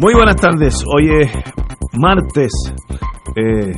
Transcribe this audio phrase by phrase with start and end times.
[0.00, 1.30] Muy buenas tardes, hoy es
[1.98, 2.50] martes,
[3.36, 3.70] eh,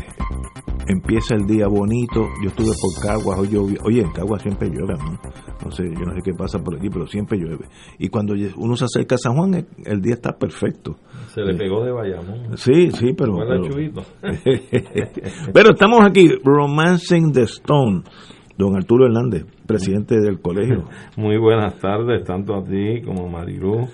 [0.86, 5.18] empieza el día bonito, yo estuve por Caguas, hoy oye, en Caguas siempre llueve, ¿no?
[5.64, 7.64] no sé, yo no sé qué pasa por aquí, pero siempre llueve.
[7.98, 10.94] Y cuando uno se acerca a San Juan, el, el día está perfecto.
[11.26, 12.56] Se le pegó de Bayamón.
[12.56, 13.38] Sí, sí, pero...
[13.38, 14.02] Pero, chubito.
[15.52, 18.04] pero estamos aquí, Romancing the Stone,
[18.56, 20.84] don Arturo Hernández, presidente del colegio.
[21.16, 23.88] Muy buenas tardes, tanto a ti como a Marilú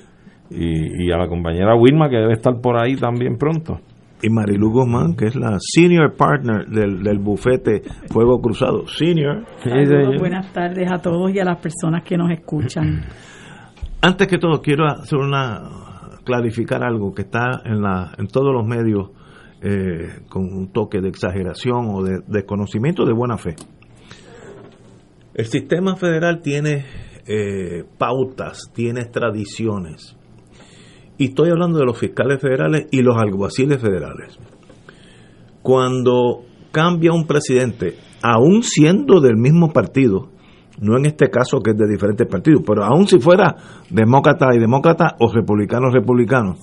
[0.50, 3.80] y, y a la compañera Wilma, que debe estar por ahí también pronto.
[4.22, 8.86] y Marilu Guzmán, que es la senior partner del, del bufete Fuego Cruzado.
[8.86, 9.44] Senior.
[9.62, 13.04] Saludos, buenas tardes a todos y a las personas que nos escuchan.
[14.00, 15.62] Antes que todo, quiero hacer una
[16.24, 19.10] clarificar algo que está en, la, en todos los medios
[19.62, 23.56] eh, con un toque de exageración o de desconocimiento de buena fe.
[25.32, 26.84] El sistema federal tiene
[27.26, 30.17] eh, pautas, tiene tradiciones.
[31.18, 34.38] Y estoy hablando de los fiscales federales y los alguaciles federales.
[35.62, 40.30] Cuando cambia un presidente, aún siendo del mismo partido,
[40.80, 43.56] no en este caso que es de diferentes partidos, pero aún si fuera
[43.90, 46.58] demócrata y demócrata o republicanos republicanos,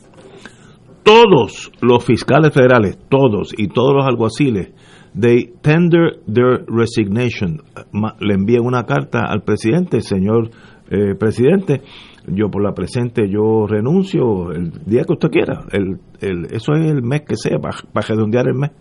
[1.03, 4.73] todos los fiscales federales, todos y todos los alguaciles,
[5.19, 7.61] they tender their resignation,
[8.19, 10.49] le envían una carta al presidente, señor
[10.89, 11.81] eh, presidente,
[12.27, 16.89] yo por la presente yo renuncio el día que usted quiera, el, el- eso es
[16.91, 17.75] el mes que sea, para,
[18.07, 18.71] redondear el mes.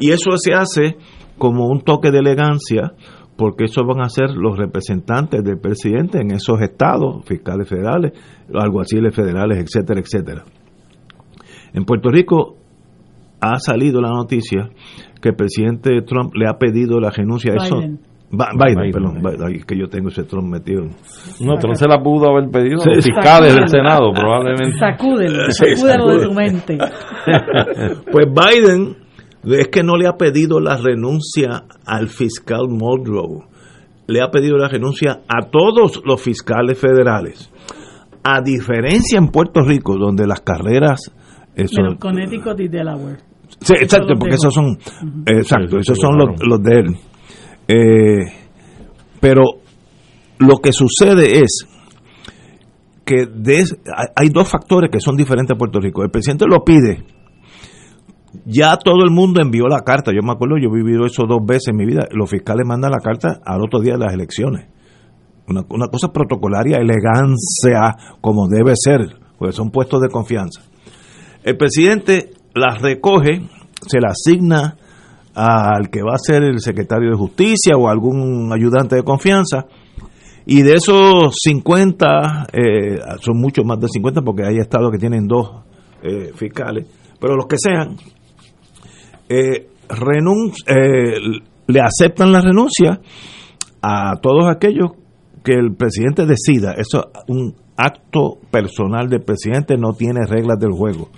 [0.00, 0.96] Y eso se hace
[1.38, 2.92] como un toque de elegancia,
[3.36, 8.12] porque eso van a ser los representantes del presidente en esos estados, fiscales federales,
[8.54, 10.44] alguaciles federales, etcétera, etcétera.
[11.72, 12.56] En Puerto Rico
[13.40, 14.70] ha salido la noticia
[15.20, 17.76] que el presidente Trump le ha pedido la renuncia a eso.
[18.30, 18.92] Biden, Biden.
[18.92, 20.82] perdón, Biden, que yo tengo ese Trump metido.
[21.40, 24.76] No, no se la pudo haber pedido a los fiscales del Senado, probablemente.
[24.78, 26.78] Sacúdelo, Sí, sacúdelo de tu mente.
[28.10, 28.96] Pues Biden
[29.44, 33.44] es que no le ha pedido la renuncia al fiscal Muldrow,
[34.06, 37.50] le ha pedido la renuncia a todos los fiscales federales.
[38.24, 41.12] A diferencia en Puerto Rico, donde las carreras...
[41.54, 43.18] eso- Menos Connecticut y Delaware.
[43.60, 44.78] Sí, exacto, porque esos son,
[45.26, 46.32] exacto, Sí, sí, esos sí, son claro.
[46.32, 46.86] los, los de él.
[47.68, 48.24] Eh,
[49.20, 49.42] pero
[50.38, 51.66] lo que sucede es
[53.04, 53.28] que
[54.16, 56.02] hay dos factores que son diferentes a Puerto Rico.
[56.02, 57.04] El presidente lo pide.
[58.46, 60.10] Ya todo el mundo envió la carta.
[60.12, 62.06] Yo me acuerdo, yo he vivido eso dos veces en mi vida.
[62.10, 64.68] Los fiscales mandan la carta al otro día de las elecciones.
[65.46, 69.00] Una, una cosa protocolaria, elegancia, como debe ser,
[69.38, 70.62] porque son puestos de confianza.
[71.44, 73.42] El presidente las recoge,
[73.86, 74.76] se las asigna
[75.34, 79.66] al que va a ser el secretario de justicia o algún ayudante de confianza.
[80.46, 85.26] Y de esos 50, eh, son muchos más de 50 porque hay estados que tienen
[85.26, 85.64] dos
[86.02, 86.86] eh, fiscales,
[87.18, 87.96] pero los que sean,
[89.28, 89.68] eh,
[90.66, 91.20] eh,
[91.66, 93.00] le aceptan la renuncia
[93.80, 94.90] a todos aquellos
[95.42, 96.72] que el presidente decida.
[96.76, 101.08] Eso es un acto personal del presidente, no tiene reglas del juego.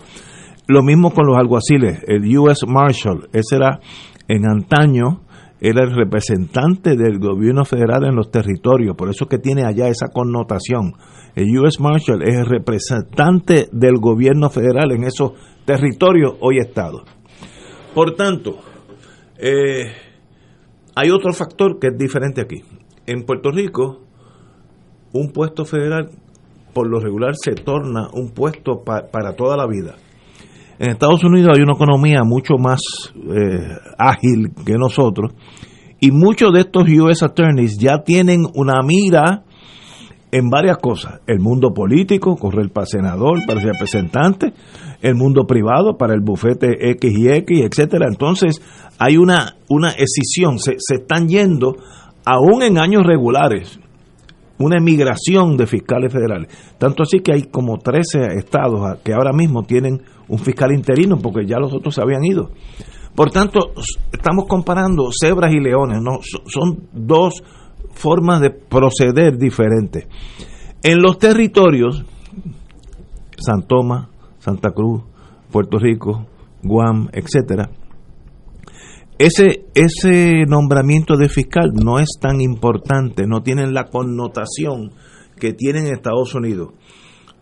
[0.69, 2.03] Lo mismo con los alguaciles.
[2.07, 2.67] El U.S.
[2.67, 3.79] Marshal, ese era
[4.29, 5.21] en antaño,
[5.61, 9.89] era el representante del gobierno federal en los territorios, por eso es que tiene allá
[9.89, 10.93] esa connotación.
[11.35, 11.81] El U.S.
[11.83, 15.33] Marshal es el representante del gobierno federal en esos
[15.65, 17.03] territorios hoy estados.
[17.95, 18.59] Por tanto,
[19.39, 19.93] eh,
[20.95, 22.63] hay otro factor que es diferente aquí.
[23.07, 24.01] En Puerto Rico,
[25.13, 26.11] un puesto federal
[26.75, 29.95] por lo regular se torna un puesto pa- para toda la vida.
[30.79, 32.81] En Estados Unidos hay una economía mucho más
[33.15, 35.33] eh, ágil que nosotros
[36.01, 39.45] y muchos de estos US attorneys ya tienen una mira
[40.31, 41.21] en varias cosas.
[41.27, 44.53] El mundo político, correr para senador, para representante,
[45.01, 48.07] el mundo privado, para el bufete X y X, etcétera.
[48.09, 48.61] Entonces,
[48.99, 51.77] hay una, una escisión, se, se están yendo,
[52.27, 53.79] aún en años regulares,
[54.59, 56.49] una emigración de fiscales federales.
[56.79, 61.47] Tanto así que hay como 13 estados que ahora mismo tienen un fiscal interino porque
[61.47, 62.51] ya los otros se habían ido.
[63.15, 63.73] Por tanto,
[64.13, 67.43] estamos comparando cebras y leones, no, So- son dos
[67.93, 70.07] formas de proceder diferentes.
[70.83, 72.05] En los territorios,
[73.39, 74.09] San Tomás,
[74.39, 75.03] Santa Cruz,
[75.51, 76.27] Puerto Rico,
[76.63, 77.71] Guam, etcétera,
[79.19, 84.91] ese, ese nombramiento de fiscal no es tan importante, no tienen la connotación
[85.41, 86.75] que tienen en Estados Unidos.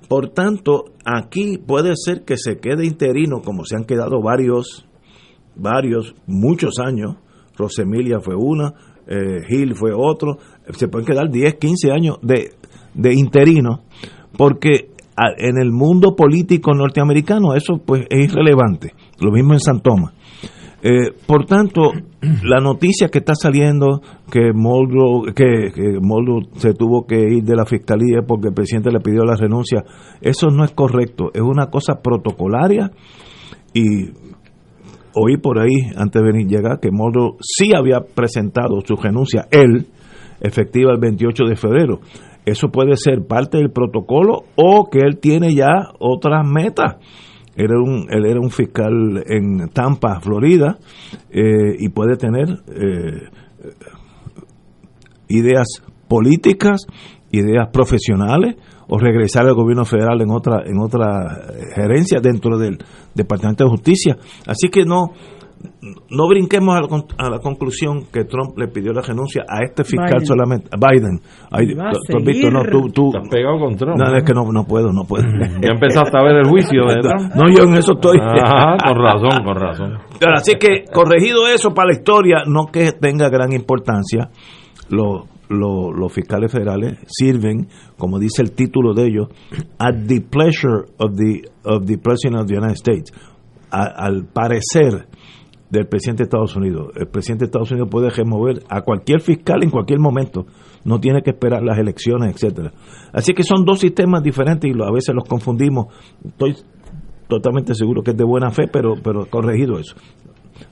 [0.08, 4.86] Por tanto, aquí puede ser que se quede interino, como se han quedado varios,
[5.56, 7.16] varios, muchos años.
[7.56, 8.74] Rosemilia fue una,
[9.06, 10.38] eh, Gil fue otro.
[10.72, 12.50] Se pueden quedar 10, 15 años de,
[12.94, 13.82] de interino,
[14.36, 14.90] porque
[15.38, 18.94] en el mundo político norteamericano eso pues es irrelevante.
[19.20, 20.12] Lo mismo en San Tomás.
[20.86, 21.92] Eh, por tanto,
[22.42, 25.98] la noticia que está saliendo que Moldo que, que
[26.58, 29.82] se tuvo que ir de la fiscalía porque el presidente le pidió la renuncia,
[30.20, 32.90] eso no es correcto, es una cosa protocolaria
[33.72, 34.10] y
[35.14, 39.86] oí por ahí antes de venir llegar que Moldo sí había presentado su renuncia él
[40.42, 42.00] efectiva el 28 de febrero.
[42.44, 46.96] Eso puede ser parte del protocolo o que él tiene ya otras metas
[47.56, 50.78] era un, él era un fiscal en Tampa, Florida,
[51.30, 53.28] eh, y puede tener eh,
[55.28, 55.66] ideas
[56.08, 56.86] políticas,
[57.30, 58.56] ideas profesionales,
[58.86, 61.40] o regresar al gobierno federal en otra, en otra
[61.74, 62.78] gerencia dentro del
[63.14, 64.16] Departamento de Justicia.
[64.46, 65.12] Así que no,
[66.10, 66.76] no brinquemos
[67.18, 71.20] a la, conclusión que Trump le pidió la renuncia a este fiscal solamente, a Biden.
[71.20, 73.96] tú, has visto, no, tú, tú ¿Te has pegado con Trump.
[73.98, 75.24] No, es que no, no puedo, no puedo.
[75.62, 77.34] ya empezaste a ver el juicio de Trump.
[77.34, 78.18] No, yo en eso estoy.
[78.18, 79.98] Ajá, con razón, con razón.
[80.34, 84.30] así que, corregido eso para la historia, no que tenga gran importancia,
[84.88, 89.28] los los fiscales federales sirven, como dice el título de ellos,
[89.78, 93.12] at the pleasure of the, of the President of the United States,
[93.70, 95.06] al parecer
[95.78, 96.92] del presidente de Estados Unidos.
[96.96, 100.46] El presidente de Estados Unidos puede remover a cualquier fiscal en cualquier momento,
[100.84, 102.72] no tiene que esperar las elecciones, etcétera.
[103.12, 105.86] Así que son dos sistemas diferentes y a veces los confundimos.
[106.24, 106.56] Estoy
[107.28, 109.96] totalmente seguro que es de buena fe, pero pero corregido eso.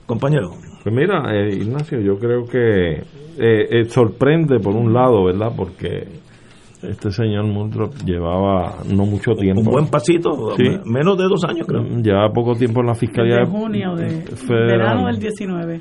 [0.06, 0.50] Compañero.
[0.82, 3.04] Pues mira, eh, Ignacio, yo creo que eh,
[3.38, 5.52] eh, sorprende por un lado, ¿verdad?
[5.56, 6.06] Porque
[6.82, 9.60] este señor Muldrop llevaba no mucho tiempo.
[9.60, 10.30] Un buen pasito,
[10.84, 11.82] menos de dos años creo.
[11.82, 13.36] Llevaba poco tiempo en la fiscalía.
[13.36, 15.80] De junio, de verano del 19.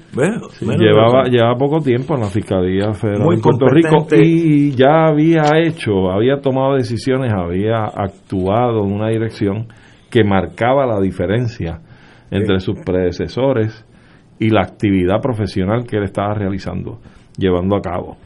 [0.78, 6.12] llevaba, llevaba poco tiempo en la fiscalía federal de Puerto Rico y ya había hecho,
[6.12, 9.68] había tomado decisiones, había actuado en una dirección
[10.10, 11.80] que marcaba la diferencia
[12.30, 13.86] entre sus predecesores
[14.40, 17.00] y la actividad profesional que él estaba realizando,
[17.38, 18.18] llevando a cabo.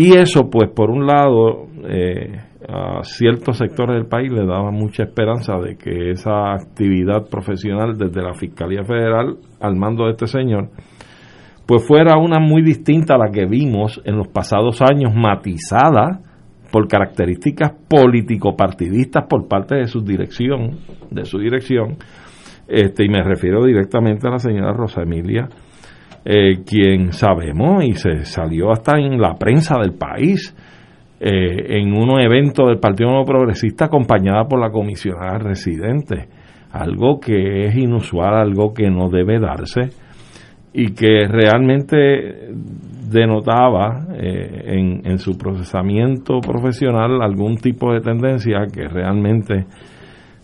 [0.00, 5.02] Y eso, pues, por un lado, eh, a ciertos sectores del país le daba mucha
[5.02, 10.68] esperanza de que esa actividad profesional desde la Fiscalía Federal al mando de este señor,
[11.66, 16.20] pues fuera una muy distinta a la que vimos en los pasados años, matizada
[16.70, 20.78] por características político-partidistas por parte de su dirección,
[21.10, 21.96] de su dirección,
[22.68, 25.48] este, y me refiero directamente a la señora Rosa Emilia
[26.24, 30.54] eh, quien sabemos y se salió hasta en la prensa del país
[31.20, 36.28] eh, en un evento del Partido Nuevo Progresista acompañada por la comisionada residente,
[36.70, 39.90] algo que es inusual, algo que no debe darse
[40.72, 42.50] y que realmente
[43.10, 49.64] denotaba eh, en, en, su procesamiento profesional algún tipo de tendencia que realmente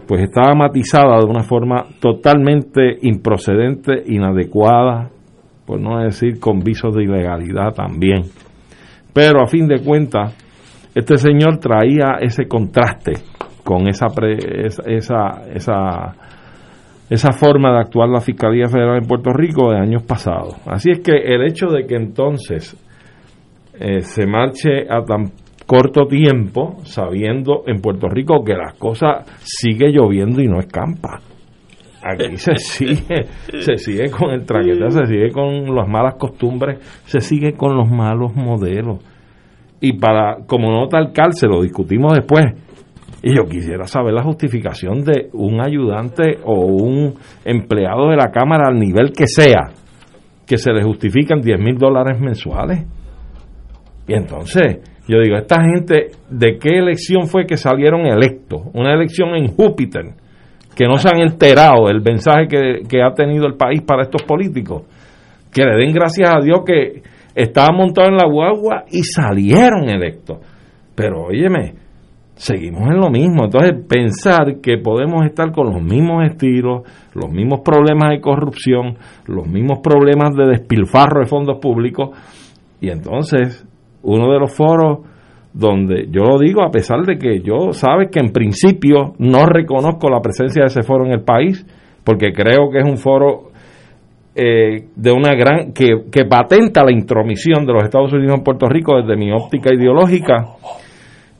[0.08, 5.10] pues estaba matizada de una forma totalmente improcedente, inadecuada,
[5.66, 8.24] por no decir con visos de ilegalidad también.
[9.12, 10.36] Pero a fin de cuentas,
[10.94, 13.12] este señor traía ese contraste
[13.62, 14.06] con esa,
[14.86, 16.14] esa, esa,
[17.08, 20.56] esa forma de actuar la Fiscalía Federal en Puerto Rico de años pasados.
[20.66, 22.76] Así es que el hecho de que entonces
[23.80, 25.32] eh, se marche a tan
[25.66, 31.20] corto tiempo, sabiendo en Puerto Rico que las cosas sigue lloviendo y no escampa
[32.04, 33.24] aquí se sigue,
[33.60, 37.88] se sigue con el traquete, se sigue con las malas costumbres, se sigue con los
[37.88, 38.98] malos modelos.
[39.80, 42.44] Y para, como nota alcalde, lo discutimos después.
[43.22, 48.68] Y yo quisiera saber la justificación de un ayudante o un empleado de la Cámara,
[48.68, 49.70] al nivel que sea,
[50.46, 52.86] que se le justifican 10 mil dólares mensuales.
[54.06, 58.62] Y entonces, yo digo, esta gente, ¿de qué elección fue que salieron electos?
[58.74, 60.14] Una elección en Júpiter
[60.74, 64.82] que no se han enterado del mensaje que, ha tenido el país para estos políticos,
[65.52, 67.02] que le den gracias a Dios que
[67.34, 70.38] estaban montados en la guagua y salieron electos.
[70.94, 71.74] Pero óyeme,
[72.34, 73.44] seguimos en lo mismo.
[73.44, 76.82] Entonces, pensar que podemos estar con los mismos estilos,
[77.14, 82.10] los mismos problemas de corrupción, los mismos problemas de despilfarro de fondos públicos,
[82.80, 83.66] y entonces
[84.02, 84.98] uno de los foros
[85.54, 90.10] donde yo lo digo a pesar de que yo sabes que en principio no reconozco
[90.10, 91.64] la presencia de ese foro en el país,
[92.04, 93.52] porque creo que es un foro
[94.34, 98.66] eh, de una gran que, que patenta la intromisión de los Estados Unidos en Puerto
[98.68, 100.44] Rico desde mi óptica ideológica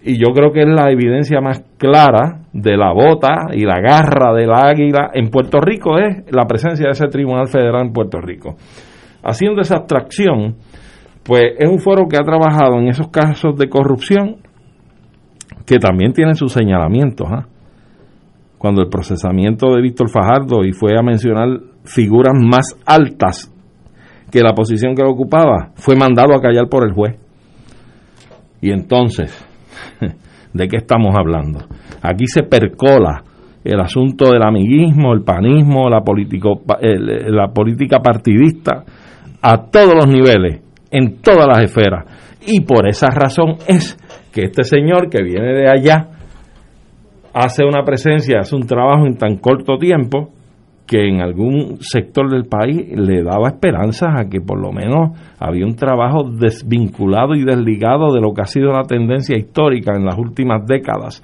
[0.07, 4.35] y yo creo que es la evidencia más clara de la bota y la garra
[4.35, 8.55] del águila en Puerto Rico es la presencia de ese Tribunal Federal en Puerto Rico.
[9.23, 10.57] Haciendo esa abstracción,
[11.25, 14.37] pues es un foro que ha trabajado en esos casos de corrupción
[15.67, 17.27] que también tienen sus señalamientos.
[17.31, 17.47] ¿ah?
[18.59, 21.49] Cuando el procesamiento de Víctor Fajardo y fue a mencionar
[21.85, 23.51] figuras más altas
[24.31, 27.17] que la posición que ocupaba, fue mandado a callar por el juez.
[28.61, 29.33] Y entonces,
[30.53, 31.61] ¿de qué estamos hablando?
[32.03, 33.23] Aquí se percola
[33.63, 36.03] el asunto del amiguismo, el panismo, la,
[37.29, 38.85] la política partidista
[39.41, 40.64] a todos los niveles
[40.95, 42.05] en todas las esferas.
[42.47, 43.99] Y por esa razón es
[44.33, 46.09] que este señor que viene de allá
[47.35, 50.31] hace una presencia, hace un trabajo en tan corto tiempo
[50.87, 55.67] que en algún sector del país le daba esperanzas a que por lo menos había
[55.67, 60.17] un trabajo desvinculado y desligado de lo que ha sido la tendencia histórica en las
[60.17, 61.23] últimas décadas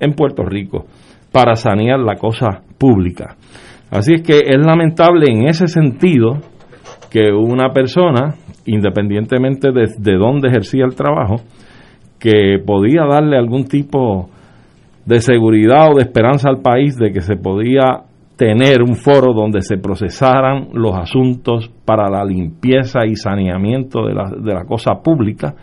[0.00, 0.86] en Puerto Rico
[1.30, 3.36] para sanear la cosa pública.
[3.90, 6.38] Así es que es lamentable en ese sentido
[7.10, 8.34] que una persona
[8.66, 11.36] independientemente de, de dónde ejercía el trabajo,
[12.18, 14.28] que podía darle algún tipo
[15.04, 18.04] de seguridad o de esperanza al país de que se podía
[18.36, 24.54] tener un foro donde se procesaran los asuntos para la limpieza y saneamiento de de
[24.54, 25.54] la cosa pública,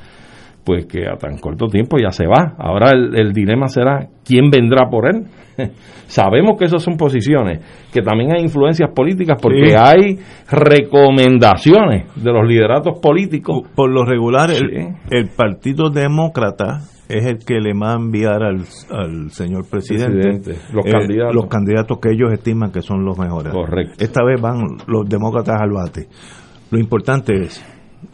[0.64, 2.56] pues que a tan corto tiempo ya se va.
[2.58, 5.26] Ahora el, dilema será quién vendrá por él.
[6.08, 7.60] Sabemos que esas son posiciones,
[7.94, 13.64] que también hay influencias políticas porque hay recomendaciones de los lideratos políticos.
[13.76, 18.66] Por, lo regular, el, Partido Demócrata es el que le va a enviar al,
[19.32, 21.36] señor presidente, los, eh, candidatos.
[21.36, 23.54] los candidatos que ellos estiman que son los mejores.
[23.54, 23.94] Correcto.
[24.00, 26.08] Esta vez van los demócratas al bate.
[26.72, 27.64] Lo importante es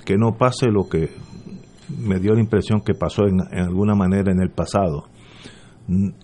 [0.06, 1.10] que no pase lo que
[1.90, 5.06] me dio la impresión que pasó en, alguna manera en el pasado.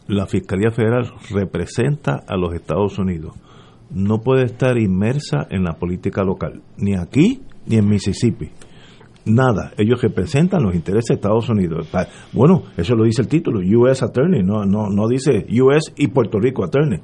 [0.08, 3.36] La Fiscalía Federal representa a los Estados Unidos.
[3.90, 8.50] No puede estar inmersa en la política local, ni aquí ni en Mississippi.
[9.26, 11.90] Nada, ellos representan los intereses de Estados Unidos.
[12.34, 16.40] Bueno, eso lo dice el título, US Attorney, no, no, no dice US y Puerto
[16.40, 17.00] Rico Attorney.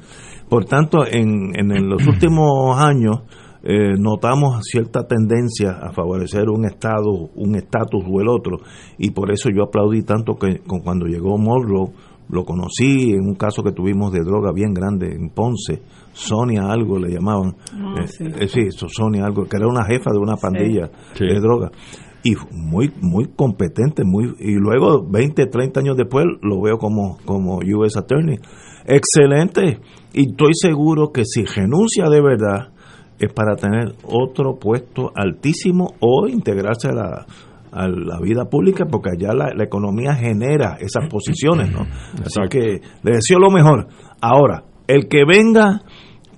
[0.50, 3.22] Por tanto, en, en los últimos años,
[3.62, 8.58] eh, notamos cierta tendencia a favorecer un estado, un estatus o el otro,
[8.98, 11.92] y por eso yo aplaudí tanto que cuando llegó Morrow,
[12.30, 15.82] lo conocí en un caso que tuvimos de droga bien grande en Ponce,
[16.14, 18.62] Sonia algo le llamaban, ah, eh, sí.
[18.62, 20.90] Eh, Sonia algo, que era una jefa de una pandilla
[21.20, 21.72] de droga.
[22.22, 27.60] Y muy muy competente muy y luego 20 30 años después lo veo como como
[27.60, 28.38] US Attorney.
[28.86, 29.80] Excelente.
[30.12, 32.74] Y estoy seguro que si renuncia de verdad
[33.20, 37.26] es para tener otro puesto altísimo o integrarse a la,
[37.72, 41.82] a la vida pública porque allá la, economía genera esas posiciones, ¿no?
[42.26, 43.88] Así que le deseo lo mejor.
[44.22, 45.82] Ahora, el que venga,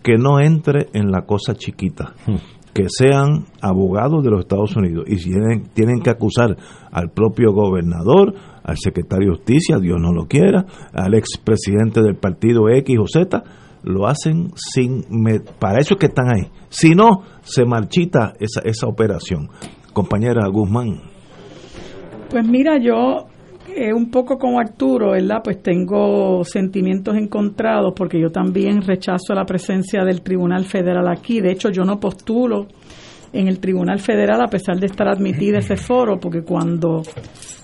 [0.03, 2.13] que no entre en la cosa chiquita.
[2.25, 2.35] Hmm.
[2.73, 6.55] Que sean abogados de los Estados Unidos y si tienen, tienen que acusar
[6.89, 8.33] al propio gobernador,
[8.63, 13.43] al secretario de Justicia, Dios no lo quiera, al expresidente del partido X o Z,
[13.83, 15.03] lo hacen sin
[15.59, 16.49] para eso es que están ahí.
[16.69, 19.49] Si no se marchita esa, esa operación.
[19.93, 21.01] Compañera Guzmán.
[22.29, 23.27] Pues mira yo
[23.75, 29.45] eh, un poco como Arturo verdad pues tengo sentimientos encontrados porque yo también rechazo la
[29.45, 31.41] presencia del Tribunal Federal aquí.
[31.41, 32.67] De hecho yo no postulo
[33.33, 37.01] en el Tribunal Federal a pesar de estar admitida ese foro porque cuando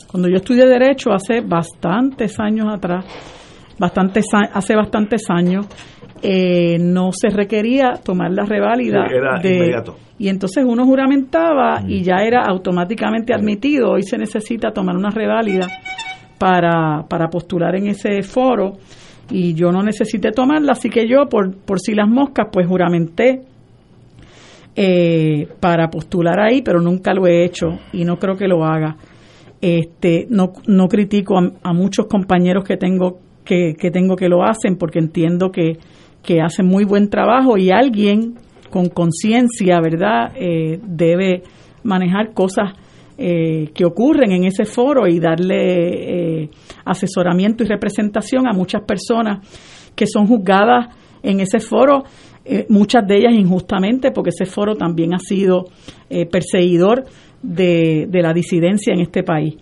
[0.10, 3.06] cuando yo estudié derecho hace bastantes años atrás
[3.78, 5.68] bastantes hace bastantes años
[6.22, 9.06] eh, no se requería tomar la reválida.
[9.42, 9.84] de,
[10.18, 13.92] Y entonces uno juramentaba y ya era automáticamente admitido.
[13.92, 15.68] Hoy se necesita tomar una reválida
[16.38, 18.74] para, para postular en ese foro
[19.30, 23.42] y yo no necesité tomarla, así que yo, por, por si las moscas, pues juramenté
[24.76, 28.96] eh, para postular ahí, pero nunca lo he hecho y no creo que lo haga.
[29.60, 34.44] Este, no, no critico a, a muchos compañeros que tengo que, que tengo que lo
[34.44, 35.78] hacen porque entiendo que
[36.28, 38.36] que hace muy buen trabajo y alguien
[38.70, 41.44] con conciencia, ¿verdad?, eh, debe
[41.84, 42.74] manejar cosas
[43.18, 46.50] eh, que ocurren en ese foro y darle eh,
[46.84, 49.48] asesoramiento y representación a muchas personas
[49.96, 50.94] que son juzgadas
[51.24, 52.04] en ese foro,
[52.70, 55.66] muchas de ellas injustamente, porque ese foro también ha sido
[56.32, 57.04] perseguidor
[57.42, 59.56] de, de, la disidencia en este país.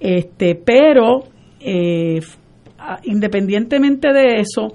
[0.00, 1.24] Este, pero
[3.04, 4.74] independientemente de eso,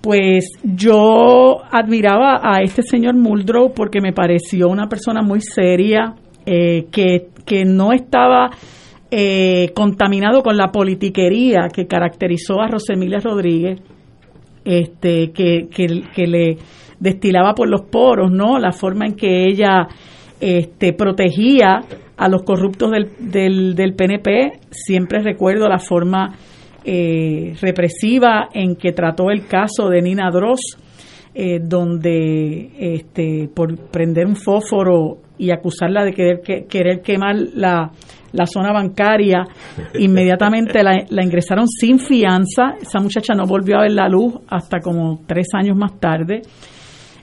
[0.00, 6.14] pues yo admiraba a este señor Muldrow porque me pareció una persona muy seria,
[6.46, 8.50] eh, que, que no estaba
[9.10, 13.80] eh, contaminado con la politiquería que caracterizó a Rosemilia Rodríguez,
[14.64, 16.58] este, que, que, le
[16.98, 18.58] destilaba por los poros, ¿no?
[18.58, 19.88] La forma en que ella
[20.40, 21.80] este, protegía
[22.16, 24.60] a los corruptos del, del, del PNP.
[24.70, 26.36] Siempre recuerdo la forma
[26.84, 30.76] eh, represiva en que trató el caso de Nina Dross,
[31.34, 37.90] eh, donde este, por prender un fósforo y acusarla de querer, querer quemar la,
[38.32, 39.44] la zona bancaria,
[39.98, 42.74] inmediatamente la, la, ingresaron sin fianza.
[42.80, 46.42] Esa muchacha no volvió a ver la luz hasta como tres años más tarde.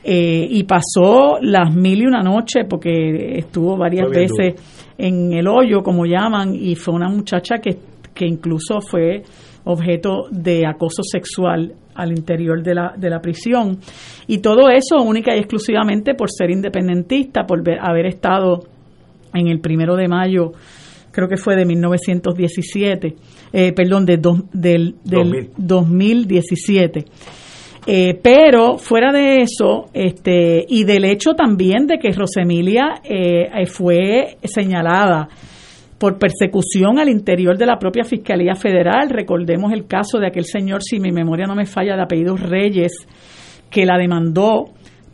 [0.09, 4.55] Eh, y pasó las mil y una noche porque estuvo varias veces
[4.97, 7.77] en el hoyo, como llaman, y fue una muchacha que,
[8.13, 9.23] que incluso fue
[9.67, 13.79] objeto de acoso sexual al interior de la, de la prisión.
[14.27, 18.63] Y todo eso única y exclusivamente por ser independentista, por haber estado
[19.33, 20.51] en el primero de mayo,
[21.11, 23.15] creo que fue de 1917,
[23.53, 24.17] eh, perdón, de
[24.53, 27.05] del, del 2017.
[27.89, 34.37] Eh, pero fuera de eso, este, y del hecho también de que Rosemilia eh, fue
[34.43, 35.29] señalada
[35.97, 39.09] por persecución al interior de la propia Fiscalía Federal.
[39.09, 42.93] Recordemos el caso de aquel señor, si mi memoria no me falla, de apellido Reyes,
[43.69, 44.65] que la demandó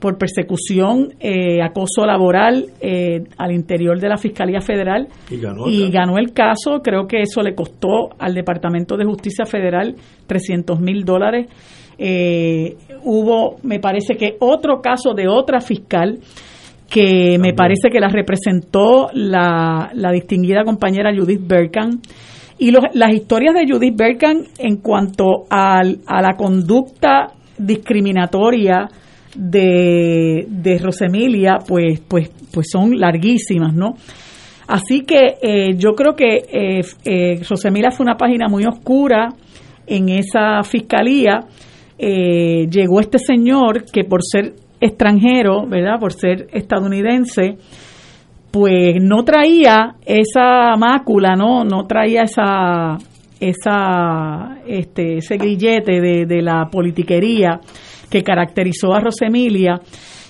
[0.04, 5.38] por persecución, eh, acoso laboral eh, al interior de la Fiscalía Federal y,
[5.90, 6.82] ganó, el caso.
[6.84, 9.96] Creo que eso le costó al Departamento de Justicia Federal
[10.28, 11.48] 300 mil dólares.
[11.98, 16.20] Eh, hubo, me parece que otro caso de otra fiscal
[16.94, 22.00] que me parece que la representó la, distinguida compañera Judith Berkan.
[22.60, 28.88] Y las historias de Judith Berkan en cuanto a la conducta discriminatoria
[29.36, 33.96] de, de Rosemilia, pues, pues, pues son larguísimas, ¿no?
[34.68, 39.30] Así que eh, yo creo que eh, eh, Rosemilia fue una página muy oscura
[39.88, 41.40] en esa fiscalía.
[41.98, 46.00] llegó este señor que por ser extranjero, ¿verdad?
[46.00, 47.58] Por ser estadounidense,
[48.52, 51.64] pues no traía esa mácula, ¿no?
[51.64, 52.98] No traía esa,
[53.40, 57.62] esa, este, ese grillete de, de la politiquería
[58.10, 59.82] que caracterizó a Rosemilia.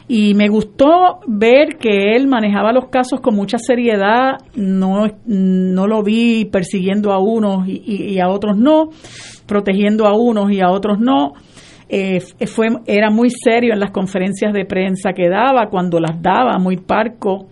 [0.08, 6.04] Y me gustó ver que él manejaba los casos con mucha seriedad, no, no lo
[6.04, 8.90] vi persiguiendo a unos y, y a otros no,
[9.48, 11.34] protegiendo a unos y a otros no
[11.96, 16.58] eh, fue, era muy serio en las conferencias de prensa que daba, cuando las daba,
[16.58, 17.46] muy parco.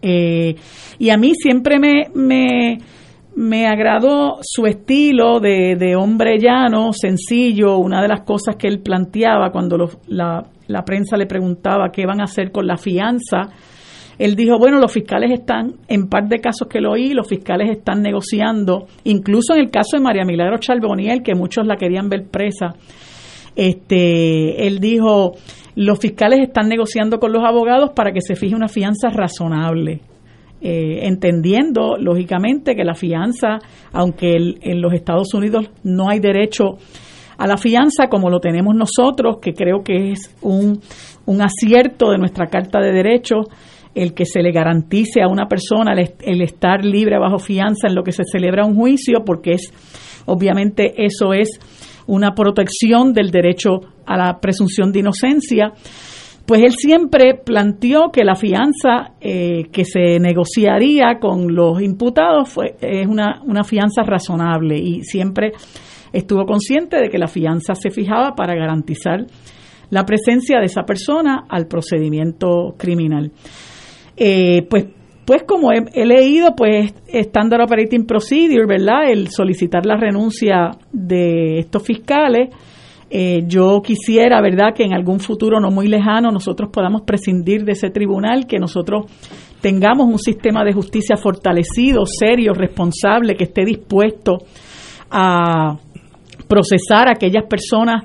[0.00, 0.54] Eh,
[1.00, 2.78] y a mí siempre me, me,
[3.34, 7.78] me agradó su estilo de, de, hombre llano, sencillo.
[7.78, 9.76] Una de las cosas que él planteaba cuando
[10.06, 13.50] la, la prensa le preguntaba qué van a hacer con la fianza,
[14.16, 17.68] él dijo, bueno, los fiscales están, en par de casos que lo oí, los fiscales
[17.76, 22.28] están negociando, incluso en el caso de María Milagro Charboniel, que muchos la querían ver
[22.30, 22.76] presa,
[23.56, 25.32] este, él dijo,
[25.74, 30.00] los fiscales están negociando con los abogados para que se fije una fianza razonable.
[30.60, 33.58] Eh, entendiendo, lógicamente, que la fianza,
[33.92, 36.78] aunque en los Estados Unidos no hay derecho
[37.36, 40.80] a la fianza como lo tenemos nosotros, que creo que es un,
[41.26, 43.46] un acierto de nuestra Carta de Derechos,
[43.94, 47.94] el que se le garantice a una persona el, el, estar libre bajo fianza en
[47.94, 49.72] lo que se celebra un juicio, porque es,
[50.26, 51.60] obviamente, eso es
[52.06, 55.72] una protección del derecho a la presunción de inocencia,
[56.46, 62.76] pues él siempre planteó que la fianza eh, que se negociaría con los imputados fue,
[62.80, 65.52] es una, una fianza razonable y siempre
[66.12, 69.26] estuvo consciente de que la fianza se fijaba para garantizar
[69.90, 73.32] la presencia de esa persona al procedimiento criminal.
[74.16, 74.86] Eh, pues
[75.26, 79.10] pues como he, leído, pues Standard Operating Procedure, ¿verdad?
[79.10, 82.50] El solicitar la renuncia de estos fiscales.
[83.10, 87.72] Eh, yo quisiera, ¿verdad?, que en algún futuro no muy lejano nosotros podamos prescindir de
[87.72, 89.06] ese tribunal, que nosotros
[89.60, 94.38] tengamos un sistema de justicia fortalecido, serio, responsable, que esté dispuesto
[95.10, 95.76] a
[96.46, 98.04] procesar a aquellas personas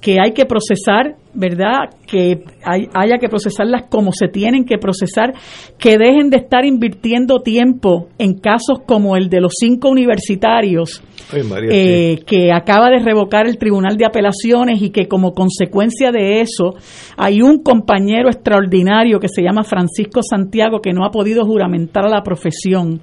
[0.00, 1.90] que hay que procesar, ¿verdad?
[2.06, 5.34] Que haya que procesarlas como se tienen que procesar,
[5.78, 12.20] que dejen de estar invirtiendo tiempo en casos como el de los cinco universitarios eh,
[12.26, 16.74] que acaba de revocar el Tribunal de Apelaciones y que como consecuencia de eso
[17.16, 22.08] hay un compañero extraordinario que se llama Francisco Santiago que no ha podido juramentar a
[22.08, 23.00] la profesión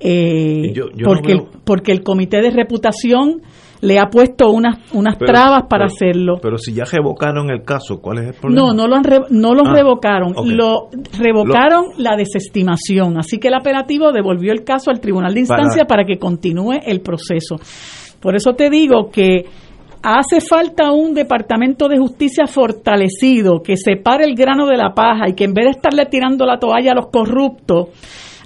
[0.00, 3.40] eh, porque, porque el comité de reputación
[3.80, 6.38] le ha puesto unas, unas trabas para hacerlo.
[6.40, 8.62] Pero si ya revocaron el caso, ¿cuál es el problema?
[8.62, 13.54] No, no lo, han no lo ah, revocaron, lo revocaron la desestimación, así que el
[13.54, 17.56] apelativo devolvió el caso al tribunal de instancia para, que continúe el proceso.
[18.20, 19.44] Por eso te digo que
[20.02, 25.34] hace falta un departamento de justicia fortalecido que separe el grano de la paja y
[25.34, 27.88] que en vez de estarle tirando la toalla a los corruptos,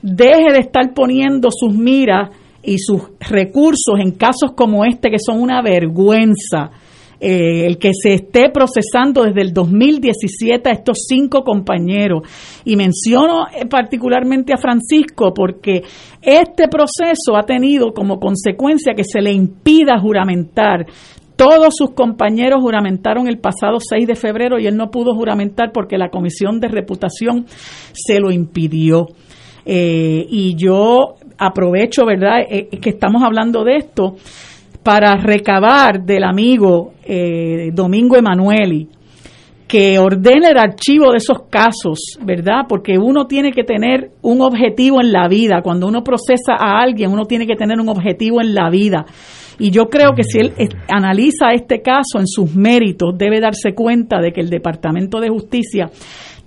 [0.03, 2.31] deje de estar poniendo sus miras
[2.62, 6.70] y sus recursos en casos como este que son una vergüenza.
[7.23, 12.23] Eh, el que se esté procesando desde el 2017 a estos cinco compañeros.
[12.64, 15.83] Y menciono eh, particularmente a Francisco porque
[16.23, 20.87] este proceso ha tenido como consecuencia que se le impida juramentar.
[21.37, 25.99] Todos sus compañeros juramentaron el pasado 6 de febrero y él no pudo juramentar porque
[25.99, 27.44] la Comisión de Reputación
[27.92, 29.09] se lo impidió.
[29.66, 34.14] Eh, y yo aprovecho, ¿verdad?, eh, que estamos hablando de esto
[34.83, 38.88] para recabar del amigo eh, Domingo Emanueli
[39.70, 42.62] que ordene el archivo de esos casos, ¿verdad?
[42.68, 45.62] Porque uno tiene que tener un objetivo en la vida.
[45.62, 49.07] Cuando uno procesa a alguien, uno tiene que tener un objetivo en la vida.
[49.61, 50.55] Y yo creo que si él
[50.88, 55.88] analiza este caso en sus méritos, debe darse cuenta de que el Departamento de Justicia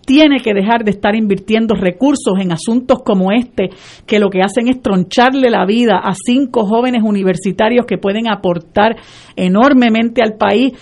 [0.06, 3.70] tiene que dejar de estar invirtiendo recursos en asuntos como este,
[4.06, 8.96] que lo que hacen es troncharle la vida a cinco jóvenes universitarios que pueden aportar
[9.36, 10.74] enormemente al país,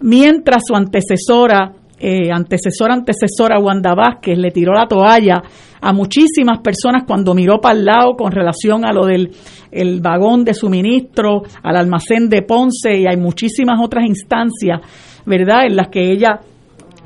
[0.00, 5.42] mientras su antecesora, eh, antecesora, antecesora Wanda Vázquez le tiró la toalla
[5.80, 9.30] a muchísimas personas cuando miró para el lado con relación a lo del
[9.70, 14.80] el vagón de suministro, al almacén de Ponce y hay muchísimas otras instancias,
[15.26, 16.40] ¿verdad?, en las que ella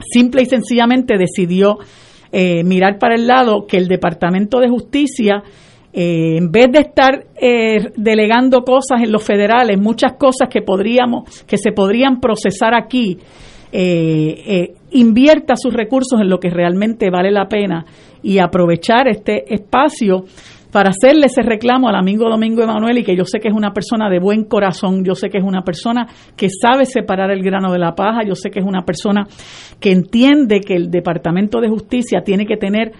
[0.01, 1.79] simple y sencillamente decidió
[2.35, 5.43] eh, mirar para el lado que el Departamento de Justicia,
[5.93, 11.43] eh, en vez de estar eh, delegando cosas en los federales, muchas cosas que podríamos,
[11.43, 13.19] que se podrían procesar aquí,
[14.91, 17.87] invierta sus recursos en lo que realmente vale la pena
[18.23, 20.27] y aprovechar este espacio
[20.73, 23.73] para hacerle ese reclamo al amigo Domingo Emanuel y que yo sé que es una
[23.73, 27.71] persona de buen corazón, yo sé que es una persona que sabe separar el grano
[27.71, 29.27] de la paja, yo sé que es una persona
[29.79, 32.93] que entiende que el Departamento de Justicia tiene que tener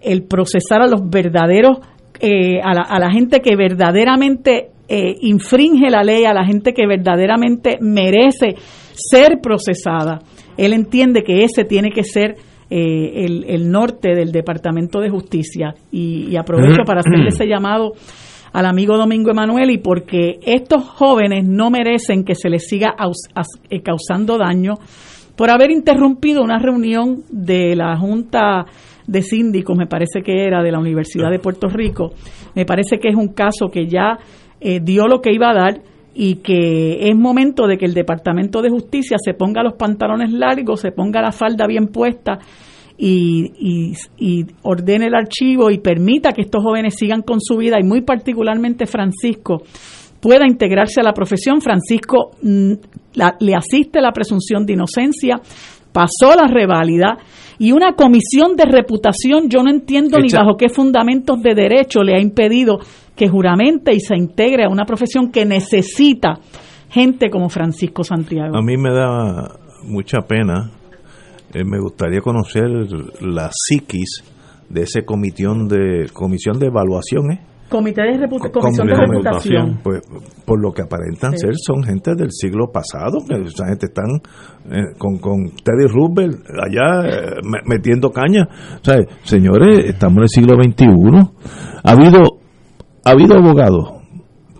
[0.00, 1.78] el procesar a los verdaderos,
[2.20, 7.78] eh, a, la, gente que verdaderamente eh, infringe la ley, a la gente que verdaderamente
[7.80, 8.56] merece
[8.92, 10.18] ser procesada.
[10.56, 12.34] Él entiende que ese tiene que ser
[12.70, 15.74] eh, el, norte del Departamento de Justicia.
[15.90, 17.92] Y, aprovecho para hacerle ese llamado
[18.52, 22.94] al amigo Domingo Emanuel y porque estos jóvenes no merecen que se les siga
[23.70, 24.74] eh, causando daño
[25.36, 28.66] por haber interrumpido una reunión de la Junta
[29.06, 32.12] de Síndicos, me parece que era de la Universidad de Puerto Rico.
[32.54, 34.18] Me parece que es un caso que ya
[34.60, 35.80] eh, dio lo que iba a dar
[36.14, 40.80] y que es momento de que el Departamento de Justicia se ponga los pantalones largos,
[40.80, 42.38] se ponga la falda bien puesta
[42.98, 47.84] y, y, ordene el archivo y permita que estos jóvenes sigan con su vida y
[47.84, 49.62] muy particularmente Francisco
[50.20, 51.62] pueda integrarse a la profesión.
[51.62, 52.72] Francisco mm,
[53.40, 55.40] le asiste la presunción de inocencia,
[55.92, 57.16] pasó la reválida
[57.58, 62.16] y una comisión de reputación, yo no entiendo ni bajo qué fundamentos de derecho le
[62.16, 62.78] ha impedido
[63.20, 66.40] que juramente y se integre a una profesión que necesita
[66.88, 68.56] gente como Francisco Santiago.
[68.56, 70.70] A mí me da mucha pena,
[71.52, 72.64] eh, me gustaría conocer
[73.20, 74.24] la psiquis
[74.70, 77.40] de ese comisión de comisión de evaluación, ¿eh?
[77.68, 79.80] Comité de Comisión de Reputación.
[79.84, 80.00] Pues,
[80.46, 84.06] por lo que aparentan ser, son gente del siglo pasado, que esa gente están
[84.72, 87.04] eh, con, con Teddy Roosevelt allá
[87.66, 88.48] metiendo caña.
[88.80, 91.30] O sea, señores, estamos en el siglo XXI.
[91.84, 92.40] Ha habido
[93.04, 94.00] ha habido abogados,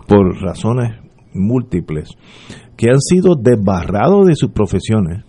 [0.07, 0.99] por razones
[1.33, 2.09] múltiples,
[2.75, 5.23] que han sido desbarrados de sus profesiones,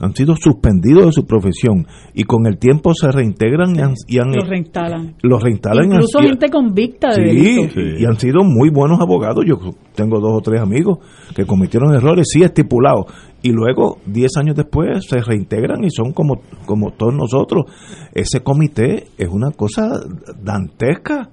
[0.00, 3.76] han sido suspendidos de su profesión y con el tiempo se reintegran
[4.08, 5.14] y han, los reinstalan.
[5.22, 5.92] Los reinstalan.
[5.92, 7.68] Incluso gente convicta de sí,
[8.00, 9.44] y han sido muy buenos abogados.
[9.46, 9.58] Yo
[9.94, 10.98] tengo dos o tres amigos
[11.36, 13.06] que cometieron errores, sí estipulados,
[13.42, 17.66] y luego, diez años después, se reintegran y son como, como todos nosotros.
[18.12, 20.00] Ese comité es una cosa
[20.42, 21.30] dantesca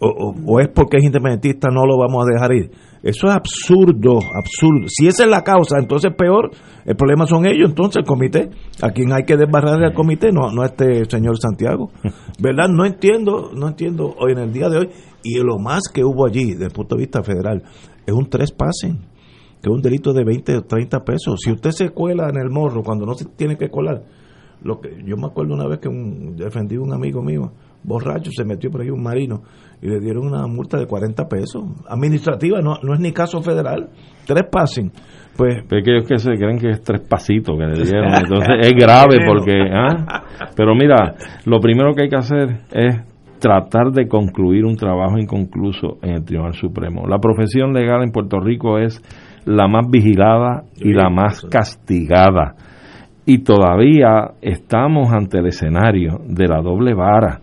[0.00, 2.70] o, es porque es independentista, no lo vamos a dejar ir.
[3.02, 4.86] Eso es absurdo, absurdo.
[4.88, 6.50] Si esa es la causa, entonces peor,
[6.84, 8.50] el problema son ellos, entonces el comité,
[8.82, 11.90] a quien hay que desbarrar al comité, no, no este señor Santiago.
[12.40, 12.68] ¿Verdad?
[12.68, 14.88] No entiendo, no entiendo hoy en el día de hoy,
[15.22, 17.62] y lo más que hubo allí, desde el punto de vista federal,
[18.06, 18.98] es un trespassing,
[19.62, 21.40] que es un delito de 20 o 30 pesos.
[21.42, 24.02] Si usted se cuela en el morro cuando no se tiene que colar,
[24.62, 28.44] lo que yo me acuerdo una vez que un, defendí un amigo mío, borracho, se
[28.44, 29.42] metió por ahí un marino
[29.82, 31.64] y le dieron una multa de 40 pesos.
[31.88, 33.88] Administrativa, no, no es ni caso federal.
[34.26, 34.90] Tres passing.
[35.36, 38.12] Pues, ellos que se creen que es tres pasitos que le dieron.
[38.14, 39.54] Entonces es grave porque.
[39.72, 40.24] ¿ah?
[40.54, 41.14] Pero mira,
[41.46, 43.00] lo primero que hay que hacer es
[43.40, 47.06] tratar de concluir un trabajo inconcluso en el Tribunal Supremo.
[47.08, 49.02] La profesión legal en Puerto Rico es
[49.46, 52.54] la más vigilada y la más castigada.
[53.24, 57.40] Y todavía estamos ante el escenario de la doble vara,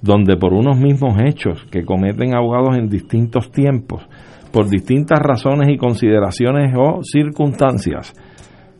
[0.00, 4.06] donde por unos mismos hechos que cometen abogados en distintos tiempos,
[4.52, 8.14] por distintas razones y consideraciones o circunstancias,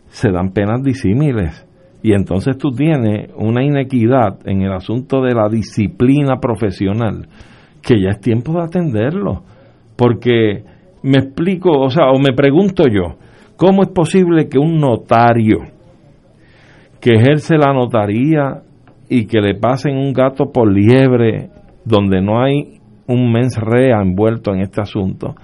[0.09, 1.67] se dan penas disímiles.
[2.03, 7.27] Y entonces tú tienes una inequidad en el asunto de la disciplina profesional,
[7.83, 9.43] que ya es tiempo de atenderlo.
[9.97, 10.63] Porque
[11.03, 13.17] me explico, o sea, o me pregunto yo,
[13.57, 15.59] ¿cómo es posible que un notario
[17.01, 18.63] que ejerce la notaría
[19.09, 21.51] y que le pasen un gato por liebre
[21.85, 25.35] donde no hay un mens rea envuelto en este asunto,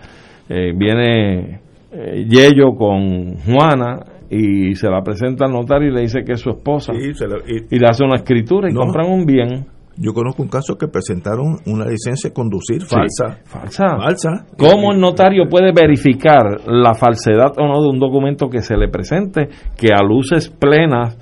[0.49, 1.61] eh, viene
[1.93, 6.41] eh, Yello con Juana y se la presenta al notario y le dice que es
[6.41, 10.77] su esposa y, le hace una escritura y compran un bien yo conozco un caso
[10.77, 13.39] que presentaron una licencia de conducir falsa.
[13.45, 13.97] falsa.
[13.97, 14.47] Falsa.
[14.59, 18.89] ¿Cómo el notario puede verificar la falsedad o no de un documento que se le
[18.89, 21.17] presente que a luces plenas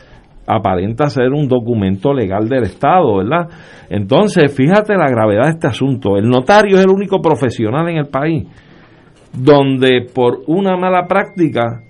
[0.46, 3.48] aparenta ser un documento legal del Estado, ¿verdad?
[3.88, 6.16] Entonces, fíjate la gravedad de este asunto.
[6.16, 8.46] El notario es el único profesional en el país
[9.32, 11.82] donde por una mala práctica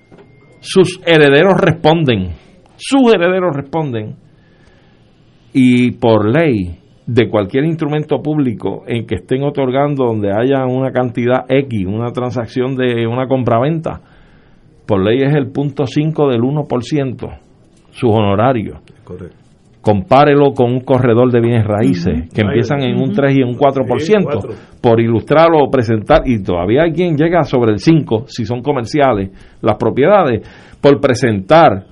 [0.59, 2.31] sus herederos responden.
[2.77, 4.15] Sus herederos responden
[5.53, 11.45] y por ley de cualquier instrumento público en que estén otorgando donde haya una cantidad
[11.47, 14.01] X, una transacción de una compraventa,
[14.87, 17.39] por ley es el punto 5 del 1%,
[17.93, 18.79] sus honorarios.
[19.03, 19.37] Correcto.
[19.81, 24.55] Compárelo con un corredor de bienes raíces que empiezan en un 3 y un 4%,
[24.81, 29.31] por ilustrarlo o presentar, y todavía hay quien llega sobre el 5, si son comerciales,
[29.61, 30.47] las propiedades,
[30.79, 31.85] por presentar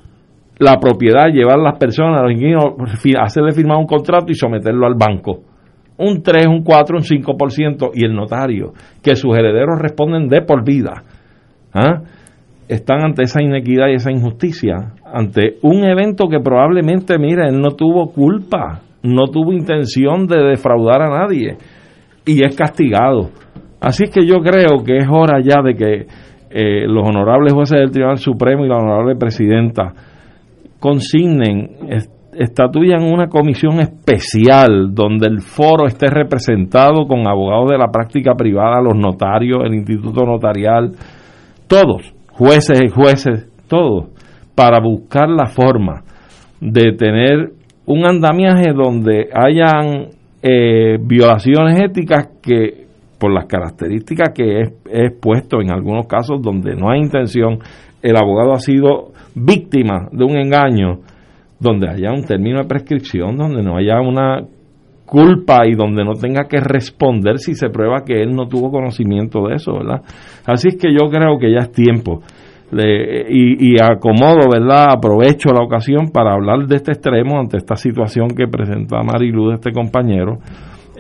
[0.58, 2.76] la propiedad, llevar a las personas, a los inquilinos,
[3.20, 5.42] hacerle firmar un contrato y someterlo al banco.
[5.98, 8.72] Un 3, un 4, un 5% y el notario,
[9.04, 11.04] que sus herederos responden de por vida.
[11.74, 12.04] ¿ah?
[12.68, 17.72] Están ante esa inequidad y esa injusticia, ante un evento que probablemente, mire, él no
[17.72, 21.58] tuvo culpa, no tuvo intención de defraudar a nadie
[22.26, 23.30] y es castigado.
[23.80, 26.06] Así que yo creo que es hora ya de que
[26.52, 29.94] eh, los honorables jueces del Tribunal Supremo y la honorable presidenta
[30.80, 31.70] consignen,
[32.34, 38.82] estatuyan una comisión especial donde el foro esté representado con abogados de la práctica privada,
[38.82, 40.92] los notarios, el instituto notarial,
[41.68, 44.10] todos, jueces y jueces, todos,
[44.56, 46.04] para buscar la forma
[46.60, 47.52] de tener
[47.86, 50.10] un andamiaje donde hayan
[50.42, 52.86] eh, violaciones éticas que
[53.18, 57.60] por las características que es, es puesto en algunos casos donde no hay intención,
[58.02, 61.00] el abogado ha sido víctima de un engaño,
[61.60, 64.42] donde haya un término de prescripción, donde no haya una
[65.06, 69.48] culpa y donde no tenga que responder si se prueba que él no tuvo conocimiento
[69.48, 70.02] de eso, ¿verdad?
[70.46, 72.22] Así es que yo creo que ya es tiempo.
[72.74, 74.92] Y, y, acomodo, ¿verdad?
[74.92, 79.72] Aprovecho la ocasión para hablar de este extremo ante esta situación que presenta Marilu, este
[79.72, 80.38] compañero,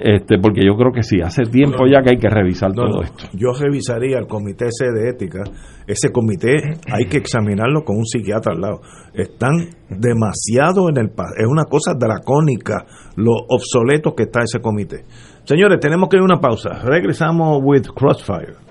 [0.03, 3.27] este, porque yo creo que sí, hace tiempo ya que hay que revisar todo esto.
[3.33, 5.43] Yo revisaría el comité ese de ética,
[5.85, 6.55] ese comité
[6.91, 8.81] hay que examinarlo con un psiquiatra al lado.
[9.13, 15.03] Están demasiado en el es una cosa dracónica lo obsoleto que está ese comité.
[15.43, 16.81] Señores, tenemos que ir a una pausa.
[16.83, 18.70] Regresamos with Crossfire.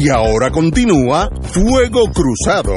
[0.00, 2.72] Y ahora continúa Fuego Cruzado.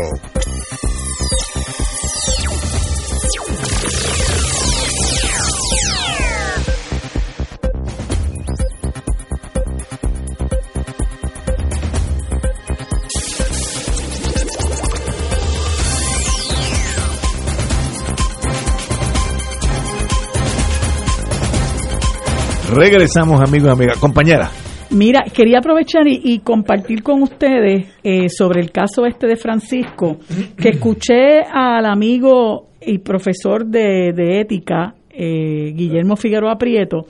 [22.74, 23.98] Regresamos, amigos y amigas.
[24.00, 24.50] Compañera.
[24.94, 30.18] Mira, quería aprovechar y, compartir con ustedes eh, sobre el caso este de Francisco,
[30.58, 37.06] que escuché al amigo y profesor de, ética, eh, Guillermo Figueroa Prieto,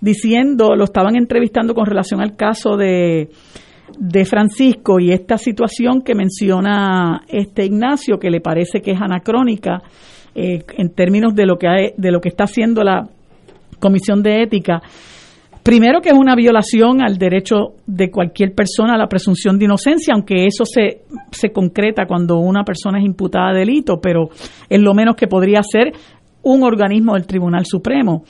[0.00, 3.28] diciendo, lo estaban entrevistando con relación al caso de,
[3.98, 9.82] de Francisco y esta situación que menciona este Ignacio, que le parece que es anacrónica
[10.32, 13.08] eh, en términos de lo que de lo que está haciendo la
[13.80, 14.80] Comisión de Ética
[15.66, 20.14] Primero que es una violación al derecho de cualquier persona a la presunción de inocencia,
[20.14, 21.00] aunque eso se,
[21.32, 24.28] se concreta cuando una persona es imputada de delito, pero
[24.70, 25.92] es lo menos que podría hacer
[26.42, 28.22] un organismo del Tribunal Supremo.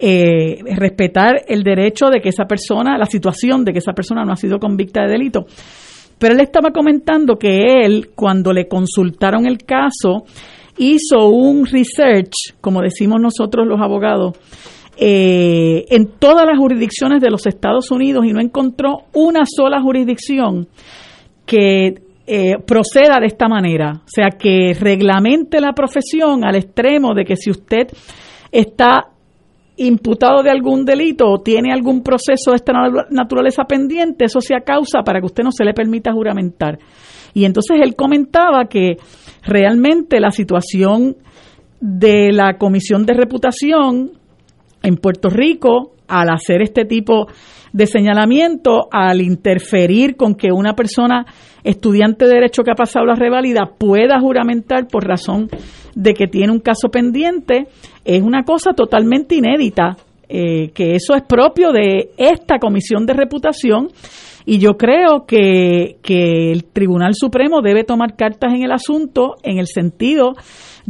[0.00, 4.32] Eh, respetar el derecho de que esa persona, la situación de que esa persona no
[4.32, 5.46] ha sido convicta de delito.
[6.18, 10.24] Pero él estaba comentando que él, cuando le consultaron el caso,
[10.76, 14.36] hizo un research, como decimos nosotros los abogados,
[14.96, 20.68] eh, en todas las jurisdicciones de los Estados Unidos y no encontró una sola jurisdicción
[21.46, 27.24] que eh, proceda de esta manera, o sea, que reglamente la profesión al extremo de
[27.24, 27.88] que si usted
[28.52, 29.08] está
[29.78, 32.72] imputado de algún delito o tiene algún proceso de esta
[33.10, 36.78] naturaleza pendiente, eso sea causa para que usted no se le permita juramentar.
[37.32, 38.96] Y entonces él comentaba que
[39.42, 41.16] realmente la situación
[41.80, 44.19] de la comisión de reputación
[44.82, 47.26] en Puerto Rico, al hacer este tipo
[47.72, 51.24] de señalamiento, al interferir con que una persona
[51.62, 55.48] estudiante de derecho que ha pasado la revalida pueda juramentar por razón
[55.94, 57.66] de que tiene un caso pendiente,
[58.04, 59.96] es una cosa totalmente inédita,
[60.28, 63.88] eh, que eso es propio de esta comisión de reputación.
[64.46, 69.58] Y yo creo que, que el Tribunal Supremo debe tomar cartas en el asunto en
[69.58, 70.32] el sentido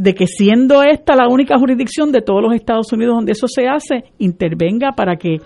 [0.01, 3.67] de que siendo esta la única jurisdicción de todos los Estados Unidos donde eso se
[3.67, 5.37] hace, intervenga para que,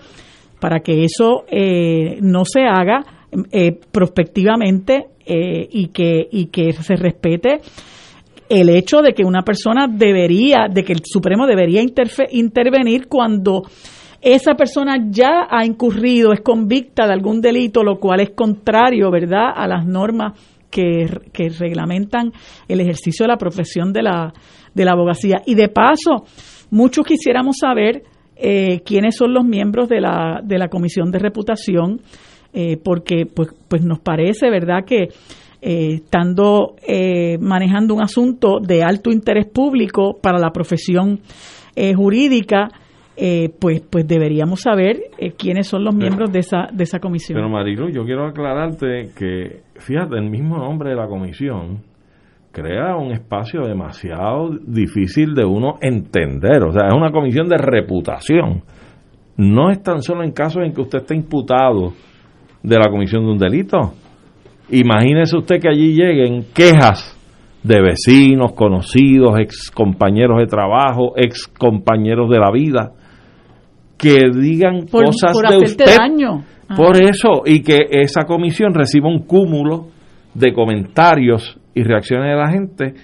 [0.58, 3.04] para que eso eh, no se haga
[3.52, 7.60] eh, prospectivamente eh, y, que, y que se respete
[8.48, 13.62] el hecho de que una persona debería, de que el Supremo debería intervenir cuando
[14.22, 19.50] esa persona ya ha incurrido, es convicta de algún delito, lo cual es contrario, ¿verdad?,
[19.54, 20.55] a las normas
[21.32, 22.32] que, reglamentan
[22.68, 24.32] el ejercicio de la profesión de la,
[24.74, 25.42] de la abogacía.
[25.46, 26.24] Y de paso,
[26.70, 28.02] muchos quisiéramos saber
[28.36, 32.00] eh, quiénes son los miembros de la, de la Comisión de Reputación,
[32.52, 35.08] eh, porque pues, pues nos parece, ¿verdad?, que
[35.62, 36.76] eh, estando
[37.40, 41.20] manejando un asunto de alto interés público para la profesión
[41.94, 42.70] jurídica,
[43.18, 47.38] eh, pues, pues deberíamos saber eh, quiénes son los miembros de esa, de esa comisión.
[47.38, 51.82] Pero Marilu, yo quiero aclararte que, fíjate, el mismo nombre de la comisión
[52.52, 56.62] crea un espacio demasiado difícil de uno entender.
[56.62, 58.62] O sea, es una comisión de reputación.
[59.36, 61.92] No es tan solo en casos en que usted esté imputado
[62.62, 63.92] de la comisión de un delito.
[64.70, 67.16] Imagínese usted que allí lleguen quejas
[67.62, 72.92] de vecinos, conocidos, ex compañeros de trabajo, ex compañeros de la vida,
[73.98, 75.84] que digan cosas de usted.
[76.74, 79.86] Por eso, y que esa comisión reciba un cúmulo
[80.34, 82.94] de comentarios y reacciones de la gente.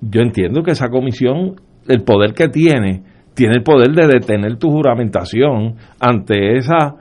[0.00, 1.56] Yo entiendo que esa comisión,
[1.88, 3.02] el poder que tiene,
[3.34, 6.96] tiene el poder de detener tu juramentación ante esa,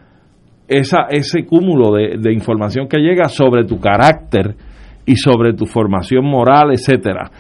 [0.68, 4.55] esa ese cúmulo de, de información que llega sobre tu carácter
[5.05, 7.32] y sobre tu formación moral, etcétera.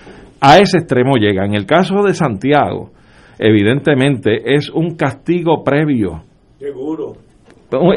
[0.41, 1.45] A ese extremo llega.
[1.45, 2.91] En el caso de Santiago,
[3.39, 6.23] evidentemente es un castigo previo.
[6.59, 7.26] Seguro.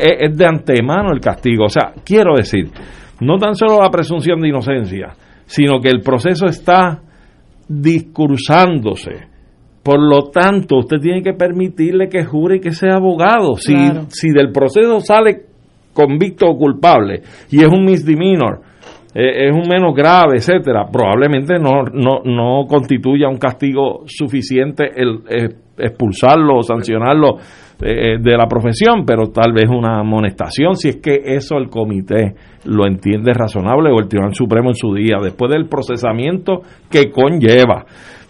[0.01, 1.65] Es de antemano el castigo.
[1.65, 2.69] O sea, quiero decir,
[3.21, 5.15] no tan solo la presunción de inocencia,
[5.47, 7.01] sino que el proceso está
[7.69, 9.29] discursándose.
[9.83, 13.55] Por lo tanto, usted tiene que permitirle que jure y que sea abogado.
[13.57, 13.75] Si,
[14.09, 15.47] si del proceso sale
[15.93, 18.61] convicto o culpable y es un misdemeanor,
[19.15, 25.21] eh, es un menos grave, etcétera, probablemente no, no, no constituya un castigo suficiente el
[25.29, 25.49] eh,
[25.79, 27.39] expulsarlo o sancionarlo
[27.83, 32.35] eh, de la profesión, pero tal vez una amonestación, si es que eso el comité
[32.65, 36.61] lo entiende razonable o el Tribunal Supremo en su día, después del procesamiento
[36.91, 37.85] que conlleva.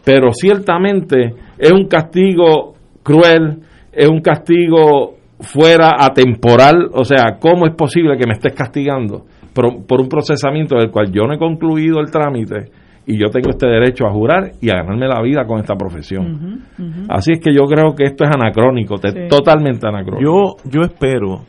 [0.05, 3.59] Pero ciertamente es un castigo cruel,
[3.92, 9.24] es un castigo fuera atemporal, o sea, ¿cómo es posible que me estés castigando?
[9.53, 12.70] por, un procesamiento del cual yo no he concluido el trámite
[13.07, 16.64] y yo tengo este derecho a jurar y a ganarme la vida con esta profesión.
[17.09, 18.96] Así es que yo creo que esto es anacrónico,
[19.28, 20.22] totalmente anacrónico.
[20.22, 21.40] Yo, yo espero,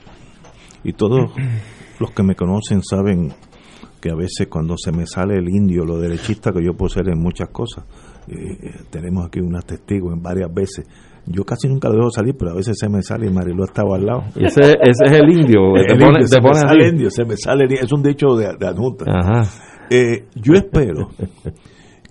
[0.83, 1.31] y todos
[1.99, 3.29] los que me conocen saben
[4.01, 7.07] que a veces cuando se me sale el indio, lo derechista, que yo puedo ser
[7.09, 7.85] en muchas cosas,
[8.27, 10.87] eh, tenemos aquí unas testigos en varias veces,
[11.27, 13.95] yo casi nunca lo dejo salir, pero a veces se me sale y Marilu estaba
[13.95, 14.23] al lado.
[14.35, 15.73] Ese, ese es el indio.
[16.25, 19.05] se me sale el indio, se me sale Es un dicho de, de adjunta.
[19.93, 21.09] Eh, yo espero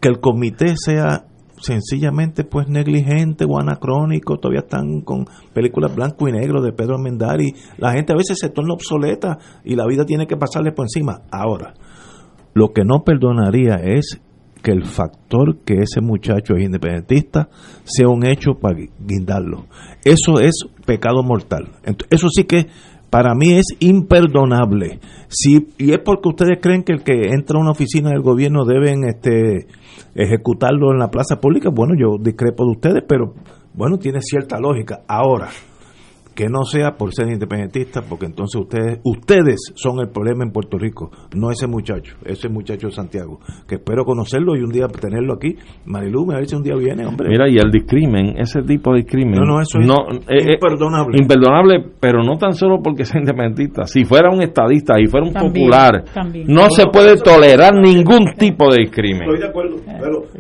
[0.03, 1.25] que el comité sea
[1.57, 5.25] sencillamente pues negligente o anacrónico, todavía están con
[5.55, 9.77] películas blanco y negro de Pedro Mendari, la gente a veces se torna obsoleta y
[9.77, 11.23] la vida tiene que pasarle por encima.
[11.33, 11.73] Ahora,
[12.53, 14.21] lo que no perdonaría es
[14.63, 17.49] que el factor que ese muchacho es independentista
[17.85, 19.69] sea un hecho para guindarlo.
[20.05, 21.71] Eso es pecado mortal.
[22.11, 22.67] Eso sí que
[23.11, 25.01] para mí es imperdonable.
[25.29, 28.65] Si, y es porque ustedes creen que el que entra a una oficina del gobierno
[28.65, 29.67] deben este,
[30.15, 31.71] ejecutarlo en la plaza pública.
[31.73, 33.35] Bueno, yo discrepo de ustedes, pero
[33.75, 35.01] bueno, tiene cierta lógica.
[35.09, 35.49] Ahora,
[36.35, 40.79] que no sea por ser independentista, porque entonces ustedes ustedes son el problema en Puerto
[40.79, 45.35] Rico, no ese muchacho, ese muchacho de Santiago, que espero conocerlo y un día tenerlo
[45.35, 45.57] aquí.
[45.87, 47.29] Marilu, me a ver si un día viene, hombre.
[47.29, 49.41] Mira, y el discrimen, ese tipo de discrimen.
[49.41, 51.17] No, no, eso es eh, eh, imperdonable.
[51.19, 53.85] imperdonable, pero no tan solo porque sea independentista.
[53.85, 56.05] Si fuera un estadista y fuera un popular,
[56.47, 59.23] no, se puede tolerar ningún tipo de discrimen.
[59.23, 59.77] Estoy de acuerdo.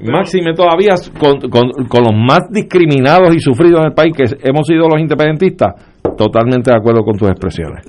[0.02, 4.66] Máxime todavía con, con, con los más discriminados y sufridos en el país que hemos
[4.66, 7.84] sido los independentistas Totalmente de acuerdo con tus expresiones.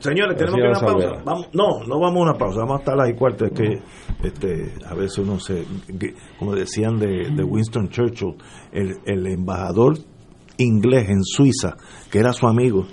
[0.00, 1.22] Señores, tenemos que ir a una pausa.
[1.24, 3.46] Vamos, no, no vamos a una pausa, vamos a estar las y cuarto.
[3.46, 3.80] Es que
[4.22, 5.64] este, a veces uno se.
[6.38, 8.34] como decían de, Winston Churchill,
[8.70, 9.94] el, el, embajador
[10.58, 11.76] inglés en Suiza,
[12.10, 12.86] que era su amigo,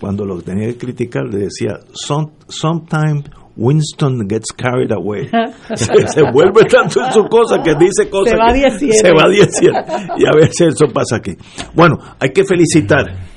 [0.00, 3.24] cuando lo tenía que criticar, le decía: Sometimes
[3.56, 5.28] Winston gets carried away.
[5.74, 8.30] se, vuelve tanto en su cosa que dice cosas.
[8.30, 11.32] Se va a Se va Y a veces eso pasa aquí.
[11.74, 13.33] Bueno, hay que felicitar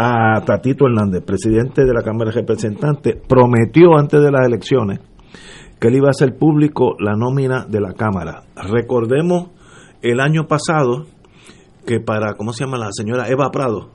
[0.00, 5.00] a Tatito Hernández, presidente de la Cámara de Representantes, prometió antes de las elecciones
[5.80, 8.44] que él iba a hacer público la nómina de la Cámara.
[8.54, 9.48] Recordemos
[10.00, 11.06] el año pasado
[11.84, 13.90] que para, ¿cómo se llama la señora Eva Prado?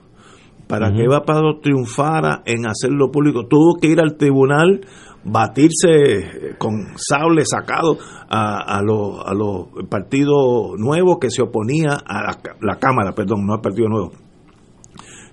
[0.68, 4.82] Para que Eva Prado triunfara en hacerlo público, tuvo que ir al tribunal,
[5.24, 7.98] batirse con sable sacado
[8.30, 13.46] a, a los a los partidos nuevos que se oponía a la, la Cámara, perdón,
[13.46, 14.12] no al Partido Nuevo,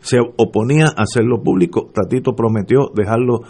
[0.00, 1.90] se oponía a hacerlo público.
[1.92, 3.40] Tatito prometió dejarlo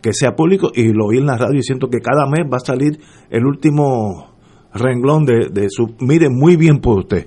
[0.00, 2.66] que sea público y lo vi en la radio diciendo que cada mes va a
[2.66, 2.98] salir
[3.30, 4.32] el último
[4.74, 5.94] renglón de, de su...
[6.00, 7.26] Mire, muy bien por usted.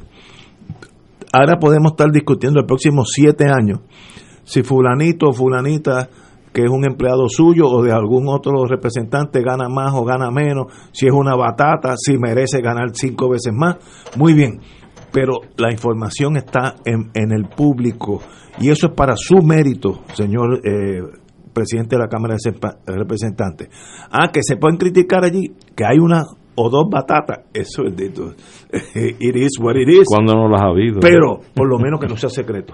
[1.31, 3.81] Ahora podemos estar discutiendo el próximo siete años
[4.45, 6.07] si fulanito o fulanita
[6.53, 10.67] que es un empleado suyo o de algún otro representante gana más o gana menos,
[10.93, 13.75] si es una batata, si merece ganar cinco veces más,
[14.15, 14.61] muy bien,
[15.15, 18.19] pero la información está en, en el público
[18.59, 20.99] y eso es para su mérito, señor eh,
[21.53, 22.51] presidente de la Cámara de
[22.85, 23.69] Representantes.
[24.11, 26.23] Ah, que se pueden criticar allí, que hay una
[26.55, 28.33] o dos batatas, eso es dito.
[28.93, 30.03] It is what it is.
[30.05, 30.99] Cuando no las ha habido.
[30.99, 32.73] Pero, por lo menos que no sea secreto.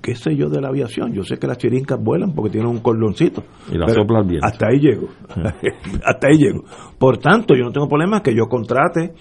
[0.01, 2.79] qué sé yo de la aviación, yo sé que las chirincas vuelan porque tienen un
[2.79, 3.45] cordoncito.
[3.71, 4.41] Y la soplan bien.
[4.43, 5.09] Hasta ahí llego.
[6.03, 6.65] hasta ahí llego.
[6.99, 9.13] Por tanto, yo no tengo problema que yo contrate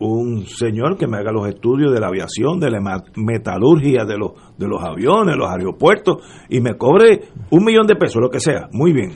[0.00, 4.32] un señor que me haga los estudios de la aviación, de la metalurgia de los,
[4.56, 8.68] de los aviones, los aeropuertos, y me cobre un millón de pesos, lo que sea.
[8.72, 9.12] Muy bien.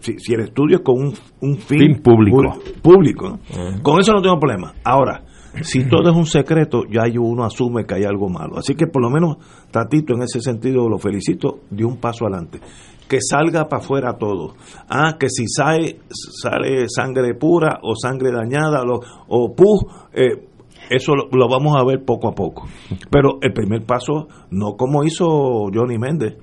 [0.00, 0.96] Si, si el estudio es con
[1.40, 2.58] un, fin, público.
[2.82, 3.38] público
[3.82, 4.74] Con eso no tengo problema.
[4.82, 5.22] Ahora,
[5.60, 8.58] si todo es un secreto, ya uno asume que hay algo malo.
[8.58, 9.36] Así que por lo menos
[9.70, 12.60] Tatito en ese sentido lo felicito, dio un paso adelante
[13.08, 14.54] que salga para afuera todo.
[14.88, 18.82] Ah, que si sale, sale sangre pura o sangre dañada
[19.28, 20.48] o pus, eh,
[20.90, 22.68] eso lo, vamos a ver poco a poco.
[23.10, 26.36] Pero el primer paso, no como hizo Johnny Méndez,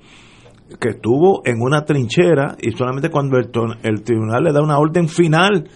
[0.80, 3.50] que estuvo en una trinchera y solamente cuando el,
[4.02, 5.68] tribunal le da una orden final,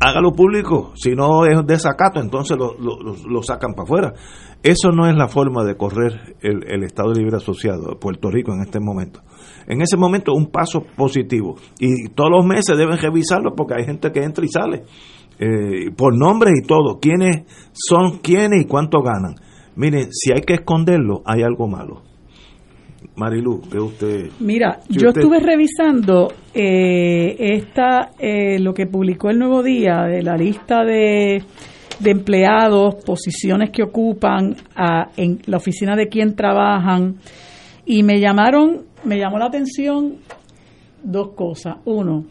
[0.00, 4.12] hágalo público, si no es desacato, entonces lo, lo, sacan para afuera.
[4.62, 8.62] Eso no es la forma de correr el, el Estado Libre Asociado Puerto Rico en
[8.62, 9.20] este momento
[9.66, 11.56] en ese momento un paso positivo.
[11.78, 14.82] Y todos los meses deben revisarlo porque hay gente que entra y sale,
[15.38, 19.34] eh, por nombres y todo, quiénes son quiénes y cuánto ganan.
[19.76, 22.02] Miren, si hay que esconderlo, hay algo malo.
[23.16, 24.30] Marilu, que usted...
[24.40, 30.36] Mira, yo estuve revisando eh, esta, eh, lo que publicó el Nuevo Día de la
[30.36, 31.42] lista de,
[32.00, 34.56] de empleados, posiciones que ocupan
[35.16, 37.16] en la oficina de quién trabajan,
[37.86, 40.16] y me llamaron me llamó la atención
[41.02, 41.76] dos cosas.
[41.84, 42.24] Uno,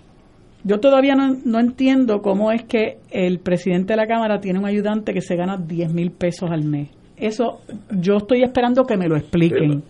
[0.63, 5.13] yo todavía no, entiendo cómo es que el presidente de la Cámara tiene un ayudante
[5.13, 6.89] que se gana 10 mil pesos al mes.
[7.17, 9.83] Eso yo estoy esperando que me lo expliquen.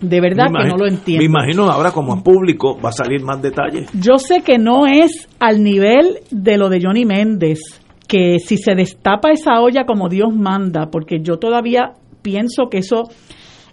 [0.00, 1.22] De verdad que no lo entiendo.
[1.22, 3.90] Me imagino ahora como en público va a salir más detalles.
[3.98, 7.58] Yo sé que no es al nivel de lo de Johnny Méndez,
[8.06, 13.08] que si se destapa esa olla como Dios manda, porque yo todavía pienso que eso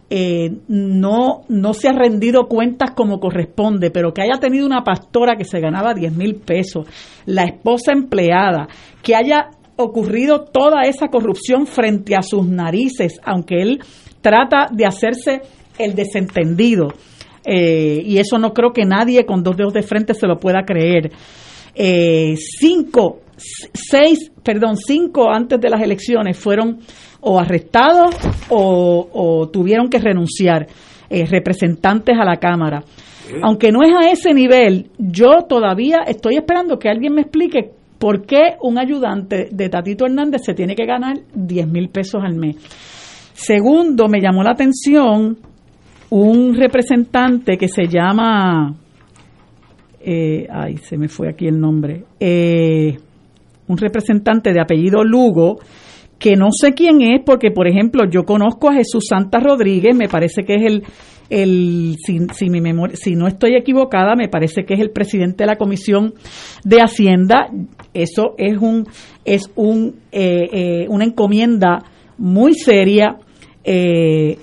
[0.09, 5.35] eh, no, no se ha rendido cuentas como corresponde, pero que haya tenido una pastora
[5.35, 6.87] que se ganaba 10 mil pesos,
[7.25, 8.67] la esposa empleada,
[9.01, 13.79] que haya ocurrido toda esa corrupción frente a sus narices, aunque él
[14.21, 15.41] trata de hacerse
[15.77, 16.87] el desentendido.
[17.43, 20.63] Eh, y eso no creo que nadie con dos dedos de frente se lo pueda
[20.65, 21.11] creer.
[21.75, 26.79] Eh, cinco, seis, perdón, cinco antes de las elecciones fueron
[27.25, 28.15] o arrestados
[28.49, 30.67] o, tuvieron que renunciar
[31.09, 32.83] eh, representantes a la Cámara.
[33.41, 38.25] Aunque no es a ese nivel, yo todavía estoy esperando que alguien me explique por
[38.25, 42.57] qué un ayudante de Tatito Hernández se tiene que ganar 10 mil pesos al mes.
[43.33, 45.37] Segundo, me llamó la atención
[46.11, 48.75] un representante que se llama,
[49.99, 52.95] eh, ay, se me fue aquí el nombre, eh,
[53.67, 55.57] un representante de apellido Lugo,
[56.19, 60.07] que no sé quién es, porque por ejemplo yo conozco a Jesús Santa Rodríguez, me
[60.07, 60.83] parece que es el,
[61.29, 65.47] el si, mi memoria, si no estoy equivocada, me parece que es el presidente de
[65.47, 66.13] la Comisión
[66.63, 67.49] de Hacienda.
[67.93, 68.87] Eso es un
[69.25, 71.79] es un eh, eh, una encomienda
[72.17, 73.17] muy seria.
[73.67, 74.37] Eh,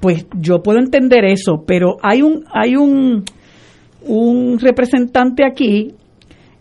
[0.00, 3.24] pues yo puedo entender eso, pero hay un hay un
[4.06, 5.92] un representante aquí,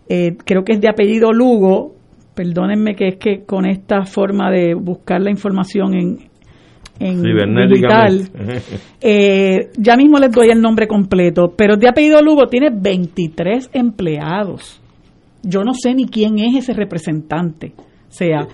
[0.05, 1.98] creo que es de apellido Lugo,
[2.39, 6.19] perdónenme que es que con esta forma de buscar la información en,
[6.97, 7.21] en
[7.69, 8.29] digital,
[9.01, 14.81] eh, ya mismo les doy el nombre completo, pero de apellido Lugo tiene 23 empleados.
[15.43, 17.73] Yo no sé ni quién es ese representante.
[17.77, 18.47] O sea,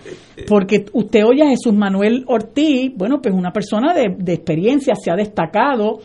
[0.48, 5.12] porque usted oye a Jesús Manuel Ortiz, bueno, pues una persona de, de experiencia, se
[5.12, 6.00] ha destacado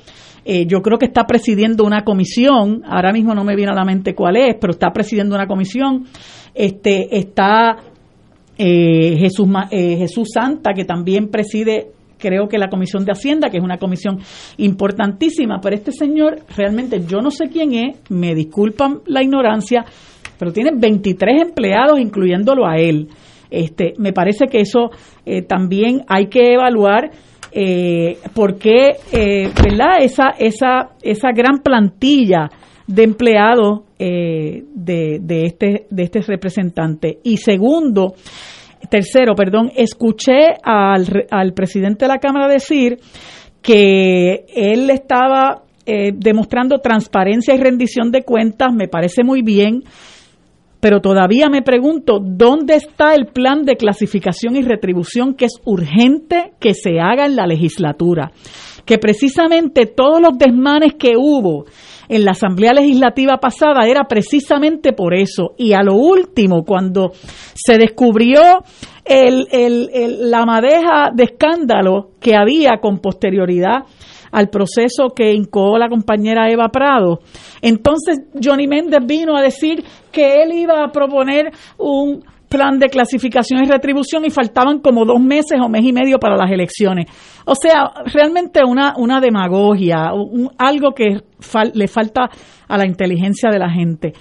[0.45, 3.85] Eh, yo creo que está presidiendo una comisión, ahora mismo no me viene a la
[3.85, 6.07] mente cuál es, pero está presidiendo una comisión.
[6.55, 7.77] Este, está
[8.59, 13.57] eh, Jesús, eh, Jesús Santa, que también preside creo que la Comisión de Hacienda, que
[13.57, 14.19] es una comisión
[14.59, 19.85] importantísima, pero este señor realmente yo no sé quién es, me disculpan la ignorancia,
[20.39, 23.09] pero tiene 23 empleados, incluyéndolo a él.
[23.51, 24.91] Este, me parece que eso
[25.25, 27.11] eh, también hay que evaluar
[27.53, 28.59] eh, por
[29.13, 29.99] eh, ¿verdad?
[30.01, 32.49] Esa, esa, esa gran plantilla
[32.87, 37.19] de empleados eh, de, de, este, de este representante.
[37.23, 38.15] Y segundo,
[38.89, 42.99] tercero, perdón, escuché al, al presidente de la Cámara decir
[43.63, 49.83] que él estaba eh, demostrando transparencia y rendición de cuentas, me parece muy bien,
[50.81, 56.53] pero todavía me pregunto dónde está el plan de clasificación y retribución que es urgente
[56.59, 58.33] que se haga en la legislatura.
[58.87, 61.67] Que precisamente todos los desmanes que hubo
[62.09, 65.55] en la Asamblea Legislativa pasada era precisamente por eso.
[65.57, 67.13] Y a lo último, cuando
[67.55, 68.41] se descubrió
[69.05, 73.85] el, la madeja de escándalo que había con posterioridad
[74.33, 77.21] al proceso que incoó la compañera Eva Prado.
[77.63, 83.63] Entonces Johnny Méndez vino a decir que él iba a proponer un plan de clasificación
[83.63, 87.07] y retribución y faltaban como dos meses o mes y medio para las elecciones.
[87.47, 90.11] O sea, realmente una, una demagogia,
[90.59, 91.21] algo que
[91.73, 92.29] le falta
[92.69, 94.13] a la inteligencia de la gente.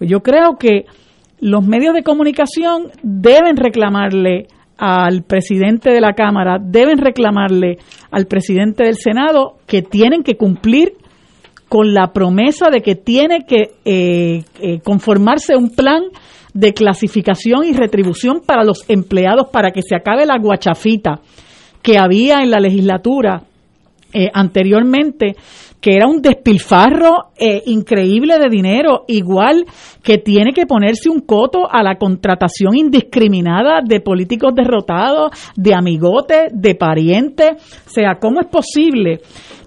[0.00, 0.84] Yo creo que
[1.40, 7.78] los medios de comunicación deben reclamarle al presidente de la Cámara, deben reclamarle
[8.10, 10.94] al presidente del Senado que tienen que cumplir
[11.68, 16.04] con la promesa de que tiene que eh, eh, conformarse un plan
[16.54, 21.20] de clasificación y retribución para los empleados para que se acabe la guachafita
[21.82, 23.42] que había en la legislatura
[24.12, 25.34] eh, anteriormente
[25.80, 29.64] que era un despilfarro eh, increíble de dinero, igual
[30.02, 36.50] que tiene que ponerse un coto a la contratación indiscriminada de políticos derrotados, de amigotes,
[36.52, 37.50] de parientes.
[37.86, 39.20] O sea, ¿cómo es posible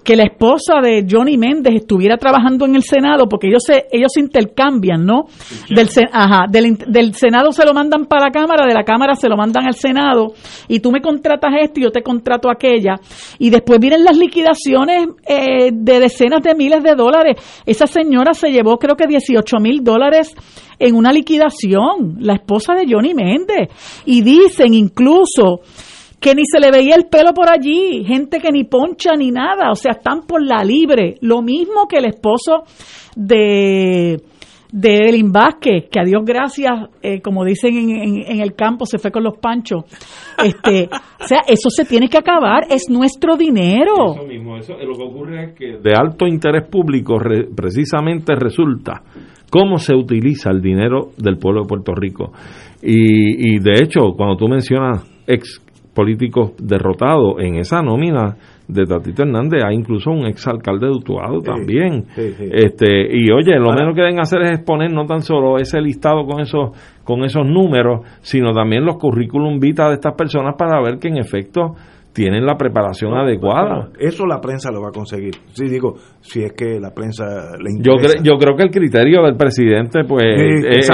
[0.04, 4.10] que la esposa de Johnny Méndez estuviera trabajando en el Senado, porque ellos se, ellos
[4.12, 5.26] se intercambian, ¿no?
[5.68, 9.28] Del, ajá, del, del, Senado se lo mandan para la Cámara, de la Cámara se
[9.28, 10.34] lo mandan al Senado,
[10.68, 12.96] y tú me contratas esto y yo te contrato aquella,
[13.38, 17.36] y después vienen las liquidaciones eh, de decenas de miles de dólares.
[17.64, 20.34] Esa señora se llevó creo que 18 mil dólares
[20.78, 23.68] en una liquidación, la esposa de Johnny Méndez,
[24.04, 25.60] y dicen incluso
[26.22, 29.72] que ni se le veía el pelo por allí, gente que ni poncha ni nada,
[29.72, 31.16] o sea, están por la libre.
[31.20, 32.62] Lo mismo que el esposo
[33.16, 34.22] de,
[34.70, 38.98] de Elin Vázquez, que a Dios gracias, eh, como dicen en, en, el campo, se
[38.98, 39.82] fue con los panchos.
[40.38, 40.88] Este,
[41.20, 44.14] o sea, eso se tiene que acabar, es nuestro dinero.
[44.14, 47.16] Eso mismo, eso, lo que ocurre es que de alto interés público
[47.56, 49.02] precisamente resulta
[49.50, 52.30] cómo se utiliza el dinero del pueblo de Puerto Rico.
[52.80, 55.60] Y, y de hecho, cuando tú mencionas ex
[55.94, 58.36] políticos derrotados en esa nómina
[58.66, 62.06] de Tatito Hernández hay incluso un exalcalde de Utuado también.
[62.16, 66.24] este y oye lo menos que deben hacer es exponer no tan solo ese listado
[66.24, 66.70] con esos
[67.04, 71.18] con esos números sino también los currículum vitae de estas personas para ver que en
[71.18, 71.74] efecto
[72.12, 73.88] tienen la preparación adecuada.
[73.98, 75.34] eso la prensa lo va a conseguir.
[75.52, 77.24] Sí, digo, si es que la prensa
[77.58, 78.18] le interesa.
[78.18, 80.90] Yo, yo creo que el criterio del presidente pues es,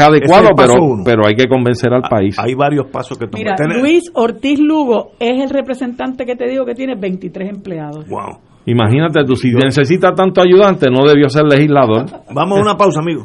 [0.00, 0.74] adecuado, pero,
[1.04, 2.36] pero hay que convencer al ah, país.
[2.38, 3.56] Hay varios pasos que tomar.
[3.58, 8.08] Mira, Luis Ortiz Lugo es el representante que te digo que tiene 23 empleados.
[8.08, 8.40] Wow.
[8.66, 12.04] Imagínate tú, si necesita tanto ayudante, no debió ser legislador.
[12.34, 13.24] Vamos a una pausa, amigo.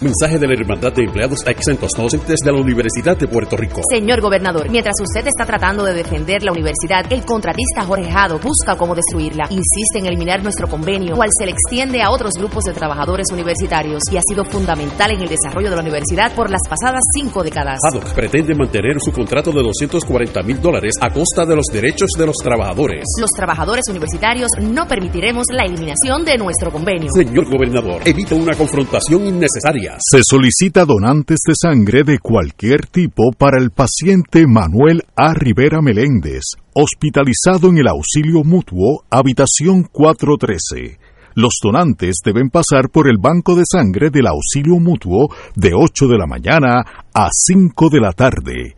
[0.00, 3.82] Mensaje de la Hermandad de Empleados Exentos Docentes de la Universidad de Puerto Rico.
[3.90, 8.76] Señor gobernador, mientras usted está tratando de defender la universidad, el contratista Jorge Jado busca
[8.78, 9.44] cómo destruirla.
[9.50, 14.00] Insiste en eliminar nuestro convenio, cual se le extiende a otros grupos de trabajadores universitarios
[14.10, 17.78] y ha sido fundamental en el desarrollo de la universidad por las pasadas cinco décadas.
[17.82, 22.24] Jado pretende mantener su contrato de 240 mil dólares a costa de los derechos de
[22.24, 23.04] los trabajadores.
[23.20, 27.10] Los trabajadores universitarios no permitiremos la eliminación de nuestro convenio.
[27.14, 29.89] Señor gobernador, evita una confrontación innecesaria.
[29.98, 35.34] Se solicita donantes de sangre de cualquier tipo para el paciente Manuel A.
[35.34, 36.42] Rivera Meléndez,
[36.74, 40.98] hospitalizado en el auxilio mutuo, habitación 413.
[41.34, 46.18] Los donantes deben pasar por el banco de sangre del auxilio mutuo de 8 de
[46.18, 48.76] la mañana a 5 de la tarde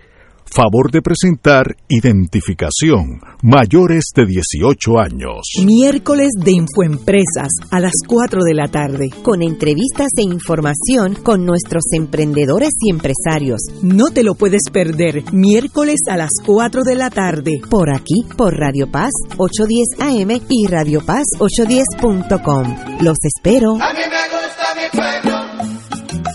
[0.54, 3.22] Favor de presentar identificación.
[3.42, 5.40] Mayores de 18 años.
[5.64, 9.08] Miércoles de Infoempresas a las 4 de la tarde.
[9.22, 13.62] Con entrevistas e información con nuestros emprendedores y empresarios.
[13.82, 15.24] No te lo puedes perder.
[15.32, 17.52] Miércoles a las 4 de la tarde.
[17.70, 23.00] Por aquí, por Radio Paz 810 AM y Radio Paz 810.com.
[23.00, 23.70] Los espero.
[23.80, 25.36] A mí me gusta mi pueblo.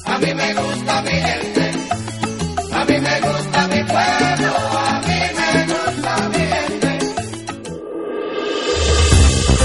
[0.06, 1.57] A mí me gusta mi gente.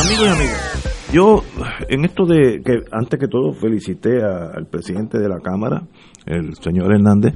[0.00, 1.42] Amigos y amigas, yo
[1.88, 5.86] en esto de que antes que todo felicité al presidente de la Cámara,
[6.26, 7.34] el señor Hernández,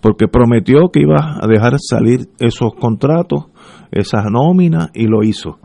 [0.00, 3.46] porque prometió que iba a dejar salir esos contratos,
[3.90, 5.58] esas nóminas, y lo hizo.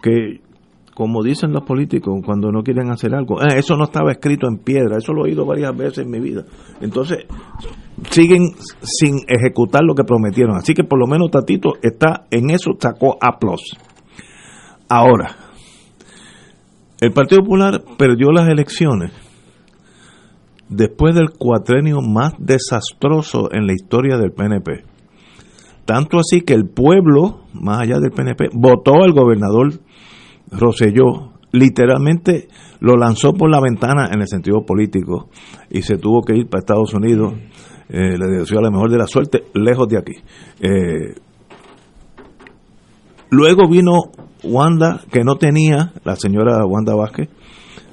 [0.00, 0.40] Que,
[0.94, 4.58] como dicen los políticos, cuando no quieren hacer algo, "Ah, eso no estaba escrito en
[4.58, 6.44] piedra, eso lo he oído varias veces en mi vida.
[6.80, 7.26] Entonces,
[8.10, 10.56] siguen sin ejecutar lo que prometieron.
[10.56, 13.38] Así que por lo menos Tatito está en eso, sacó A.
[14.88, 15.36] Ahora,
[17.00, 19.12] el Partido Popular perdió las elecciones
[20.68, 24.84] después del cuatrenio más desastroso en la historia del PNP.
[25.84, 29.72] Tanto así que el pueblo, más allá del PNP, votó al gobernador
[30.50, 32.48] Roselló, literalmente
[32.80, 35.28] lo lanzó por la ventana en el sentido político
[35.70, 37.34] y se tuvo que ir para Estados Unidos.
[37.88, 40.14] Eh, le deseo la mejor de la suerte, lejos de aquí.
[40.60, 41.14] Eh,
[43.30, 43.92] Luego vino
[44.42, 47.28] Wanda, que no tenía, la señora Wanda Vázquez,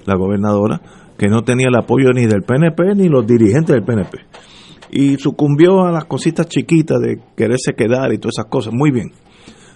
[0.06, 0.82] la gobernadora,
[1.18, 4.18] que no tenía el apoyo ni del PNP ni los dirigentes del PNP.
[4.92, 8.74] Y sucumbió a las cositas chiquitas de quererse quedar y todas esas cosas.
[8.74, 9.12] Muy bien.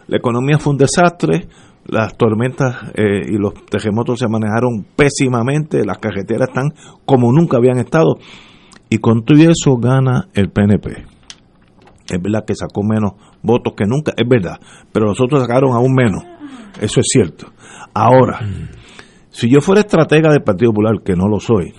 [0.08, 1.48] La economía fue un desastre,
[1.88, 6.74] las tormentas eh, y los terremotos se manejaron pésimamente, las carreteras están
[7.06, 8.18] como nunca habían estado.
[8.90, 11.06] Y con todo eso gana el PNP.
[12.08, 13.14] Es verdad que sacó menos
[13.46, 14.60] votos que nunca, es verdad,
[14.92, 16.24] pero los otros sacaron aún menos.
[16.82, 17.48] Eso es cierto.
[17.94, 18.40] Ahora,
[19.30, 21.74] si yo fuera estratega del Partido Popular, que no lo soy,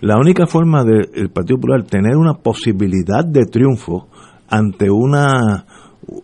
[0.00, 4.08] la única forma del Partido Popular tener una posibilidad de triunfo
[4.48, 5.66] ante una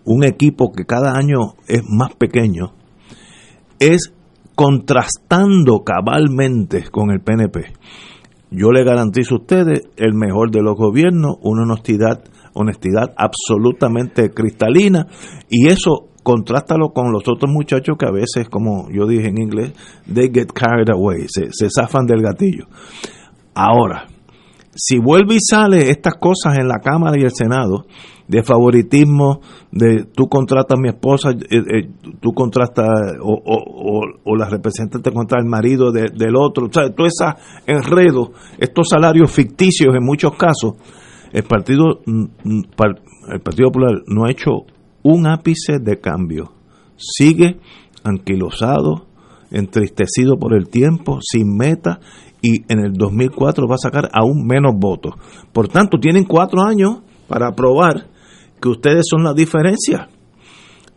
[0.05, 2.73] un equipo que cada año es más pequeño
[3.79, 4.13] es
[4.55, 7.73] contrastando cabalmente con el PNP.
[8.51, 12.25] Yo le garantizo a ustedes el mejor de los gobiernos, una honestidad,
[12.57, 15.07] honestidad absolutamente cristalina
[15.49, 19.73] y eso contrástalo con los otros muchachos que a veces, como yo dije en inglés,
[20.13, 22.67] they get carried away, se, se zafan del gatillo.
[23.55, 24.09] Ahora,
[24.75, 27.87] si vuelve y sale estas cosas en la Cámara y el Senado,
[28.29, 29.41] de favoritismo,
[29.71, 31.89] de tú contratas a mi esposa, eh, eh,
[32.21, 32.89] tú contratas
[33.23, 37.25] o, o, o, la representante contra el marido de, del otro, o sea, todo ese
[37.67, 40.75] enredo, estos salarios ficticios en muchos casos,
[41.37, 44.64] el Partido, el Partido Popular no ha hecho
[45.03, 46.53] un ápice de cambio,
[46.97, 47.59] sigue
[48.03, 49.05] anquilosado,
[49.51, 52.01] entristecido por el tiempo, sin meta,
[52.41, 55.12] y en el 2004 va a sacar aún menos votos.
[55.53, 58.07] Por tanto, tienen cuatro años para probar
[58.59, 60.09] que ustedes son la diferencia.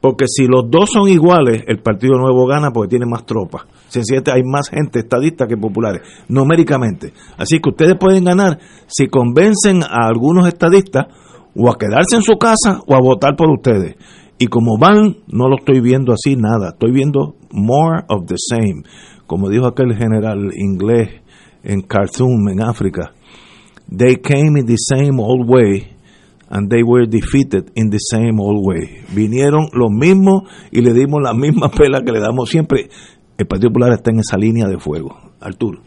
[0.02, 3.64] Porque si los dos son iguales, el Partido Nuevo gana porque tiene más tropas.
[3.90, 7.12] Sencillamente hay más gente estadista que populares, numéricamente.
[7.38, 11.08] Así que ustedes pueden ganar si convencen a algunos estadistas
[11.56, 13.98] o a quedarse en su casa o a votar por ustedes.
[14.38, 16.70] Y como van, no lo estoy viendo así nada.
[16.70, 18.84] Estoy viendo more of the same.
[19.28, 21.10] Como dijo aquel general inglés
[21.64, 23.12] en Khartoum, en África.
[23.90, 25.99] They came in the same old way
[26.50, 29.04] and they were defeated in the same old way.
[29.14, 32.90] Vinieron los mismos y le dimos la misma pela que le damos siempre.
[33.38, 35.16] El Partido Popular está en esa línea de fuego.
[35.40, 35.82] Arturo.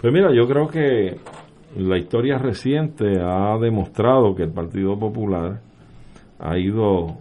[0.00, 1.16] Pues mira, yo creo que
[1.76, 5.60] la historia reciente ha demostrado que el Partido Popular
[6.38, 7.16] ha ido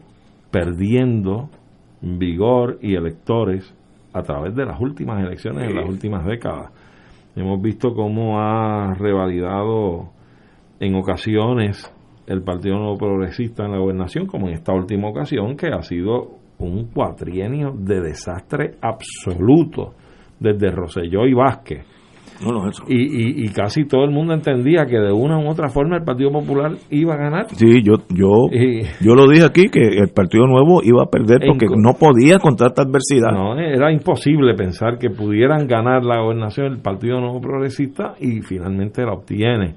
[0.51, 1.49] perdiendo
[2.01, 3.73] vigor y electores
[4.13, 6.71] a través de las últimas elecciones en las últimas décadas.
[7.35, 10.09] Hemos visto cómo ha revalidado
[10.79, 11.91] en ocasiones
[12.27, 16.37] el Partido Nuevo Progresista en la gobernación, como en esta última ocasión, que ha sido
[16.59, 19.93] un cuatrienio de desastre absoluto
[20.39, 21.85] desde Roselló y Vázquez.
[22.87, 26.31] y, y, casi todo el mundo entendía que de una u otra forma el Partido
[26.31, 27.47] Popular iba a ganar.
[27.49, 28.49] Sí, yo yo
[29.01, 32.67] yo lo dije aquí que el Partido Nuevo iba a perder porque no podía contra
[32.67, 33.31] esta adversidad.
[33.31, 39.03] No, era imposible pensar que pudieran ganar la gobernación el Partido Nuevo Progresista y finalmente
[39.03, 39.73] la obtiene.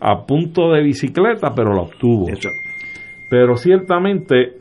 [0.00, 2.26] A punto de bicicleta, pero la obtuvo.
[3.30, 4.58] Pero ciertamente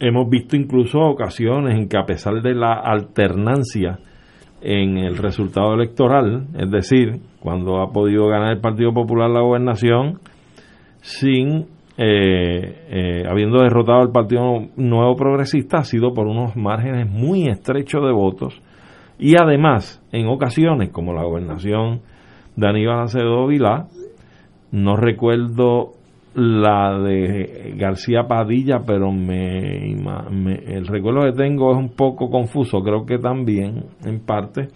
[0.00, 3.98] hemos visto incluso ocasiones en que a pesar de la alternancia
[4.60, 10.18] en el resultado electoral, es decir, cuando ha podido ganar el Partido Popular la gobernación
[11.00, 11.66] sin
[11.96, 18.02] eh, eh, habiendo derrotado al Partido Nuevo Progresista, ha sido por unos márgenes muy estrechos
[18.04, 18.60] de votos
[19.18, 22.02] y además, en ocasiones, como la gobernación
[22.54, 23.86] de Aníbal Acevedo Vilá,
[24.72, 25.94] no recuerdo
[26.34, 33.04] la de García Padilla, pero me, el recuerdo que tengo es un poco confuso, creo
[33.04, 34.68] que también, en parte,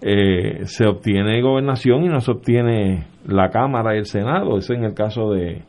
[0.00, 4.84] eh, se obtiene gobernación y no se obtiene la Cámara y el Senado, es en
[4.84, 5.62] el caso de,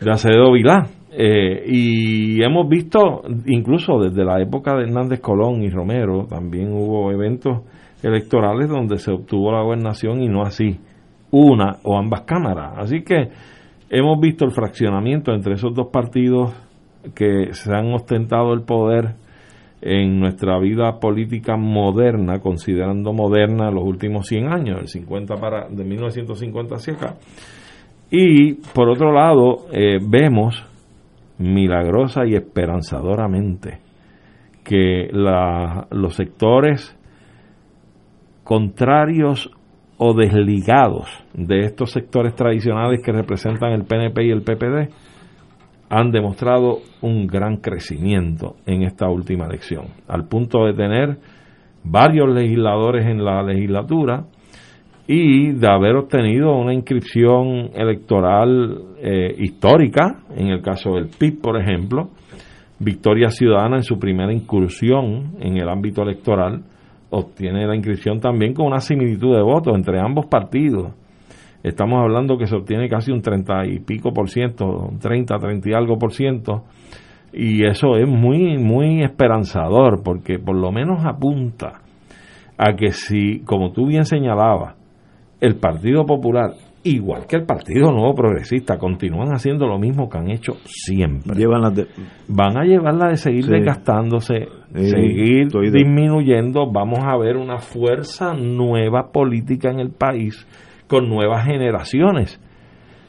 [0.00, 0.86] de Vilá.
[1.12, 7.10] Eh, y hemos visto, incluso desde la época de Hernández Colón y Romero, también hubo
[7.10, 7.64] eventos
[8.02, 10.78] electorales donde se obtuvo la gobernación y no así
[11.30, 12.74] una o ambas cámaras.
[12.76, 13.28] Así que
[13.88, 16.52] hemos visto el fraccionamiento entre esos dos partidos
[17.14, 19.14] que se han ostentado el poder
[19.82, 25.84] en nuestra vida política moderna, considerando moderna los últimos 100 años, el 50 para, de
[25.84, 27.14] 1950 hacia acá.
[28.10, 30.62] Y por otro lado, eh, vemos
[31.38, 33.78] milagrosa y esperanzadoramente
[34.62, 36.96] que los sectores
[38.44, 39.50] contrarios
[40.02, 44.88] o desligados de estos sectores tradicionales que representan el PNP y el PPD
[45.90, 51.18] han demostrado un gran crecimiento en esta última elección, al punto de tener
[51.84, 54.24] varios legisladores en la legislatura
[55.06, 61.60] y de haber obtenido una inscripción electoral eh, histórica, en el caso del PIB, por
[61.60, 62.08] ejemplo,
[62.78, 66.62] Victoria Ciudadana en su primera incursión en el ámbito electoral,
[67.10, 70.92] obtiene la inscripción también con una similitud de votos entre ambos partidos.
[71.62, 75.68] Estamos hablando que se obtiene casi un 30 y pico por ciento, un 30, 30
[75.68, 76.64] y algo por ciento,
[77.32, 81.82] y eso es muy, muy esperanzador, porque por lo menos apunta
[82.56, 84.74] a que si, como tú bien señalabas,
[85.40, 86.52] el Partido Popular
[86.82, 91.34] igual que el Partido Nuevo Progresista, continúan haciendo lo mismo que han hecho siempre.
[92.28, 96.70] Van a llevarla de seguir desgastándose, seguir disminuyendo.
[96.70, 100.46] Vamos a ver una fuerza nueva política en el país
[100.86, 102.40] con nuevas generaciones.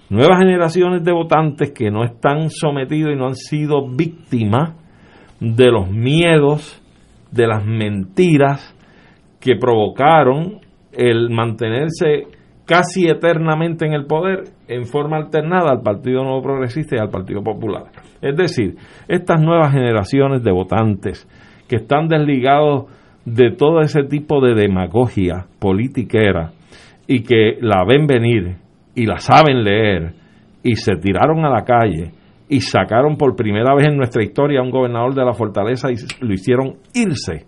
[0.09, 4.75] Nuevas generaciones de votantes que no están sometidos y no han sido víctimas
[5.39, 6.81] de los miedos,
[7.31, 8.75] de las mentiras
[9.39, 10.59] que provocaron
[10.91, 12.27] el mantenerse
[12.65, 17.43] casi eternamente en el poder en forma alternada al Partido Nuevo Progresista y al Partido
[17.43, 17.85] Popular.
[18.21, 18.75] Es decir,
[19.07, 21.27] estas nuevas generaciones de votantes
[21.67, 22.85] que están desligados
[23.25, 26.51] de todo ese tipo de demagogia politiquera
[27.07, 28.57] y que la ven venir
[28.95, 30.13] y la saben leer
[30.63, 32.11] y se tiraron a la calle
[32.49, 35.95] y sacaron por primera vez en nuestra historia a un gobernador de la fortaleza y
[36.19, 37.45] lo hicieron irse.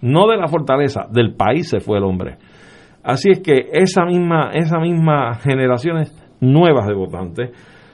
[0.00, 2.38] No de la fortaleza, del país se fue el hombre
[3.08, 7.50] Así es que esa misma, esa misma generaciones nuevas de votantes.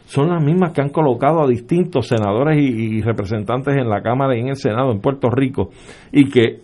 [0.07, 4.41] Son las mismas que han colocado a distintos senadores y, representantes en la Cámara y
[4.41, 5.71] en el Senado en Puerto Rico
[6.11, 6.59] y que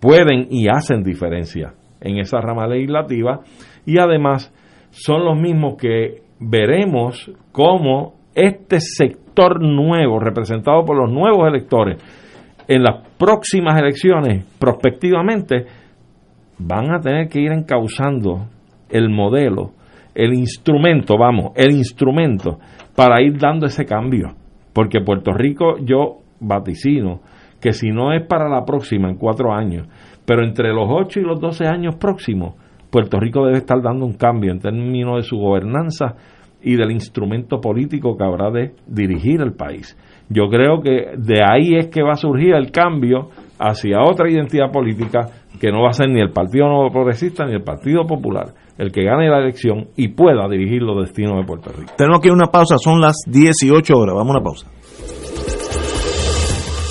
[0.00, 3.42] pueden y hacen diferencia en esa rama legislativa.
[3.86, 4.52] Y además
[4.90, 12.02] son los mismos que veremos cómo este sector nuevo representado por los nuevos electores
[12.66, 15.83] en las próximas elecciones prospectivamente
[16.58, 18.46] van a tener que ir encauzando
[18.88, 19.72] el modelo,
[20.14, 22.58] el instrumento, vamos, el instrumento
[22.94, 24.34] para ir dando ese cambio.
[24.72, 27.20] Porque Puerto Rico yo vaticino
[27.60, 29.88] que si no es para la próxima, en cuatro años,
[30.26, 32.54] pero entre los ocho y los doce años próximos,
[32.90, 36.14] Puerto Rico debe estar dando un cambio en términos de su gobernanza
[36.62, 39.96] y del instrumento político que habrá de dirigir el país.
[40.28, 43.28] Yo creo que de ahí es que va a surgir el cambio
[43.58, 45.28] hacia otra identidad política
[45.64, 48.92] que no va a ser ni el Partido Nuevo Progresista ni el Partido Popular el
[48.92, 51.92] que gane la elección y pueda dirigir los destinos de Puerto Rico.
[51.96, 54.66] Tenemos aquí una pausa, son las 18 horas, vamos a una pausa.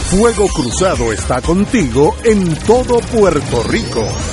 [0.09, 4.32] Fuego Cruzado está contigo en todo Puerto Rico.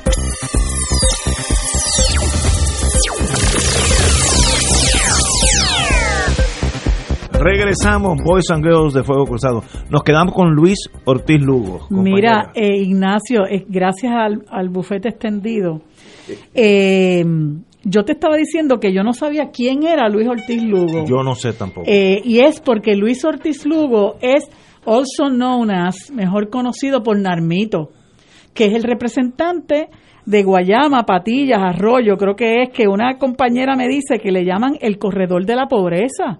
[7.43, 9.63] Regresamos, Boys and Girls de Fuego Cruzado.
[9.89, 11.87] Nos quedamos con Luis Ortiz Lugo.
[11.89, 15.81] Mira, eh, Ignacio, eh, gracias al, al, bufete extendido.
[16.53, 17.25] Eh,
[17.83, 21.03] yo te estaba diciendo que yo no sabía quién era Luis Ortiz Lugo.
[21.07, 21.87] Yo no sé tampoco.
[21.89, 24.47] y es porque Luis Ortiz Lugo es
[24.85, 27.89] also known as, mejor conocido por Narmito,
[28.53, 29.89] que es el representante
[30.27, 34.77] de Guayama, Patillas, Arroyo, creo que es que una compañera me dice que le llaman
[34.79, 36.39] el corredor de la pobreza.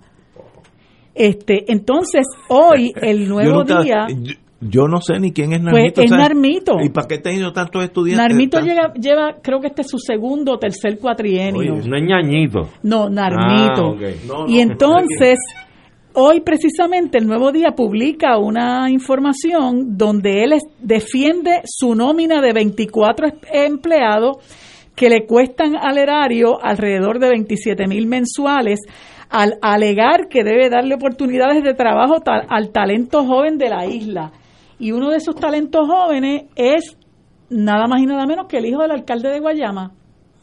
[1.14, 4.08] Este, entonces, hoy, el nuevo yo nunca, día.
[4.10, 5.96] Yo, yo, no sé ni quién es Narmito.
[5.96, 6.78] Pues es Narmito.
[6.84, 8.28] ¿Y para qué ha tenido tantos estudiantes?
[8.28, 11.60] Narmito llega, lleva, creo que este es su segundo o tercer cuatrienio.
[11.60, 12.70] Oye, no es ñañito.
[12.84, 13.86] No, Narmito.
[13.86, 14.22] Ah, okay.
[14.28, 15.40] no, y no, entonces,
[16.14, 22.54] hoy precisamente el nuevo día publica una información donde él es, defiende su nómina de
[22.54, 24.38] 24 empleados
[24.96, 28.80] que le cuestan al erario alrededor de 27 mil mensuales
[29.32, 34.32] al alegar que debe darle oportunidades de trabajo ta al talento joven de la isla.
[34.78, 36.98] Y uno de esos talentos jóvenes es
[37.50, 39.92] nada más y nada menos que el hijo del alcalde de Guayama,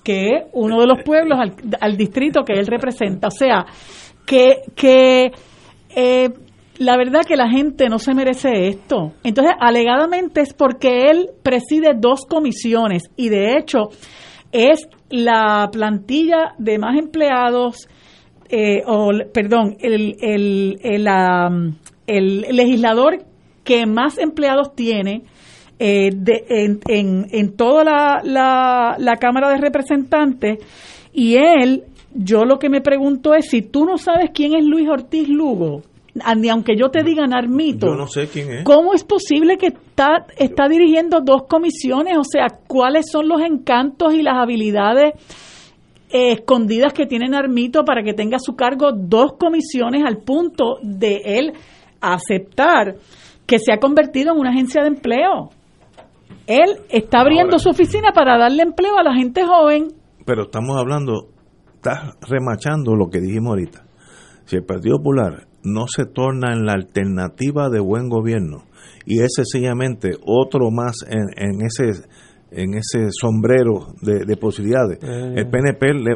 [0.02, 3.28] que es uno de los pueblos al, al distrito que él representa.
[3.28, 3.66] O sea,
[4.24, 5.32] que, que
[5.94, 6.30] eh,
[6.78, 9.12] la verdad que la gente no se merece esto.
[9.22, 13.90] Entonces, alegadamente es porque él preside dos comisiones y de hecho
[14.52, 17.88] es la plantilla de más empleados
[18.48, 21.74] eh, o perdón, el, el, el, um,
[22.06, 23.24] el, legislador
[23.64, 25.24] que más empleados tiene
[25.78, 30.58] eh, de, en, en, en, toda la, la, la, Cámara de Representantes
[31.12, 31.84] y él,
[32.14, 35.82] yo lo que me pregunto es si tú no sabes quién es Luis Ortiz Lugo,
[36.36, 38.64] ni aunque yo te diga Narmito, yo no sé quién es.
[38.64, 42.16] ¿cómo es posible que está, está dirigiendo dos comisiones?
[42.16, 45.14] O sea, ¿cuáles son los encantos y las habilidades?
[46.10, 50.78] Eh, escondidas que tiene Narmito para que tenga a su cargo dos comisiones al punto
[50.82, 51.52] de él
[52.00, 52.96] aceptar
[53.46, 55.50] que se ha convertido en una agencia de empleo.
[56.46, 59.88] Él está abriendo su oficina para darle empleo a la gente joven.
[60.24, 61.28] Pero estamos hablando,
[61.74, 63.84] está remachando lo que dijimos ahorita.
[64.44, 68.64] Si el Partido Popular no se torna en la alternativa de buen gobierno
[69.04, 72.08] y es sencillamente otro más en, en ese
[72.50, 74.98] en ese sombrero de, posibilidades.
[75.02, 75.34] Eh.
[75.36, 76.14] El PNP le,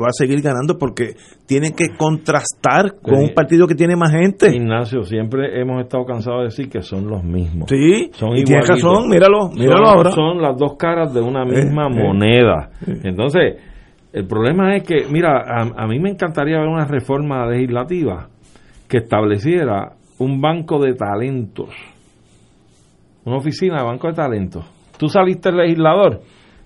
[0.00, 1.14] va a seguir ganando porque
[1.46, 4.54] tiene que contrastar con un partido que tiene más gente.
[4.54, 7.68] Ignacio, siempre hemos estado cansados de decir que son los mismos.
[7.68, 10.10] Sí, son y tiene razón, míralo, míralo ahora.
[10.12, 12.02] Son las dos caras de una misma eh, eh.
[12.02, 12.70] moneda.
[13.02, 13.56] Entonces,
[14.12, 18.28] el problema es que, mira, a, a mí me encantaría ver una reforma legislativa
[18.88, 21.70] que estableciera un banco de talentos,
[23.24, 26.20] una oficina de banco de talentos Tú saliste legislador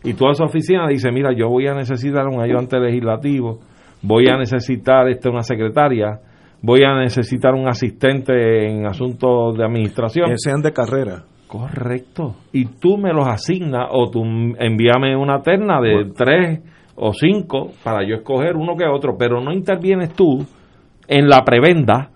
[0.04, 3.58] y tú a esa oficina dices, mira, yo voy a necesitar un ayudante legislativo,
[4.02, 6.20] voy a necesitar este, una secretaria,
[6.62, 10.30] voy a necesitar un asistente en asuntos de administración.
[10.30, 11.24] Que sean de carrera.
[11.46, 12.36] Correcto.
[12.52, 16.60] Y tú me los asignas o tú envíame una terna de tres
[16.94, 20.44] o cinco para yo escoger uno que otro, pero no intervienes tú
[21.06, 22.10] en la prebenda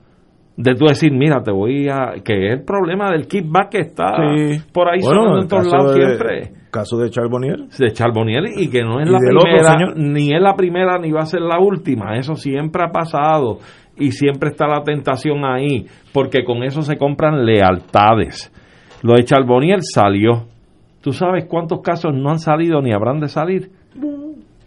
[0.63, 2.15] de tú decir, mira, te voy a...
[2.25, 4.13] que es el problema del kickback que está
[4.73, 6.53] por ahí bueno, en todos lados siempre.
[6.71, 7.67] Caso de Charbonnier.
[7.79, 11.27] De Charbonnier y que no es la primera, ni es la primera ni va a
[11.27, 12.17] ser la última.
[12.17, 13.59] Eso siempre ha pasado
[13.99, 18.53] y siempre está la tentación ahí, porque con eso se compran lealtades.
[19.03, 20.45] Lo de Charbonnier salió.
[21.03, 23.71] ¿Tú sabes cuántos casos no han salido ni habrán de salir?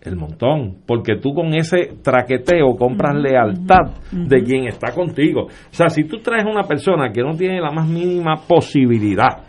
[0.06, 5.45] El montón, porque tú con ese traqueteo compras lealtad de quien está contigo.
[5.45, 9.43] O sea, si tú traes una persona que no tiene la más mínima posibilidad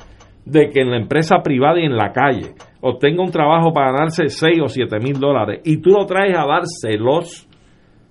[0.46, 4.28] de que en la empresa privada y en la calle obtenga un trabajo para ganarse
[4.28, 7.46] 6 o 7 mil dólares y tú lo traes a dárselos,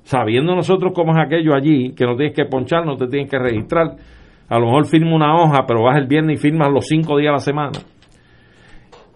[0.03, 3.39] sabiendo nosotros cómo es aquello allí, que no tienes que ponchar, no te tienes que
[3.39, 3.95] registrar,
[4.47, 7.29] a lo mejor firma una hoja, pero vas el viernes y firmas los 5 días
[7.29, 7.79] a la semana.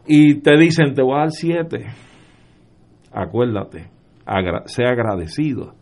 [0.07, 2.08] Y te dicen, te voy a dar 7
[3.11, 3.87] acuérdate,
[4.65, 5.73] sea agradecido.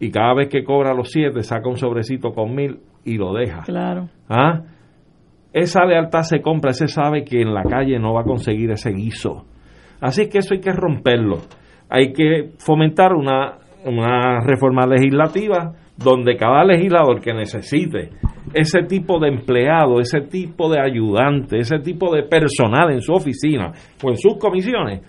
[0.00, 3.62] Y cada vez que cobra los siete, saca un sobrecito con mil y lo deja.
[3.62, 4.08] Claro.
[4.28, 4.62] ¿Ah?
[5.52, 8.90] Esa lealtad se compra, ese sabe que en la calle no va a conseguir ese
[8.90, 9.46] guiso.
[10.00, 11.38] Así que eso hay que romperlo.
[11.88, 18.10] Hay que fomentar una, una reforma legislativa donde cada legislador que necesite
[18.52, 23.72] ese tipo de empleado, ese tipo de ayudante, ese tipo de personal en su oficina
[24.02, 25.02] o en sus comisiones,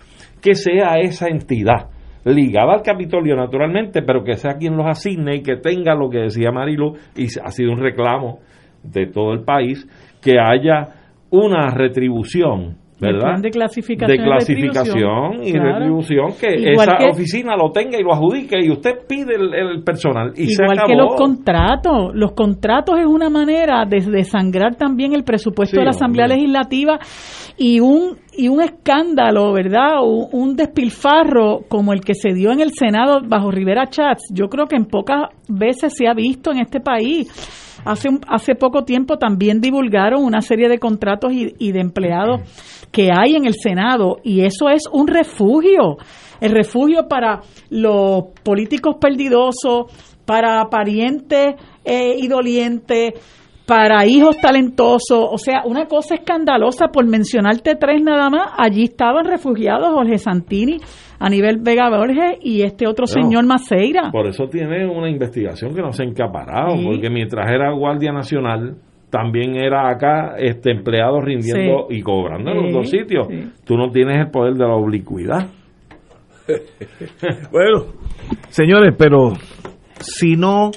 [0.46, 1.90] que sea esa entidad.
[2.24, 6.18] Ligada al Capitolio naturalmente, pero que sea quien los asigne y que tenga lo que
[6.18, 8.38] decía Marilu, y ha sido un reclamo
[8.84, 9.84] de todo el país,
[10.22, 10.86] que haya
[11.30, 13.40] una retribución ¿verdad?
[13.42, 18.70] De clasificación, de clasificación y retribución, que esa oficina lo tenga y lo adjudique y
[18.70, 20.32] usted pide el, personal.
[20.34, 22.14] Y igual que los contratos.
[22.14, 26.98] Los contratos es una manera de desangrar también el presupuesto de la Asamblea Legislativa
[27.58, 30.02] y un y un escándalo, ¿verdad?
[30.02, 34.48] Un, un, despilfarro como el que se dio en el Senado bajo Rivera Chats, yo
[34.48, 37.28] creo que en pocas veces se ha visto en este país.
[37.86, 42.40] Hace, hace poco tiempo también divulgaron una serie de contratos y, y de empleados
[42.90, 45.96] que hay en el Senado y eso es un refugio,
[46.40, 49.86] el refugio para los políticos perdidosos,
[50.26, 53.14] para parientes eh, y dolientes,
[53.66, 59.24] para hijos talentosos, o sea, una cosa escandalosa, por mencionarte tres nada más, allí estaban
[59.24, 60.78] refugiados Jorge Santini,
[61.18, 64.10] a nivel Vega Borges y este otro señor Maceira.
[64.12, 68.76] Por eso tiene una investigación que no se ha encaparado, porque mientras era Guardia Nacional,
[69.10, 73.26] también era acá este empleado rindiendo y cobrando en los dos sitios.
[73.64, 75.48] Tú no tienes el poder de la oblicuidad.
[77.50, 77.86] bueno,
[78.48, 79.32] señores, pero
[79.98, 80.70] si no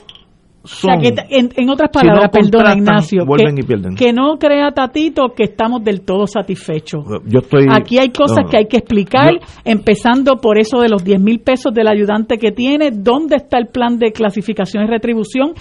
[0.83, 3.25] en, otras palabras, perdona Ignacio,
[3.97, 7.03] que, no crea Tatito que estamos del todo satisfechos.
[7.25, 11.21] Yo estoy, Aquí hay cosas que hay que explicar, empezando por eso de los 10
[11.21, 15.53] mil pesos del ayudante que tiene, dónde está el plan de clasificación y retribución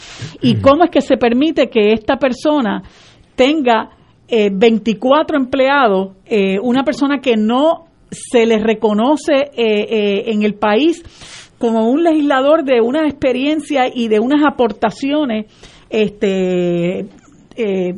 [0.43, 2.83] y cómo es que se permite que esta persona
[3.35, 3.91] tenga
[4.29, 10.55] eh, 24 empleados, eh, una persona que no se le reconoce eh, eh, en el
[10.55, 11.03] país
[11.59, 15.47] como un legislador de una experiencia y de unas aportaciones
[15.91, 17.07] este
[17.57, 17.95] eh,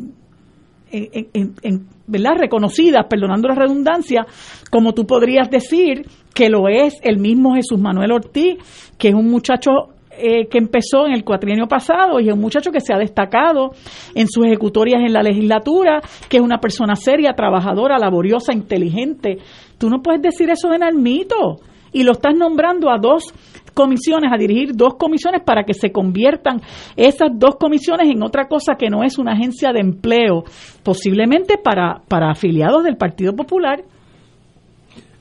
[0.92, 2.32] en, ¿verdad?
[2.38, 4.26] reconocidas, perdonando la redundancia,
[4.70, 8.56] como tú podrías decir que lo es el mismo Jesús Manuel Ortiz,
[8.98, 9.70] que es un muchacho
[10.10, 13.70] eh, que empezó en el cuatrienio pasado y es un muchacho que se ha destacado
[14.14, 19.38] en sus ejecutorias en la legislatura, que es una persona seria, trabajadora, laboriosa, inteligente.
[19.78, 21.60] Tú no puedes decir eso de Narmito
[21.92, 23.32] y lo estás nombrando a dos
[23.74, 26.60] comisiones, a dirigir dos comisiones para que se conviertan
[26.96, 30.44] esas dos comisiones en otra cosa que no es una agencia de empleo,
[30.82, 33.82] posiblemente para, para afiliados del Partido Popular.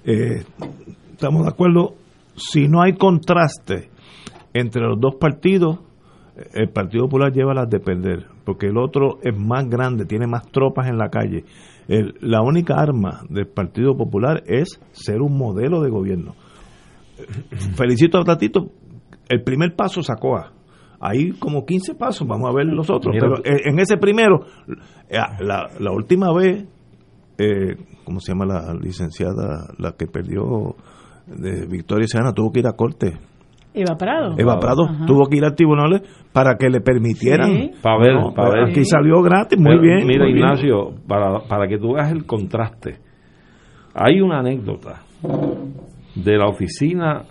[0.04, 0.44] Eh,
[1.12, 1.94] estamos de acuerdo,
[2.36, 3.90] si no hay contraste
[4.54, 5.80] entre los dos partidos,
[6.54, 10.48] el Partido Popular lleva las de perder, porque el otro es más grande, tiene más
[10.52, 11.44] tropas en la calle.
[11.88, 16.36] la única arma del Partido Popular es ser un modelo de gobierno.
[17.76, 18.68] Felicito a Tatito,
[19.28, 20.52] el primer paso sacó a.
[21.02, 23.16] Hay como 15 pasos, vamos a ver los otros.
[23.18, 24.42] pero en ese primero,
[25.10, 26.68] eh, la, la última vez,
[27.38, 30.76] eh, ¿cómo se llama la licenciada, la que perdió
[31.28, 33.18] de Victoria Sena, tuvo que ir a corte
[33.74, 34.36] Eva Prado.
[34.38, 36.02] Eva Prado tuvo que ir al tribunal
[36.34, 37.72] para que le permitieran.
[37.82, 38.70] Para ver, para ver.
[38.72, 40.08] Aquí salió gratis, muy bien.
[40.08, 42.98] Mira, Ignacio, Para, para que tú veas el contraste,
[43.94, 45.02] hay una anécdota
[46.24, 47.24] de la oficina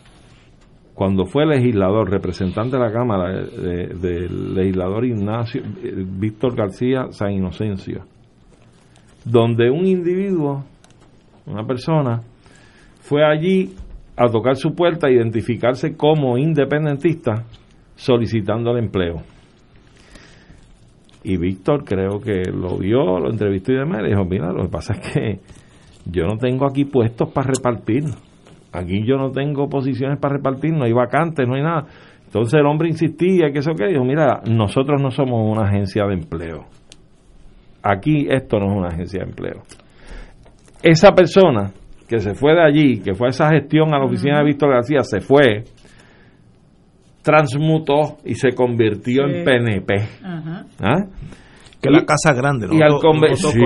[0.95, 5.63] cuando fue legislador, representante de la Cámara, del legislador Ignacio
[6.19, 8.05] Víctor García San Inocencio,
[9.25, 10.65] donde un individuo,
[11.47, 12.23] una persona,
[13.01, 13.75] fue allí
[14.17, 17.45] a tocar su puerta, a identificarse como independentista,
[17.95, 19.23] solicitando el empleo.
[21.23, 24.69] Y Víctor creo que lo vio, lo entrevistó y demás, y dijo, mira, lo que
[24.69, 25.41] pasa es que
[26.07, 28.05] yo no tengo aquí puestos para repartir.
[28.73, 31.87] Aquí yo no tengo posiciones para repartir, no hay vacantes, no hay nada.
[32.25, 36.15] Entonces el hombre insistía que eso que dijo, mira, nosotros no somos una agencia de
[36.15, 36.67] empleo.
[37.83, 39.63] Aquí esto no es una agencia de empleo.
[40.83, 41.73] Esa persona
[42.07, 45.03] que se fue de allí, que fue esa gestión a la oficina de Víctor García,
[45.03, 45.65] se fue,
[47.23, 49.95] transmutó y se convirtió en PNP.
[50.81, 51.05] ¿Ah?
[51.81, 52.75] Que la casa grande, ¿no?
[52.75, 52.99] Y al
[53.37, 53.61] sí.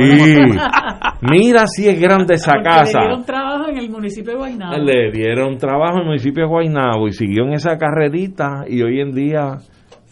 [1.22, 2.98] Mira si es grande esa casa.
[2.98, 4.76] Le dieron trabajo en el municipio de Guaynabo.
[4.76, 9.00] Le dieron trabajo en el municipio de Guaynabo y siguió en esa carrerita y hoy
[9.00, 9.58] en día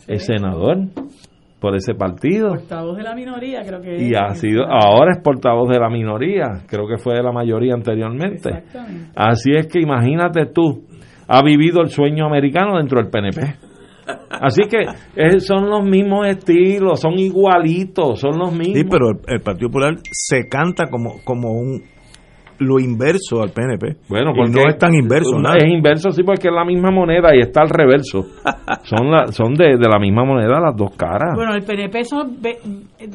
[0.07, 0.77] es senador
[1.61, 2.51] por ese partido.
[2.51, 4.03] Portavoz de la minoría, creo que.
[4.03, 7.75] Y ha sido, ahora es portavoz de la minoría, creo que fue de la mayoría
[7.75, 8.49] anteriormente.
[8.49, 9.11] Exactamente.
[9.15, 10.85] Así es que imagínate tú,
[11.29, 13.70] ha vivido el sueño americano dentro del PNP.
[14.29, 18.79] Así que son los mismos estilos, son igualitos, son los mismos.
[18.79, 21.83] Sí, pero el, Partido Popular se canta como, como un
[22.61, 23.97] lo inverso al PNP.
[24.09, 25.37] Bueno, porque no es tan inverso.
[25.57, 28.21] Es inverso, sí, porque es la misma moneda y está al reverso.
[28.85, 31.35] son la, son de, la misma moneda las dos caras.
[31.35, 32.37] Bueno, el PNP son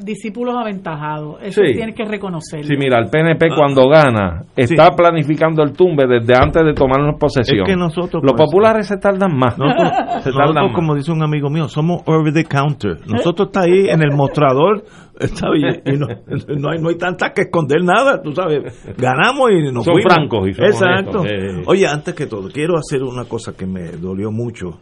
[0.04, 1.38] discípulos aventajados.
[1.42, 2.66] Eso tienes que reconocerlo.
[2.66, 7.62] Sí, mira, el PNP cuando gana está planificando el tumbe desde antes de tomarnos posesión.
[7.62, 8.24] Es que nosotros.
[8.24, 9.58] Los pues, populares se tardan más.
[9.58, 9.92] Nosotros,
[10.24, 12.98] se tardan como dice un amigo mío, somos over the counter.
[13.08, 14.84] Nosotros está ahí en el mostrador
[15.20, 16.08] Está bien, y no,
[16.60, 18.86] no, hay, no hay tanta que esconder nada, tú sabes.
[18.98, 21.24] Ganamos y nos Son francos y Exacto.
[21.68, 24.80] Oye, antes que todo, quiero hacer una cosa que me dolió mucho.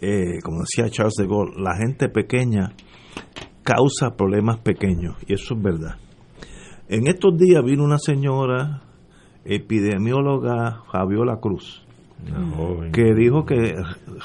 [0.00, 2.72] Eh, como decía Charles de Gaulle, la gente pequeña
[3.62, 5.96] causa problemas pequeños, y eso es verdad.
[6.88, 8.82] En estos días vino una señora
[9.44, 11.84] epidemióloga, Fabiola Cruz,
[12.92, 13.74] que dijo que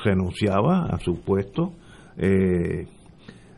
[0.03, 1.74] renunciaba a su puesto
[2.18, 2.88] eh,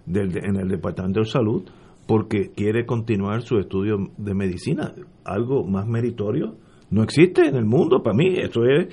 [0.07, 1.63] en el Departamento de Salud
[2.07, 4.93] porque quiere continuar su estudio de medicina.
[5.25, 6.55] Algo más meritorio
[6.89, 8.35] no existe en el mundo para mí.
[8.38, 8.88] Eso es,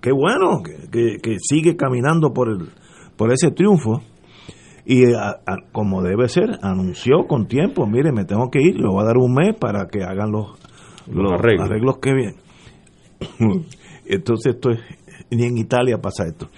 [0.00, 2.68] qué bueno que, sigue caminando por, el,
[3.16, 4.02] por ese triunfo.
[4.84, 5.04] Y
[5.70, 9.16] como debe ser, anunció con tiempo, mire, me tengo que ir, le voy a dar
[9.16, 10.58] un mes para que hagan los,
[11.06, 11.98] los, arreglos.
[11.98, 12.36] que vienen.
[14.06, 14.80] Entonces, esto es,
[15.30, 16.48] ni en Italia pasa esto.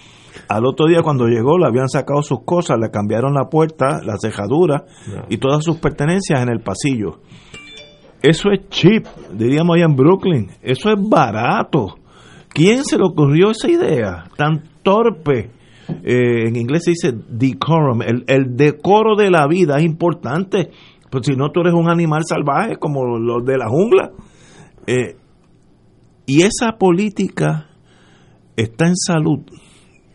[0.47, 4.17] Al otro día cuando llegó le habían sacado sus cosas, le cambiaron la puerta, la
[4.17, 4.85] cejadura
[5.29, 7.19] y todas sus pertenencias en el pasillo.
[8.21, 10.47] Eso es cheap, diríamos allá en Brooklyn.
[10.61, 11.95] Eso es barato.
[12.49, 15.51] ¿Quién se le ocurrió esa idea tan torpe?
[16.03, 18.01] Eh, en inglés se dice decorum.
[18.01, 20.71] El, decoro de la vida es importante.
[21.11, 24.11] Pues si no, tú eres un animal salvaje como los de la jungla.
[24.87, 25.17] Eh,
[26.25, 27.67] y esa política
[28.55, 29.41] está en salud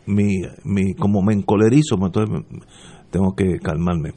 [0.07, 2.47] mi, mi, como me encolerizo, pues entonces
[3.11, 4.13] tengo que calmarme.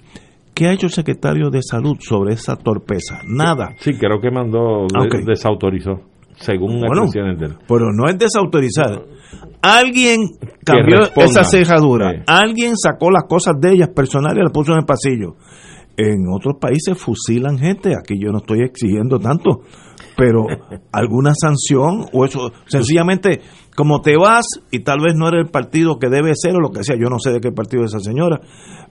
[0.54, 3.22] ¿Qué ha hecho el secretario de Salud sobre esa torpeza?
[3.28, 3.74] Nada.
[3.80, 4.86] Sí, creo que mandó,
[5.26, 6.02] desautorizó,
[6.36, 7.10] según bueno,
[7.68, 9.02] Pero no es desautorizar.
[9.62, 10.20] Alguien
[10.64, 12.24] cambió esa cejadura.
[12.28, 15.36] Alguien sacó las cosas de ellas personales y las puso en el pasillo.
[15.98, 17.96] En otros países fusilan gente.
[17.96, 19.62] Aquí yo no estoy exigiendo tanto.
[20.16, 20.46] Pero
[20.92, 22.52] alguna sanción o eso.
[22.66, 23.42] Sencillamente
[23.76, 26.70] como te vas y tal vez no eres el partido que debe ser o lo
[26.70, 28.40] que sea, yo no sé de qué partido es esa señora,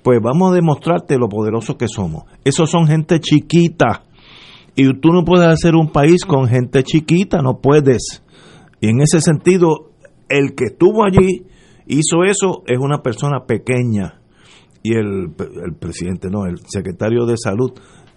[0.03, 2.25] pues vamos a demostrarte lo poderoso que somos.
[2.45, 4.03] Esos son gente chiquita
[4.75, 8.23] y tú no puedes hacer un país con gente chiquita, no puedes.
[8.81, 9.91] Y en ese sentido,
[10.29, 11.47] el que estuvo allí,
[11.87, 14.21] hizo eso, es una persona pequeña.
[14.83, 15.35] Y el,
[15.65, 17.71] el presidente, no, el secretario de salud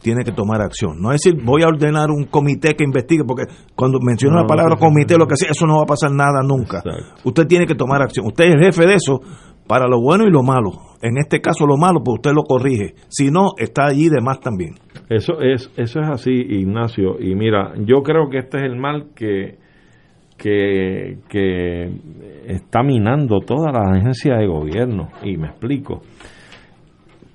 [0.06, 1.02] tiene que tomar acción.
[1.02, 4.76] No es decir, voy a ordenar un comité que investigue, porque cuando menciona la palabra
[4.76, 6.84] comité, lo que sea, eso no va a pasar nada nunca.
[7.24, 8.28] Usted tiene que tomar acción.
[8.28, 9.20] Usted es el jefe de eso
[9.68, 10.74] para lo bueno y lo malo.
[11.02, 12.94] En este caso lo malo, pues usted lo corrige.
[13.08, 14.76] Si no, está allí de más también.
[15.10, 17.20] Eso es, eso es así, Ignacio.
[17.20, 19.58] Y mira, yo creo que este es el mal que,
[20.38, 21.90] que, que
[22.46, 25.10] está minando toda la agencia de gobierno.
[25.24, 26.02] Y me explico.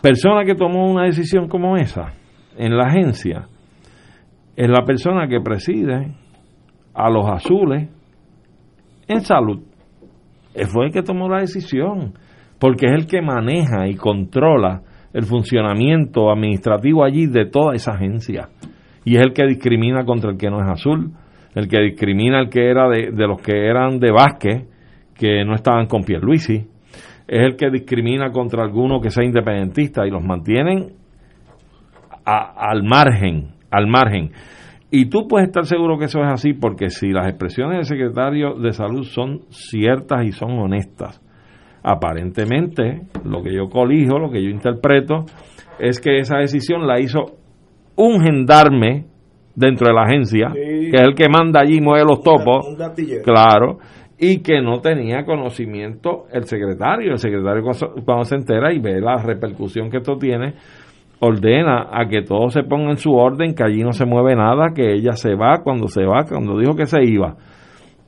[0.01, 2.15] Persona que tomó una decisión como esa,
[2.61, 3.49] en la agencia
[4.55, 6.13] es la persona que preside
[6.93, 7.89] a los azules
[9.09, 9.63] en salud.
[10.71, 12.13] Fue el que tomó la decisión,
[12.59, 14.83] porque es el que maneja y controla
[15.15, 18.51] el funcionamiento administrativo allí de toda esa agencia.
[19.07, 21.13] Y es el que discrimina contra el que no es azul,
[21.55, 24.69] el que discrimina el que era de, de los que eran de Vázquez,
[25.15, 26.57] que no estaban con Pierluisi,
[27.27, 31.00] es el que discrimina contra alguno que sea independentista y los mantienen
[32.39, 34.31] al margen, al margen.
[34.91, 38.55] Y tú puedes estar seguro que eso es así porque si las expresiones del secretario
[38.55, 41.23] de salud son ciertas y son honestas,
[41.83, 45.27] aparentemente lo que yo colijo, lo que yo interpreto,
[45.79, 47.37] es que esa decisión la hizo
[47.97, 49.07] un gendarme
[49.55, 52.77] dentro de la agencia, que es el que manda allí y mueve los topos,
[53.25, 53.79] claro,
[54.19, 57.13] y que no tenía conocimiento el secretario.
[57.13, 57.63] El secretario
[58.05, 60.55] cuando se entera y ve la repercusión que esto tiene,
[61.21, 64.73] ordena a que todo se ponga en su orden, que allí no se mueve nada,
[64.75, 67.37] que ella se va cuando se va, cuando dijo que se iba,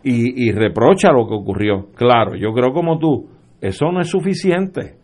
[0.05, 1.87] y, reprocha lo que ocurrió.
[1.95, 3.29] Claro, yo creo como tú,
[3.61, 4.97] eso no es suficiente.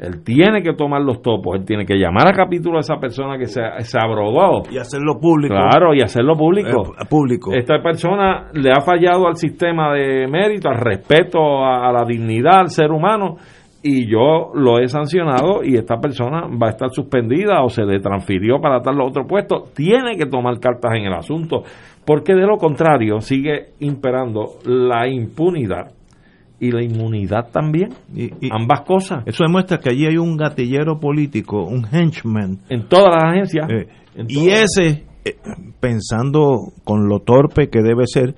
[0.00, 3.38] Él tiene que tomar los topos, él tiene que llamar a capítulo a esa persona
[3.38, 4.64] que se, se abrogó.
[4.70, 5.54] Y hacerlo público.
[5.54, 6.92] Claro, y hacerlo público.
[7.00, 7.52] Eh, público.
[7.54, 12.68] Esta persona le ha fallado al sistema de mérito, al respeto a la dignidad, al
[12.68, 13.36] ser humano,
[13.82, 18.00] y yo lo he sancionado y esta persona va a estar suspendida o se le
[18.00, 21.62] transfirió para a otro puesto, tiene que tomar cartas en el asunto,
[22.04, 25.92] porque de lo contrario sigue imperando la impunidad
[26.58, 29.22] y la inmunidad también, y, ambas cosas.
[29.26, 32.58] Eso demuestra que allí hay un gatillero político, un henchman.
[32.70, 33.68] En todas las agencias.
[33.70, 33.88] Eh,
[34.26, 35.36] y ese, eh,
[35.80, 38.34] pensando con lo torpe que debe ser,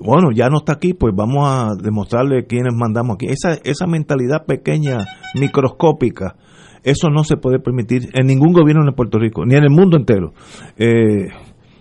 [0.00, 3.26] bueno, ya no está aquí, pues vamos a demostrarle quiénes mandamos aquí.
[3.26, 5.04] Esa, esa mentalidad pequeña,
[5.34, 6.36] microscópica,
[6.84, 9.96] eso no se puede permitir en ningún gobierno en Puerto Rico, ni en el mundo
[9.96, 10.32] entero.
[10.76, 11.28] Eh,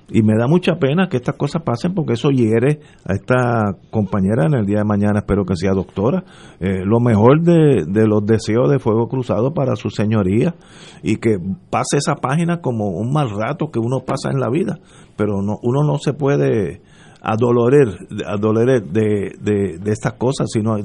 [0.10, 4.46] y me da mucha pena que estas cosas pasen porque eso hiere a esta compañera
[4.46, 6.24] en el día de mañana, espero que sea doctora.
[6.60, 10.56] Eh, lo mejor de, de, los deseos de fuego cruzado para su señoría
[11.04, 11.38] y que
[11.70, 14.80] pase esa página como un mal rato que uno pasa en la vida,
[15.18, 16.82] pero no, uno no se puede
[17.30, 17.90] a doler,
[18.26, 20.78] a doler de, de, estas cosas, sino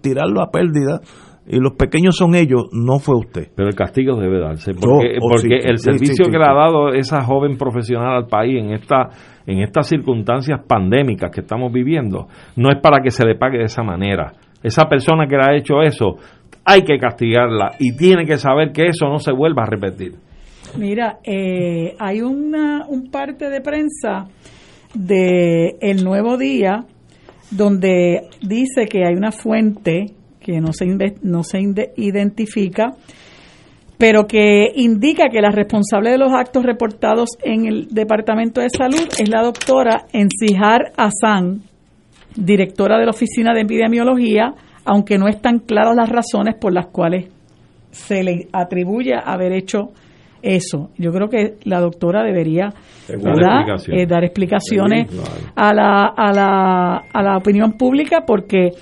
[0.00, 1.02] tirarlo a pérdida
[1.46, 3.48] y los pequeños son ellos, no fue usted.
[3.54, 7.22] Pero el castigo debe darse, porque, oh, porque el servicio que le ha dado esa
[7.22, 9.10] joven profesional al país en esta
[9.46, 13.64] en estas circunstancias pandémicas que estamos viviendo, no es para que se le pague de
[13.64, 14.32] esa manera.
[14.62, 16.16] Esa persona que le ha hecho eso,
[16.64, 20.14] hay que castigarla y tiene que saber que eso no se vuelva a repetir.
[20.78, 24.28] Mira, eh, hay una, un parte de prensa
[24.94, 26.84] de El Nuevo Día,
[27.50, 30.06] donde dice que hay una fuente
[30.40, 30.86] que no se,
[31.22, 31.60] no se
[31.96, 32.92] identifica,
[33.98, 39.08] pero que indica que la responsable de los actos reportados en el Departamento de Salud
[39.18, 41.62] es la doctora Encijar Hassan,
[42.36, 44.54] directora de la Oficina de Epidemiología,
[44.84, 47.28] aunque no están claras las razones por las cuales
[47.90, 49.92] se le atribuye haber hecho
[50.44, 50.90] eso.
[50.98, 52.68] Yo creo que la doctora debería
[53.08, 55.10] eh, dar explicaciones
[55.56, 58.72] a la, a, la, a la opinión pública porque,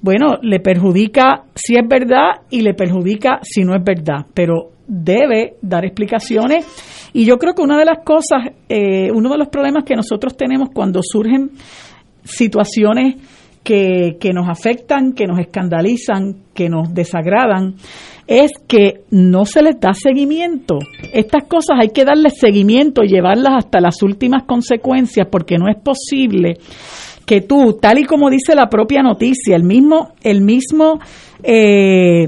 [0.00, 5.54] bueno, le perjudica si es verdad y le perjudica si no es verdad, pero debe
[5.62, 6.66] dar explicaciones.
[7.12, 10.36] Y yo creo que una de las cosas, eh, uno de los problemas que nosotros
[10.36, 11.52] tenemos cuando surgen
[12.24, 13.16] situaciones
[13.62, 17.76] que, que nos afectan, que nos escandalizan, que nos desagradan,
[18.26, 20.78] es que no se les da seguimiento.
[21.12, 25.76] Estas cosas hay que darles seguimiento y llevarlas hasta las últimas consecuencias porque no es
[25.76, 26.58] posible
[27.26, 31.00] que tú, tal y como dice la propia noticia, el mismo, el mismo,
[31.42, 32.26] eh,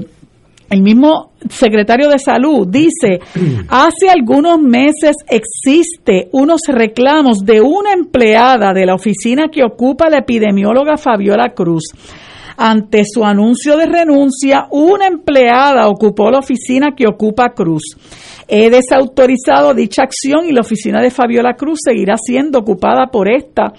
[0.69, 3.19] el mismo secretario de salud dice,
[3.69, 10.19] hace algunos meses existe unos reclamos de una empleada de la oficina que ocupa la
[10.19, 11.83] epidemióloga Fabiola Cruz
[12.57, 17.83] ante su anuncio de renuncia, una empleada ocupó la oficina que ocupa Cruz.
[18.47, 23.73] He desautorizado dicha acción y la oficina de Fabiola Cruz seguirá siendo ocupada por esta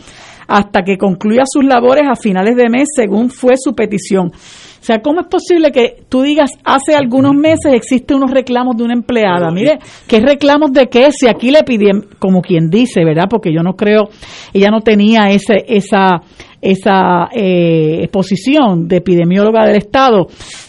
[0.47, 4.33] hasta que concluya sus labores a finales de mes, según fue su petición.
[4.81, 8.85] O sea, ¿cómo es posible que tú digas hace algunos meses existen unos reclamos de
[8.85, 9.51] una empleada?
[9.51, 11.11] Mire, ¿qué reclamos de qué?
[11.11, 13.25] Si aquí le pidieron, como quien dice, ¿verdad?
[13.29, 14.09] Porque yo no creo,
[14.53, 16.23] ella no tenía ese, esa,
[16.63, 20.29] esa eh, posición de epidemióloga del Estado,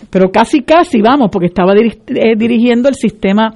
[0.10, 3.54] pero casi, casi, vamos, porque estaba eh, dirigiendo el sistema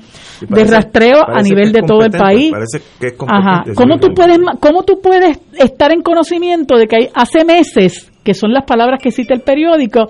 [0.48, 2.52] de rastreo a nivel de todo el país.
[2.52, 3.64] Parece que es Ajá.
[3.76, 8.34] ¿Cómo tú, puedes, ¿Cómo tú puedes estar en conocimiento de que hay, hace meses que
[8.34, 10.10] son las palabras que cita el periódico,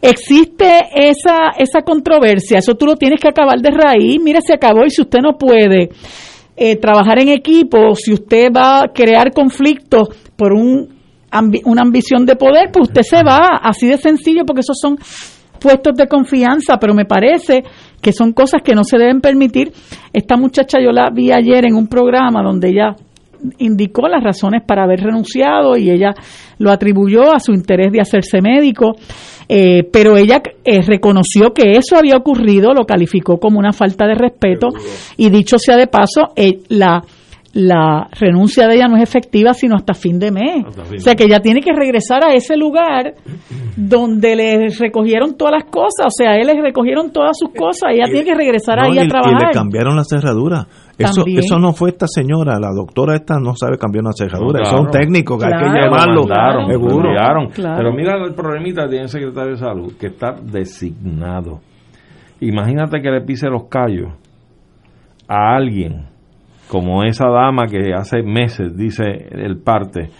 [0.00, 4.84] existe esa, esa controversia, eso tú lo tienes que acabar de raíz, mire, se acabó
[4.84, 5.88] y si usted no puede
[6.56, 10.88] eh, trabajar en equipo, si usted va a crear conflictos por un,
[11.64, 14.98] una ambición de poder, pues usted se va, así de sencillo, porque esos son
[15.58, 17.64] puestos de confianza, pero me parece
[18.00, 19.72] que son cosas que no se deben permitir.
[20.12, 22.94] Esta muchacha yo la vi ayer en un programa donde ella
[23.58, 26.14] indicó las razones para haber renunciado y ella
[26.58, 28.96] lo atribuyó a su interés de hacerse médico,
[29.48, 34.14] eh, pero ella eh, reconoció que eso había ocurrido, lo calificó como una falta de
[34.14, 34.68] respeto
[35.16, 37.02] y dicho sea de paso, eh, la
[37.54, 40.64] la renuncia de ella no es efectiva sino hasta fin de mes.
[40.66, 43.14] o sea que ella tiene que regresar a ese lugar
[43.76, 48.06] donde le recogieron todas las cosas, o sea, él le recogieron todas sus cosas, ella
[48.06, 49.42] tiene que regresar ahí a trabajar.
[49.42, 50.66] Y le cambiaron la cerradura.
[50.96, 54.64] Eso, eso no fue esta señora, la doctora esta no sabe cambiar una cerradura, no,
[54.66, 56.22] son técnicos que hay que llamarlo.
[56.24, 56.66] Claro,
[57.54, 61.60] Pero mira el problemita que tiene el secretario de salud, que está designado.
[62.40, 64.12] Imagínate que le pise los callos
[65.26, 66.06] a alguien,
[66.68, 70.10] como esa dama que hace meses, dice el parte,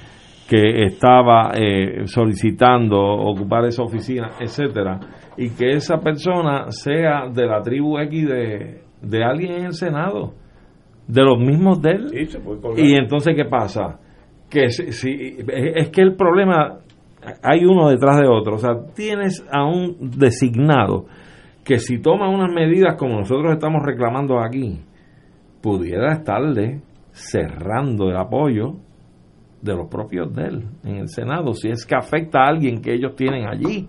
[0.48, 4.98] que estaba eh, solicitando ocupar esa oficina, etcétera,
[5.36, 10.43] y que esa persona sea de la tribu X de, de alguien en el Senado
[11.06, 12.28] de los mismos de él.
[12.76, 13.98] y entonces, ¿qué pasa?
[14.48, 16.78] Que si, es que el problema,
[17.42, 18.54] hay uno detrás de otro.
[18.54, 21.06] O sea, tienes a un designado
[21.64, 24.80] que si toma unas medidas como nosotros estamos reclamando aquí,
[25.62, 28.74] pudiera estarle cerrando el apoyo
[29.62, 32.92] de los propios de él en el Senado, si es que afecta a alguien que
[32.92, 33.88] ellos tienen allí.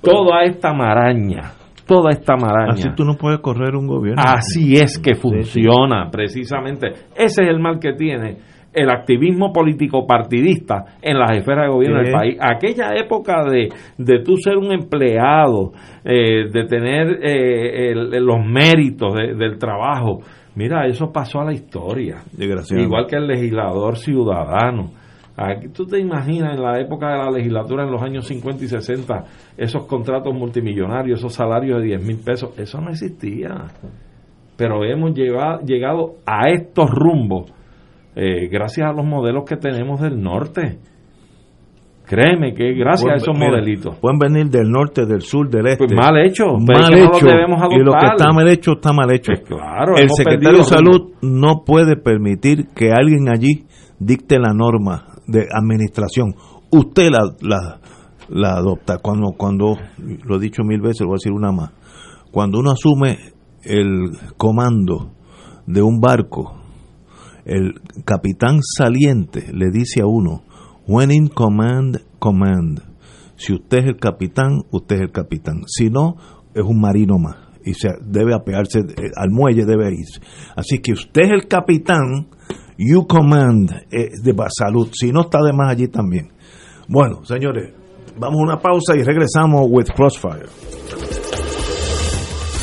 [0.00, 1.52] Toda esta maraña
[1.86, 2.72] toda esta maraña.
[2.72, 4.22] Así tú no puedes correr un gobierno.
[4.24, 6.88] Así es que funciona, precisamente.
[7.16, 8.38] Ese es el mal que tiene
[8.74, 12.36] el activismo político partidista en las esferas de gobierno del país.
[12.40, 15.72] Aquella época de, de tú ser un empleado,
[16.04, 20.22] eh, de tener eh, los méritos del trabajo,
[20.56, 22.16] mira, eso pasó a la historia.
[22.36, 24.90] Igual que el legislador ciudadano
[25.36, 28.68] Aquí tú te imaginas en la época de la legislatura, en los años 50 y
[28.68, 29.24] 60,
[29.56, 33.66] esos contratos multimillonarios, esos salarios de 10 mil pesos, eso no existía.
[34.56, 37.52] Pero hemos llegado a estos rumbos
[38.14, 40.78] eh, gracias a los modelos que tenemos del norte.
[42.06, 43.96] Créeme que gracias a esos modelitos.
[43.96, 45.86] Pueden venir del norte, del sur, del este.
[45.86, 46.44] Pues mal hecho.
[46.58, 47.26] Mal hecho.
[47.70, 49.32] y lo que está mal hecho, está mal hecho.
[49.32, 53.64] Pues claro, El secretario de Salud no puede permitir que alguien allí
[53.98, 56.34] dicte la norma de administración.
[56.70, 57.80] Usted la,
[58.28, 58.98] la, adopta.
[58.98, 59.76] Cuando, cuando,
[60.24, 61.70] lo he dicho mil veces, voy a decir una más.
[62.30, 63.18] Cuando uno asume
[63.62, 65.12] el comando
[65.66, 66.60] de un barco,
[67.44, 67.74] el
[68.04, 70.42] capitán saliente le dice a uno,
[70.86, 72.80] when in command, command.
[73.36, 75.62] Si usted es el capitán, usted es el capitán.
[75.66, 76.16] Si no,
[76.54, 77.36] es un marino más.
[77.64, 80.20] Y se debe apearse eh, al muelle, debe irse.
[80.56, 82.28] Así que usted es el capitán,
[82.76, 86.32] You Command eh, de salud, si no está de más allí también.
[86.88, 87.72] Bueno, señores,
[88.18, 90.46] vamos a una pausa y regresamos with Crossfire.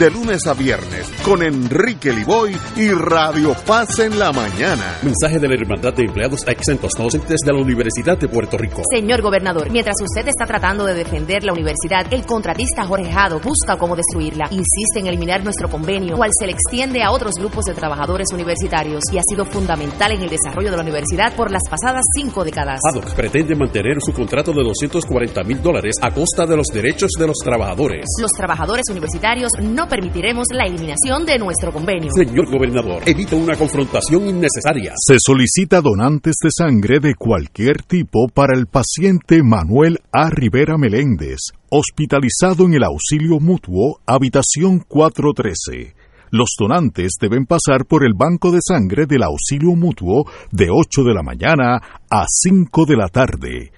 [0.00, 4.96] de lunes a viernes con Enrique Liboy y Radio Paz en la mañana.
[5.02, 8.80] Mensaje de la Hermandad de Empleados Exentos No Docentes de la Universidad de Puerto Rico.
[8.90, 13.76] Señor gobernador, mientras usted está tratando de defender la universidad, el contratista Jorge Jado busca
[13.76, 14.46] cómo destruirla.
[14.50, 19.04] Insiste en eliminar nuestro convenio, cual se le extiende a otros grupos de trabajadores universitarios
[19.12, 22.80] y ha sido fundamental en el desarrollo de la universidad por las pasadas cinco décadas.
[22.90, 27.26] Haddock pretende mantener su contrato de 240 mil dólares a costa de los derechos de
[27.26, 28.06] los trabajadores.
[28.18, 32.10] Los trabajadores universitarios no permitiremos la eliminación de nuestro convenio.
[32.12, 34.94] Señor gobernador, evita una confrontación innecesaria.
[34.96, 40.30] Se solicita donantes de sangre de cualquier tipo para el paciente Manuel A.
[40.30, 41.40] Rivera Meléndez,
[41.70, 45.94] hospitalizado en el auxilio mutuo, habitación 413.
[46.30, 51.14] Los donantes deben pasar por el banco de sangre del auxilio mutuo de 8 de
[51.14, 53.72] la mañana a 5 de la tarde.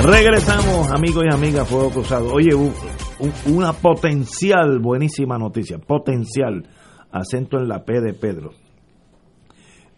[0.08, 2.32] Regresamos, amigos y amigas, Fuego Cruzado.
[2.32, 2.72] Oye, un-
[3.18, 6.68] un- una potencial, buenísima noticia, potencial,
[7.10, 8.50] acento en la P de Pedro.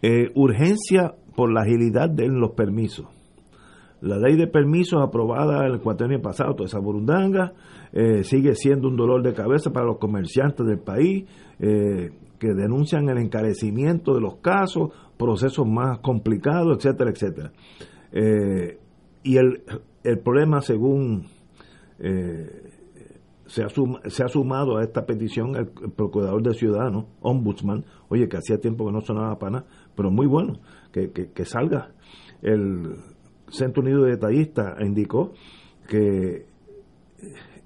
[0.01, 3.05] Eh, urgencia por la agilidad de los permisos.
[4.01, 7.53] La ley de permisos aprobada el cuatrenio pasado, toda esa burundanga,
[7.91, 11.25] eh, sigue siendo un dolor de cabeza para los comerciantes del país
[11.59, 12.09] eh,
[12.39, 17.51] que denuncian el encarecimiento de los casos, procesos más complicados, etcétera, etcétera.
[19.21, 19.63] Y el,
[20.03, 21.27] el problema, según
[21.99, 22.71] eh,
[23.45, 28.37] se, ha se ha sumado a esta petición el, procurador de ciudadanos, ombudsman, oye, que
[28.37, 29.65] hacía tiempo que no sonaba para nada,
[29.95, 30.59] pero muy bueno,
[30.91, 31.91] que salga.
[32.41, 32.95] El
[33.49, 35.33] Centro Unido de Detallistas indicó
[35.87, 36.45] que,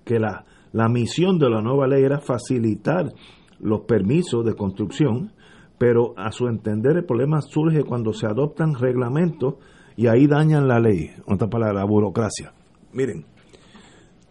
[0.03, 3.13] que la, la misión de la nueva ley era facilitar
[3.59, 5.31] los permisos de construcción,
[5.77, 9.55] pero a su entender el problema surge cuando se adoptan reglamentos
[9.95, 12.53] y ahí dañan la ley, otra palabra, la burocracia.
[12.93, 13.25] Miren,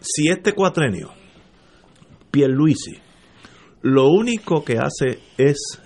[0.00, 1.10] si este cuatrenio,
[2.30, 2.96] Pierluisi,
[3.82, 5.80] lo único que hace es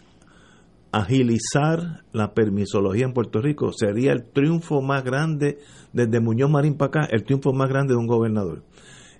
[0.92, 5.58] agilizar la permisología en Puerto Rico, sería el triunfo más grande,
[5.92, 8.62] desde Muñoz Marín para acá, el triunfo más grande de un gobernador.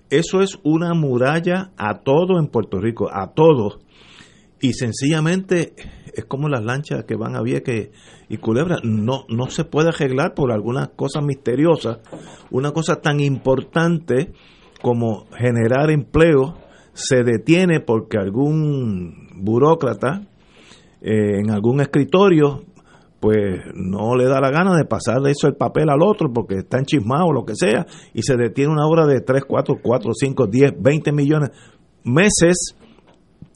[0.08, 3.80] Eso es una muralla a todo en Puerto Rico, a todos.
[4.60, 5.74] Y sencillamente
[6.14, 7.90] es como las lanchas que van a Vieques
[8.28, 8.78] y Culebra.
[8.82, 11.98] No, no se puede arreglar por algunas cosas misteriosas.
[12.50, 14.32] Una cosa tan importante
[14.80, 16.56] como generar empleo
[16.94, 20.22] se detiene porque algún burócrata
[21.02, 22.64] eh, en algún escritorio
[23.20, 26.78] pues no le da la gana de pasarle eso el papel al otro porque está
[26.78, 30.46] enchismado o lo que sea y se detiene una obra de 3, 4, 4, 5,
[30.46, 31.50] 10, 20 millones
[32.04, 32.76] meses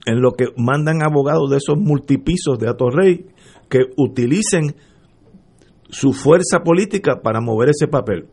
[0.07, 3.27] en lo que mandan abogados de esos multipisos de Atorrey
[3.69, 4.75] que utilicen
[5.89, 8.29] su fuerza política para mover ese papel.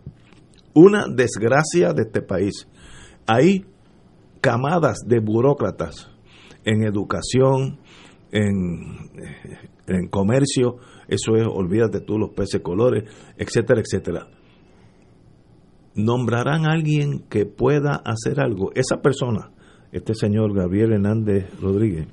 [0.73, 2.67] Una desgracia de este país.
[3.25, 3.65] Hay
[4.41, 6.09] camadas de burócratas
[6.63, 7.79] en educación,
[8.31, 9.09] en,
[9.87, 10.77] en comercio,
[11.07, 13.05] eso es, olvídate tú, los peces colores,
[13.37, 14.27] etcétera, etcétera.
[15.95, 18.71] Nombrarán a alguien que pueda hacer algo.
[18.75, 19.51] Esa persona,
[19.91, 22.07] este señor Gabriel Hernández Rodríguez,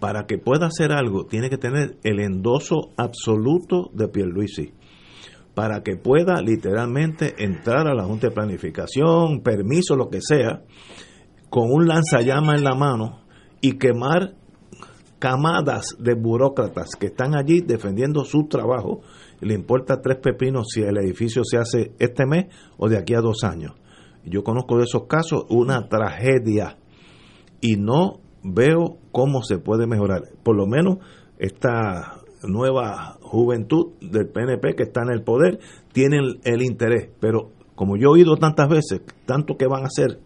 [0.00, 4.72] para que pueda hacer algo, tiene que tener el endoso absoluto de Pierluisi.
[5.54, 10.62] para que pueda literalmente entrar a la Junta de Planificación, permiso, lo que sea,
[11.50, 13.20] con un lanzallamas en la mano
[13.60, 14.36] y quemar
[15.18, 19.02] camadas de burócratas que están allí defendiendo su trabajo.
[19.40, 22.46] Le importa tres pepinos si el edificio se hace este mes
[22.78, 23.72] o de aquí a dos años.
[24.24, 26.76] Yo conozco de esos casos una tragedia
[27.60, 30.22] y no veo cómo se puede mejorar.
[30.42, 30.98] Por lo menos
[31.38, 35.58] esta nueva juventud del PNP que está en el poder
[35.92, 40.20] tiene el, interés, pero como yo he oído tantas veces, tanto que van a hacer,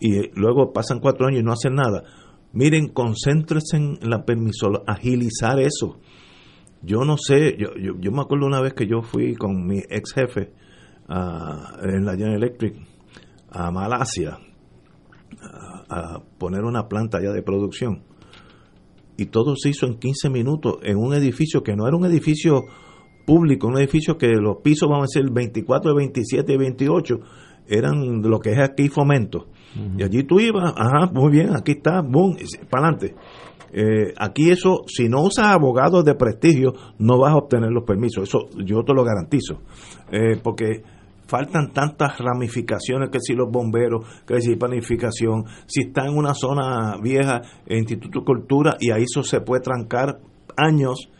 [0.00, 2.04] y luego pasan cuatro años y no hacen nada,
[2.52, 5.98] miren, concéntrense en la permiso, agilizar eso.
[6.82, 10.12] Yo no sé, yo, yo, me acuerdo una vez que yo fui con mi ex
[10.12, 10.52] jefe
[11.08, 12.93] en la General Electric
[13.54, 14.38] a Malasia
[15.88, 18.02] a, poner una planta ya de producción.
[19.16, 22.62] Y todo se hizo en 15 minutos en un edificio que no era un edificio
[23.24, 27.14] público, un edificio que los pisos van a ser 24, 27 y 28,
[27.68, 29.46] eran lo que es aquí fomento.
[29.96, 32.36] Y allí tú ibas, ajá, muy bien, aquí está, boom,
[32.70, 33.14] para adelante.
[33.72, 38.28] Eh, aquí eso, si no usas abogados de prestigio, no vas a obtener los permisos.
[38.28, 39.62] Eso yo te lo garantizo.
[40.12, 40.82] Eh, porque
[41.26, 46.96] faltan tantas ramificaciones que si los bomberos, que si planificación, si está en una zona
[47.02, 50.20] vieja, Instituto de Cultura, y ahí eso se puede trancar
[50.56, 51.10] años.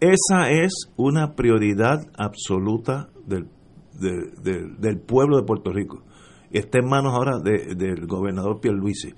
[0.00, 3.48] Esa es una prioridad absoluta del,
[3.98, 6.02] del pueblo de Puerto Rico.
[6.50, 9.14] Está en manos ahora del gobernador Pierluisi.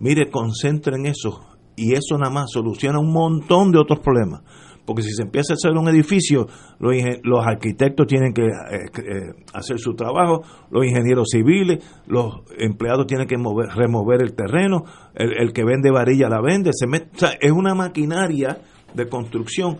[0.00, 1.46] Mire, concentren eso
[1.76, 4.42] y eso nada más soluciona un montón de otros problemas
[4.84, 6.46] porque si se empieza a hacer un edificio,
[6.78, 13.26] los, arquitectos tienen que eh, eh, hacer su trabajo, los ingenieros civiles, los empleados tienen
[13.26, 14.84] que mover, remover el terreno,
[15.14, 16.86] el, que vende varilla la vende, se
[17.40, 18.58] es una maquinaria
[18.94, 19.78] de construcción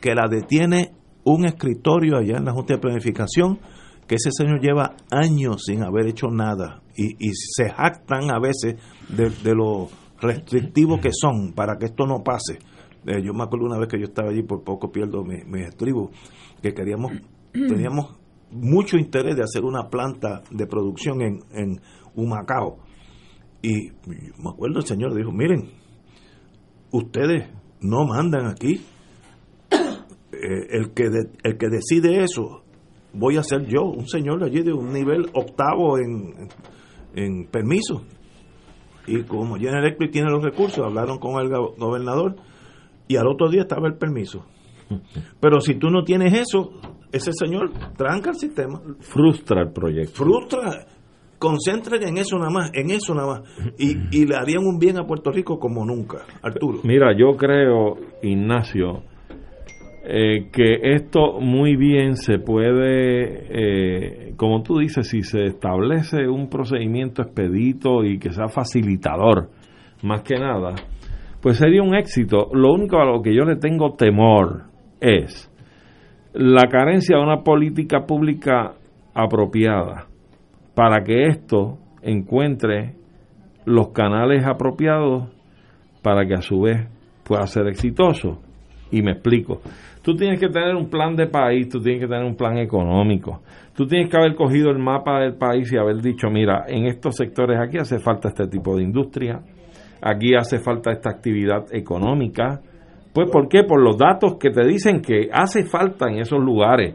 [0.00, 0.92] que la detiene
[1.24, 3.58] un escritorio allá en la Junta de Planificación,
[4.06, 8.76] que ese señor lleva años sin haber hecho nada y, se jactan a veces
[9.08, 9.88] de lo
[10.20, 12.58] restrictivos que son para que esto no pase
[13.06, 15.62] eh, yo me acuerdo una vez que yo estaba allí, por poco pierdo mis mi
[15.62, 16.10] estribos,
[16.62, 17.12] que queríamos,
[17.52, 18.18] teníamos
[18.50, 21.80] mucho interés de hacer una planta de producción en, en
[22.14, 22.78] Humacao.
[23.62, 25.70] Y me acuerdo el señor dijo, miren,
[26.90, 27.48] ustedes
[27.80, 28.80] no mandan aquí,
[29.70, 31.04] eh, el, que
[31.42, 32.62] el que decide eso
[33.14, 36.48] voy a ser yo, un señor allí de un nivel octavo en,
[37.14, 38.02] en permiso.
[39.06, 42.36] Y como General Electric tiene los recursos, hablaron con el gobernador
[43.12, 44.44] y al otro día estaba el permiso.
[45.40, 46.72] Pero si tú no tienes eso,
[47.10, 48.80] ese señor tranca el sistema.
[49.00, 50.24] Frustra el proyecto.
[50.24, 50.86] Frustra.
[51.38, 53.42] Concéntrate en eso nada más, en eso nada más.
[53.78, 56.80] Y, y le harían un bien a Puerto Rico como nunca, Arturo.
[56.84, 59.02] Mira, yo creo, Ignacio,
[60.04, 63.46] eh, que esto muy bien se puede,
[64.28, 69.50] eh, como tú dices, si se establece un procedimiento expedito y que sea facilitador,
[70.02, 70.74] más que nada,
[71.42, 72.48] pues sería un éxito.
[72.54, 74.62] Lo único a lo que yo le tengo temor
[75.00, 75.50] es
[76.32, 78.74] la carencia de una política pública
[79.12, 80.06] apropiada
[80.74, 82.94] para que esto encuentre
[83.66, 85.28] los canales apropiados
[86.02, 86.88] para que a su vez
[87.24, 88.40] pueda ser exitoso.
[88.92, 89.62] Y me explico.
[90.02, 93.40] Tú tienes que tener un plan de país, tú tienes que tener un plan económico.
[93.74, 97.16] Tú tienes que haber cogido el mapa del país y haber dicho, mira, en estos
[97.16, 99.40] sectores aquí hace falta este tipo de industria,
[100.02, 102.60] aquí hace falta esta actividad económica.
[103.12, 103.62] Pues ¿por qué?
[103.64, 106.94] Por los datos que te dicen que hace falta en esos lugares.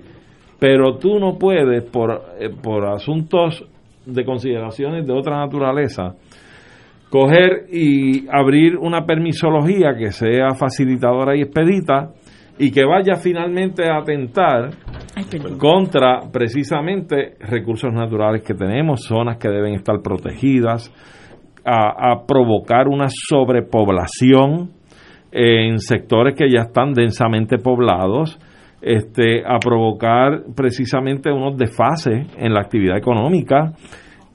[0.59, 3.63] Pero tú no puedes, por, eh, por asuntos
[4.05, 6.15] de consideraciones de otra naturaleza,
[7.09, 12.11] coger y abrir una permisología que sea facilitadora y expedita
[12.59, 14.71] y que vaya finalmente a atentar
[15.57, 20.91] contra precisamente recursos naturales que tenemos, zonas que deben estar protegidas,
[21.67, 24.71] a, provocar una sobrepoblación
[25.31, 28.39] en sectores que ya están densamente poblados,
[28.81, 33.73] este, a provocar precisamente unos desfases en la actividad económica.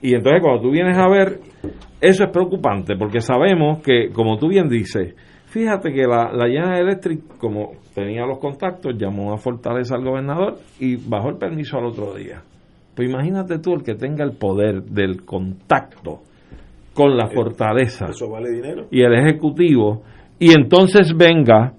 [0.03, 1.39] Y entonces cuando tú vienes a ver,
[2.01, 5.15] eso es preocupante, porque sabemos que, como tú bien dices,
[5.47, 10.57] fíjate que la, la General Electric, como tenía los contactos, llamó a Fortaleza al gobernador
[10.79, 12.43] y bajó el permiso al otro día.
[12.95, 16.21] Pues imagínate tú el que tenga el poder del contacto
[16.95, 18.09] con la fortaleza
[18.91, 20.03] y el ejecutivo.
[20.39, 21.73] Y entonces venga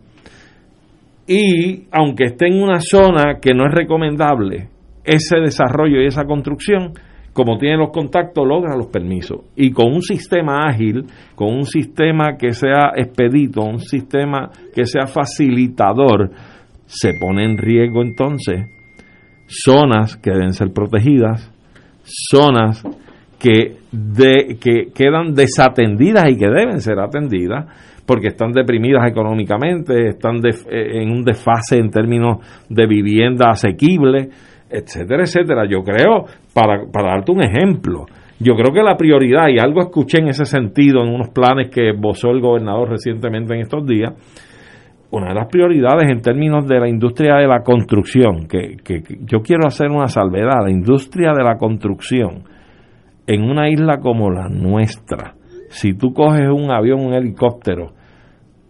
[1.27, 4.69] y aunque esté en una zona que no es recomendable
[5.03, 6.93] ese desarrollo y esa construcción
[7.33, 9.39] como tiene los contactos logra los permisos.
[9.55, 15.07] Y con un sistema ágil con un sistema que sea expedito un sistema que sea
[15.07, 16.31] facilitador
[16.85, 18.65] se pone en riesgo entonces
[19.47, 21.51] zonas que deben ser protegidas,
[22.03, 22.83] zonas
[23.43, 27.65] que, de, que quedan desatendidas y que deben ser atendidas
[28.05, 32.37] porque están deprimidas económicamente, están eh, en un desfase en términos
[32.69, 34.29] de vivienda asequible,
[34.69, 35.65] etcétera, etcétera.
[35.69, 38.05] Yo creo, para, para darte un ejemplo,
[38.39, 41.89] yo creo que la prioridad, y algo escuché en ese sentido en unos planes que
[41.89, 44.13] esbozó el gobernador recientemente en estos días,
[45.11, 49.41] una de las prioridades en términos de la industria de la construcción, que, que, yo
[49.41, 52.52] quiero hacer una salvedad, la industria de la construcción
[53.27, 55.35] en una isla como la nuestra,
[55.69, 57.93] si tú coges un avión, un helicóptero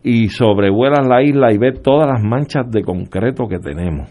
[0.04, 4.10] y sobrevuelas la isla y ves todas las manchas de concreto que tenemos,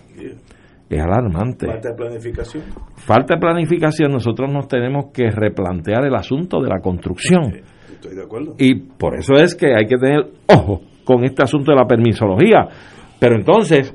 [0.89, 1.66] es alarmante.
[1.66, 2.62] Falta de planificación.
[2.97, 7.62] Falta de planificación, nosotros nos tenemos que replantear el asunto de la construcción.
[7.90, 8.55] Estoy de acuerdo.
[8.59, 12.69] Y por eso es que hay que tener ojo con este asunto de la permisología.
[13.19, 13.94] Pero entonces,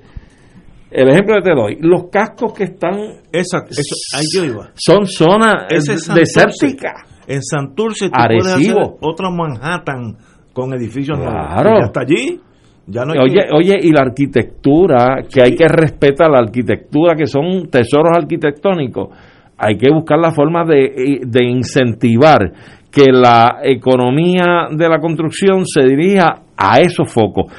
[0.91, 2.95] el ejemplo que te doy, los cascos que están...
[3.31, 4.69] Esa, eso, ahí yo iba.
[4.76, 7.03] Son zonas desérticas.
[7.27, 10.15] En Santurce tú puedes hacer otro Manhattan
[10.53, 11.84] con edificios claro.
[11.84, 12.39] hasta allí.
[12.88, 17.26] Ya no hay oye, oye, y la arquitectura, que hay que respetar la arquitectura, que
[17.26, 19.09] son tesoros arquitectónicos,
[19.57, 22.53] hay que buscar la forma de, de incentivar
[22.89, 27.51] que la economía de la construcción se dirija a esos focos,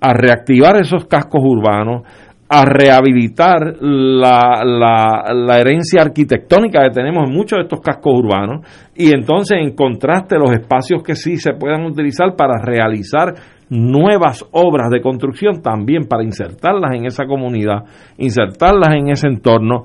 [0.00, 2.02] a reactivar esos cascos urbanos,
[2.50, 8.64] a rehabilitar la, la, herencia arquitectónica que tenemos en muchos de estos cascos urbanos
[8.96, 13.34] y entonces en contraste los espacios que sí se puedan utilizar para realizar
[13.68, 17.84] nuevas obras de construcción también para insertarlas en esa comunidad,
[18.16, 19.82] insertarlas en ese entorno.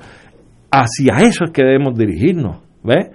[0.72, 3.10] Hacia eso es que debemos dirigirnos, ¿ves?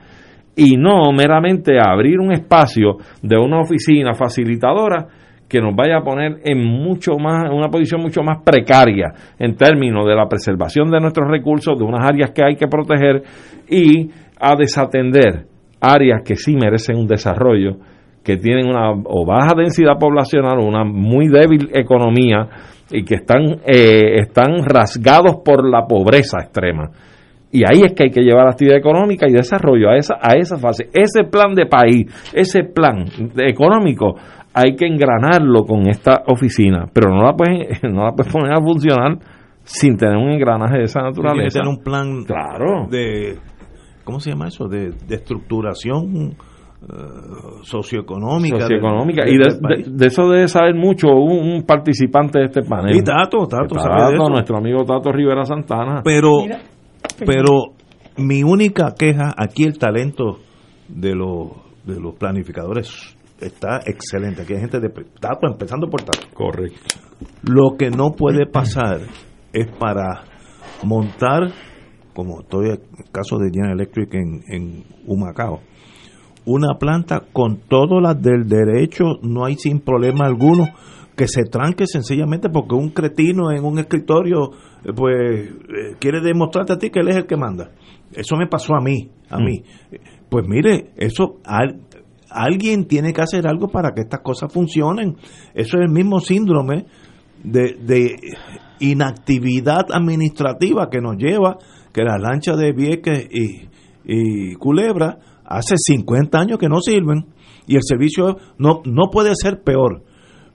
[0.57, 5.07] Y no meramente abrir un espacio de una oficina facilitadora
[5.49, 10.07] que nos vaya a poner en mucho más una posición mucho más precaria en términos
[10.07, 13.23] de la preservación de nuestros recursos, de unas áreas que hay que proteger
[13.69, 15.47] y a desatender
[15.81, 17.77] áreas que sí merecen un desarrollo,
[18.23, 22.47] que tienen una o baja densidad poblacional o una muy débil economía
[22.91, 26.91] y que están eh, están rasgados por la pobreza extrema.
[27.51, 30.37] Y ahí es que hay que llevar la actividad económica y desarrollo a esa, a
[30.37, 30.91] esa fase.
[30.93, 32.05] Ese plan de país,
[32.35, 33.07] ese plan
[33.39, 34.17] económico,
[34.59, 38.61] hay que engranarlo con esta oficina, pero no la puedes, no la puedes poner a
[38.61, 39.19] funcionar
[39.63, 41.61] sin tener un engranaje de esa naturaleza.
[41.61, 42.89] tener un plan claro.
[42.91, 43.39] de,
[44.03, 44.67] ¿cómo se llama eso?
[44.67, 46.37] De, de estructuración
[46.81, 46.87] eh,
[47.63, 48.61] socioeconómica.
[48.61, 49.29] Socioeconómica.
[49.29, 52.97] y de, eso debe saber mucho un, participante de este panel.
[52.97, 56.03] Y Tato, Tato, Tato nuestro amigo Tato Rivera Santana.
[56.03, 56.45] Pero,
[57.25, 57.75] pero
[58.17, 60.39] mi única queja, aquí el talento
[60.89, 61.49] de los,
[61.85, 64.43] de los planificadores está excelente.
[64.43, 64.89] Aquí hay gente de
[65.21, 66.27] Tato, empezando por Tato.
[66.35, 66.97] Correcto.
[67.43, 69.01] Lo que no puede pasar
[69.53, 70.25] es para
[70.85, 71.51] montar,
[72.15, 75.61] como estoy en el caso de General Electric en, en Humacao,
[76.45, 80.69] una planta con todas las del derecho, no hay sin problema alguno,
[81.15, 84.53] que se tranque sencillamente porque un cretino en un escritorio,
[84.85, 87.73] eh, pues, eh, quiere demostrarte a ti que él es el que manda.
[88.13, 89.45] Eso me pasó a mí, a mm.
[89.45, 89.63] mí.
[90.31, 91.41] Pues mire, eso
[92.31, 95.17] alguien tiene que hacer algo para que estas cosas funcionen.
[95.55, 96.87] Eso es el mismo síndrome
[97.43, 98.17] de,
[98.81, 101.59] inactividad administrativa que nos lleva
[101.93, 107.27] que las lanchas de Vieques y, Culebra hace 50 años que no sirven
[107.67, 110.03] y el servicio no, no puede ser peor.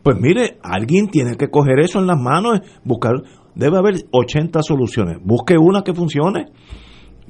[0.01, 3.13] Pues mire, alguien tiene que coger eso en las manos, buscar,
[3.53, 6.47] debe haber 80 soluciones, busque una que funcione.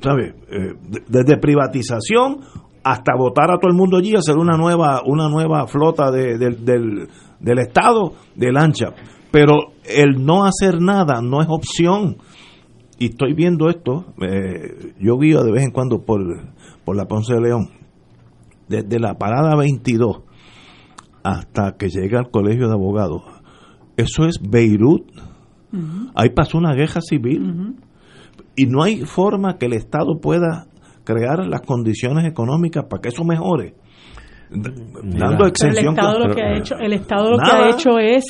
[0.01, 0.35] ¿Sabe?
[0.49, 0.73] Eh,
[1.07, 2.39] desde privatización
[2.83, 7.07] hasta votar a todo el mundo allí, hacer una nueva, una nueva flota de, del,
[7.39, 8.93] del Estado de lancha.
[9.31, 12.17] Pero el no hacer nada no es opción.
[12.99, 16.21] Y estoy viendo esto, eh, yo guío de vez en cuando por,
[16.85, 17.69] por la Ponce de León,
[18.67, 20.21] desde la parada 22
[21.23, 23.23] hasta que llega al colegio de abogados.
[23.97, 25.09] Eso es Beirut.
[26.13, 27.75] Ahí pasó una guerra civil.
[28.55, 30.67] Y no hay forma que el Estado pueda
[31.03, 33.73] crear las condiciones económicas para que eso mejore.
[34.49, 35.93] Dando exención.
[35.93, 38.25] El Estado lo que ha hecho, el Estado lo que ha hecho es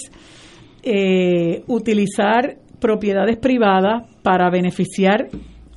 [0.83, 5.27] eh, utilizar propiedades privadas para beneficiar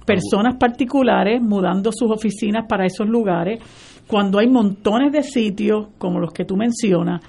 [0.04, 3.60] personas particulares mudando sus oficinas para esos lugares,
[4.06, 7.20] cuando hay montones de sitios, como los que tú mencionas,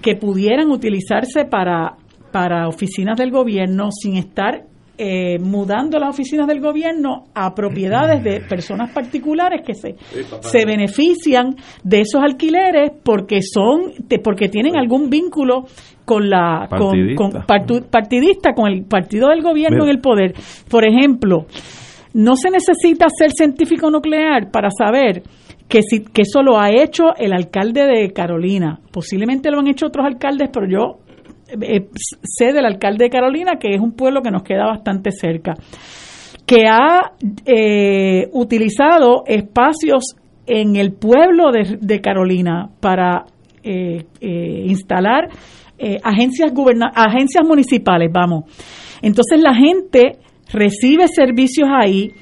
[0.00, 1.96] que pudieran utilizarse para,
[2.32, 4.64] para oficinas del gobierno sin estar
[5.04, 9.96] eh, mudando las oficinas del gobierno a propiedades de personas particulares que se,
[10.38, 13.92] se benefician de esos alquileres porque son
[14.22, 15.64] porque tienen algún vínculo
[16.04, 20.34] con la con, con partidista con el partido del gobierno en el poder.
[20.70, 21.46] Por ejemplo,
[22.14, 25.24] no se necesita ser científico nuclear para saber
[25.68, 28.78] que, si, que eso lo ha hecho el alcalde de Carolina.
[28.92, 31.01] Posiblemente lo han hecho otros alcaldes, pero yo
[31.60, 31.88] eh,
[32.22, 35.54] sé del alcalde de Carolina, que es un pueblo que nos queda bastante cerca,
[36.46, 37.12] que ha
[37.46, 40.16] eh, utilizado espacios
[40.46, 43.26] en el pueblo de, Carolina para
[43.62, 45.28] eh, instalar
[46.02, 46.52] agencias,
[46.94, 48.44] agencias municipales, vamos.
[49.02, 50.18] Entonces la gente
[50.52, 52.12] recibe servicios ahí,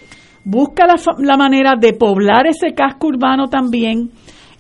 [0.45, 4.11] busca la, la manera de poblar ese casco urbano también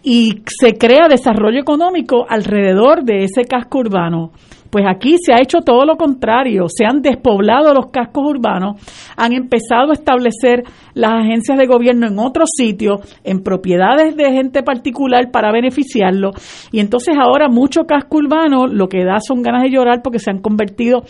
[0.03, 4.33] y se crea desarrollo económico alrededor de ese casco urbano.
[4.71, 8.81] Pues aquí se ha hecho todo lo contrario, se han despoblado los cascos urbanos,
[9.17, 10.63] han empezado a establecer
[10.95, 16.31] las agencias de gobierno en otros sitios, en propiedades de gente particular para beneficiarlo,
[16.71, 20.31] y entonces ahora mucho casco urbano lo que da son ganas de llorar porque se
[20.31, 21.03] han convertido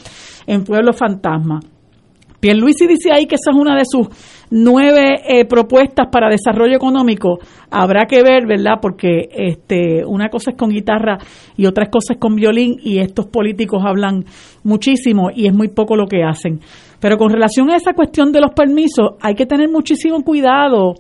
[0.46, 1.69] en pueblos fantasmas.
[2.40, 4.08] Pierluisi dice ahí que esa es una de sus
[4.50, 7.38] nueve eh, propuestas para desarrollo económico.
[7.70, 8.78] Habrá que ver, ¿verdad?
[8.80, 11.18] Porque este, una cosa es con guitarra
[11.56, 14.24] y otra cosa es con violín y estos políticos hablan
[14.64, 16.60] muchísimo y es muy poco lo que hacen.
[16.98, 20.94] Pero con relación a esa cuestión de los permisos, hay que tener muchísimo cuidado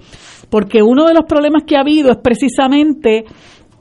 [0.50, 3.24] porque uno de los problemas que ha habido es precisamente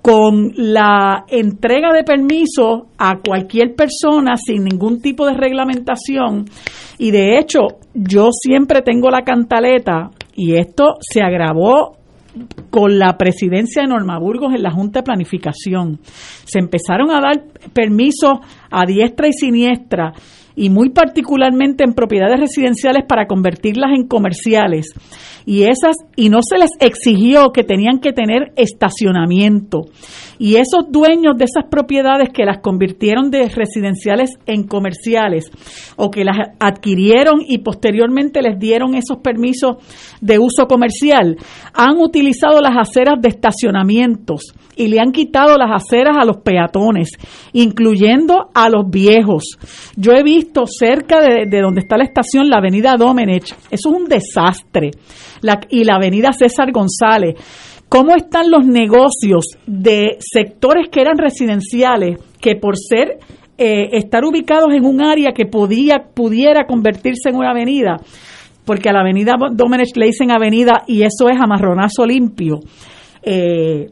[0.01, 6.45] con la entrega de permisos a cualquier persona sin ningún tipo de reglamentación.
[6.97, 7.59] Y de hecho,
[7.93, 11.97] yo siempre tengo la cantaleta, y esto se agravó
[12.69, 15.99] con la presidencia de Norma Burgos en la Junta de Planificación.
[16.45, 17.43] Se empezaron a dar
[17.73, 18.39] permisos
[18.71, 20.13] a diestra y siniestra
[20.55, 24.93] y muy particularmente en propiedades residenciales para convertirlas en comerciales
[25.49, 29.85] y esas y no se les exigió que tenían que tener estacionamiento.
[30.37, 35.49] Y esos dueños de esas propiedades que las convirtieron de residenciales en comerciales
[35.95, 39.77] o que las adquirieron y posteriormente les dieron esos permisos
[40.21, 41.35] de uso comercial
[41.73, 47.09] han utilizado las aceras de estacionamientos y le han quitado las aceras a los peatones,
[47.51, 49.57] incluyendo a los viejos.
[49.97, 54.05] Yo he visto cerca de, donde está la estación la avenida Domenech, eso es un
[54.05, 54.91] desastre,
[55.69, 57.35] y la avenida César González.
[57.89, 63.17] ¿Cómo están los negocios de sectores que eran residenciales, que por ser
[63.57, 67.97] eh, estar ubicados en un área que podía, pudiera convertirse en una avenida,
[68.63, 72.59] porque a la avenida Domenech le dicen avenida y eso es amarronazo limpio.
[73.21, 73.89] Eh,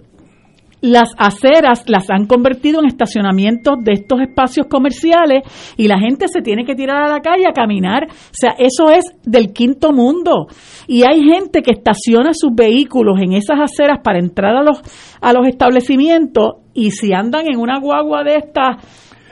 [0.81, 5.43] las aceras las han convertido en estacionamientos de estos espacios comerciales
[5.75, 8.07] y la gente se tiene que tirar a la calle a caminar.
[8.09, 10.47] O sea, eso es del quinto mundo.
[10.87, 14.81] Y hay gente que estaciona sus vehículos en esas aceras para entrar a los,
[15.19, 18.77] a los establecimientos y si andan en una guagua de estas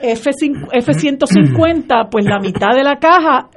[0.00, 0.30] F
[0.72, 3.48] F-150, pues la mitad de la caja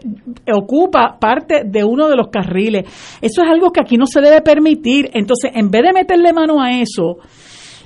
[0.53, 2.85] ocupa parte de uno de los carriles.
[3.21, 5.09] Eso es algo que aquí no se debe permitir.
[5.13, 7.17] Entonces, en vez de meterle mano a eso,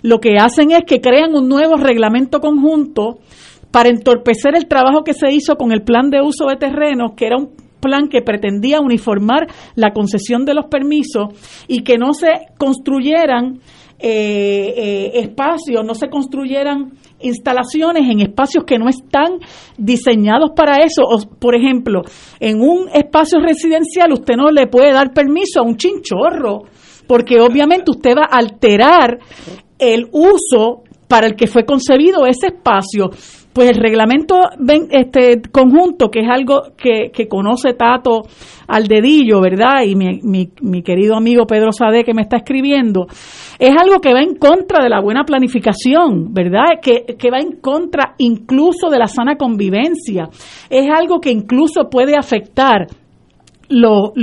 [0.04, 3.20] lo que hacen es que crean un nuevo reglamento conjunto
[3.72, 7.26] para entorpecer el trabajo que se hizo con el plan de uso de terrenos, que
[7.26, 11.30] era un plan que pretendía uniformar la concesión de los permisos
[11.68, 12.28] y que no se
[12.58, 13.60] construyeran
[14.00, 19.40] eh, eh, espacios, no se construyeran instalaciones en espacios que no están
[19.78, 21.04] diseñados para eso.
[21.04, 22.02] O, por ejemplo,
[22.40, 26.64] en un espacio residencial usted no le puede dar permiso a un chinchorro,
[27.08, 29.20] porque obviamente usted va a alterar
[29.84, 30.84] el uso
[31.14, 33.12] para el que fue concebido ese espacio.
[33.54, 34.36] Pues el reglamento
[34.90, 38.24] este conjunto, que es algo que, conoce Tato
[38.68, 39.84] al dedillo, ¿verdad?
[39.86, 40.22] Y mi,
[40.60, 43.06] mi, querido amigo Pedro Sade que me está escribiendo,
[43.60, 46.80] es algo que va en contra de la buena planificación, ¿verdad?
[46.82, 50.30] Que, va en contra incluso de la sana convivencia.
[50.68, 52.88] Es algo que incluso puede afectar
[53.70, 54.14] lo,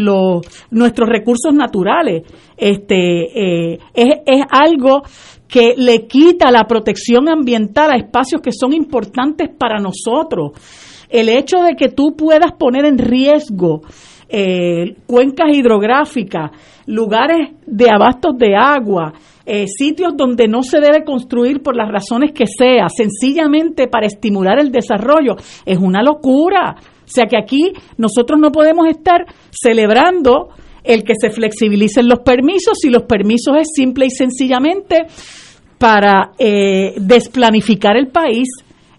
[0.72, 2.24] nuestros recursos naturales.
[2.56, 5.02] Este, eh, es algo
[5.50, 10.52] que le quita la protección ambiental a espacios que son importantes para nosotros.
[11.08, 13.82] El hecho de que tú puedas poner en riesgo
[14.28, 16.52] eh, cuencas hidrográficas,
[16.86, 19.12] lugares de abastos de agua,
[19.44, 24.60] eh, sitios donde no se debe construir por las razones que sea, sencillamente para estimular
[24.60, 25.34] el desarrollo,
[25.66, 26.76] es una locura.
[26.78, 30.50] O sea que aquí nosotros no podemos estar celebrando
[30.84, 35.06] el que se flexibilicen los permisos si los permisos es simple y sencillamente
[35.78, 38.48] para eh, desplanificar el país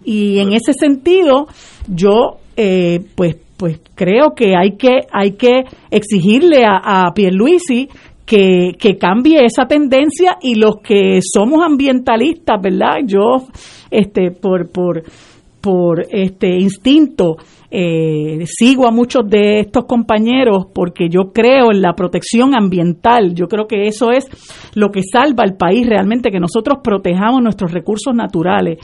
[0.04, 1.46] y en ese sentido
[1.88, 7.88] yo eh, pues pues creo que hay que hay que exigirle a, a Pierluisi
[8.32, 13.00] que, que cambie esa tendencia y los que somos ambientalistas, ¿verdad?
[13.04, 13.46] Yo,
[13.90, 15.02] este, por, por,
[15.60, 17.36] por este instinto,
[17.74, 23.34] eh, sigo a muchos de estos compañeros porque yo creo en la protección ambiental.
[23.34, 24.26] Yo creo que eso es
[24.74, 28.78] lo que salva al país realmente, que nosotros protejamos nuestros recursos naturales,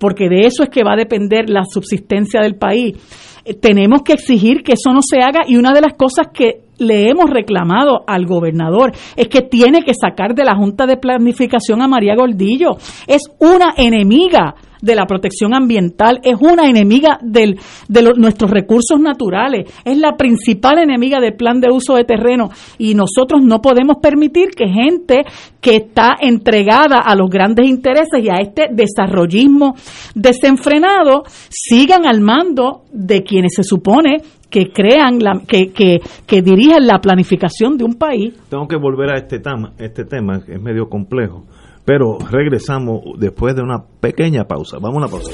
[0.00, 2.98] porque de eso es que va a depender la subsistencia del país.
[3.44, 6.65] Eh, tenemos que exigir que eso no se haga y una de las cosas que
[6.78, 11.82] le hemos reclamado al gobernador es que tiene que sacar de la Junta de Planificación
[11.82, 12.76] a María Gordillo.
[13.06, 17.58] Es una enemiga de la protección ambiental, es una enemiga del,
[17.88, 22.94] de nuestros recursos naturales, es la principal enemiga del plan de uso de terreno y
[22.94, 25.24] nosotros no podemos permitir que gente
[25.60, 29.74] que está entregada a los grandes intereses y a este desarrollismo
[30.14, 34.18] desenfrenado sigan al mando de quienes se supone
[34.50, 38.34] que crean, la, que, que, que dirigen la planificación de un país.
[38.48, 41.44] Tengo que volver a este tema, este tema que es medio complejo
[41.86, 44.78] pero regresamos después de una pequeña pausa.
[44.78, 45.30] Vamos a una pausa.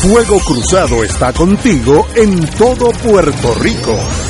[0.00, 4.29] Fuego Cruzado está contigo en todo Puerto Rico.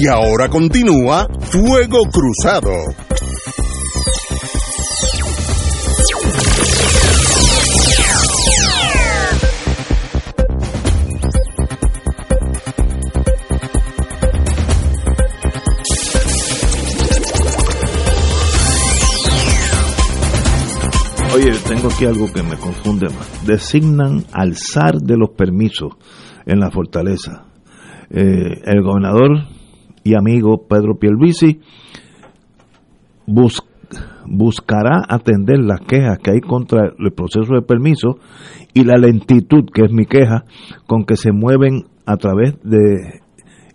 [0.00, 2.70] Y ahora continúa Fuego Cruzado.
[21.34, 23.44] Oye, tengo aquí algo que me confunde más.
[23.44, 25.94] Designan al zar de los permisos
[26.46, 27.46] en la fortaleza.
[28.10, 29.57] Eh, el gobernador
[30.08, 31.60] y amigo Pedro Pierluisi
[33.26, 33.62] bus,
[34.26, 38.18] buscará atender las quejas que hay contra el proceso de permiso
[38.72, 40.44] y la lentitud, que es mi queja,
[40.86, 43.20] con que se mueven a través de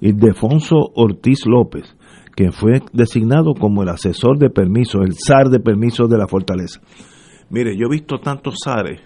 [0.01, 1.95] Ildefonso Ortiz López,
[2.35, 6.81] quien fue designado como el asesor de permiso, el zar de permiso de la fortaleza.
[7.49, 9.01] Mire, yo he visto tantos zares.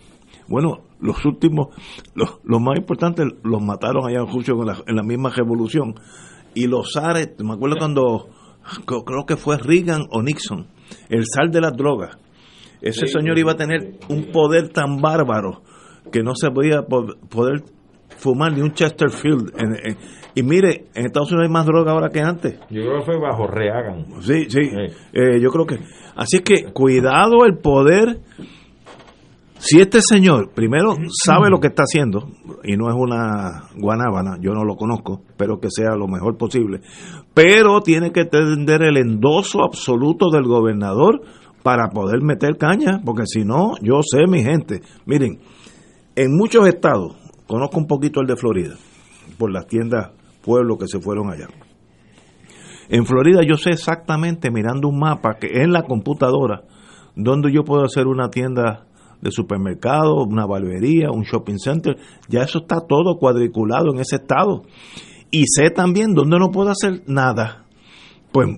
[0.48, 1.68] Bueno, los últimos,
[2.16, 5.96] los, más importantes los mataron allá en la, en la misma revolución.
[6.60, 8.30] Y los zares, me acuerdo cuando,
[8.86, 10.68] creo que fue Reagan o Nixon,
[11.10, 12.18] el zar de las drogas.
[12.82, 15.62] Ese señor iba a tener un poder tan bárbaro
[16.12, 17.64] que no se podía po- poder
[18.18, 19.52] fumar ni un Chesterfield.
[20.36, 22.54] Y mire, en Estados Unidos hay más droga ahora que antes.
[22.70, 24.06] Yo creo que fue bajo Reagan.
[24.22, 24.60] Sí, sí.
[25.14, 25.80] Eh, yo creo que.
[26.16, 28.20] Así es que cuidado el poder.
[29.60, 32.30] Si este señor, primero, sabe lo que está haciendo,
[32.64, 36.82] y no es una guanábana, yo no lo conozco, espero que sea lo mejor posible,
[37.34, 41.22] pero tiene que tener el endoso absoluto del gobernador
[41.64, 45.40] para poder meter caña, porque si no, yo sé, mi gente, miren,
[46.16, 47.16] en muchos estados,
[47.48, 48.76] conozco un poquito el de Florida,
[49.38, 50.12] por las tiendas
[50.44, 51.48] pueblos que se fueron allá.
[52.90, 56.64] En Florida yo sé exactamente, mirando un mapa, que en la computadora,
[57.16, 58.87] donde yo puedo hacer una tienda
[59.22, 61.98] de supermercado, una barbería, un shopping center,
[62.30, 64.64] ya eso está todo cuadriculado en ese estado.
[65.32, 67.66] Y sé también dónde no puedo hacer nada.
[68.32, 68.50] Pues,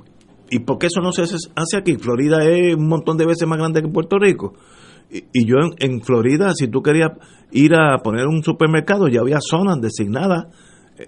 [0.50, 1.96] ¿y por qué eso no se hace aquí?
[1.96, 4.54] Florida es un montón de veces más grande que Puerto Rico.
[5.12, 7.12] Y, yo en, en, Florida, si tú querías
[7.52, 10.48] ir a poner un supermercado, ya había zonas designadas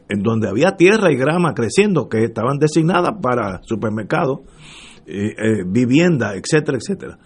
[0.09, 4.39] en donde había tierra y grama creciendo que estaban designadas para supermercados,
[5.05, 7.17] eh, eh, vivienda, etcétera, etcétera.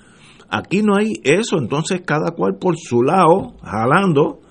[0.50, 4.42] Aquí no hay eso, entonces cada cual por su lado, jalando,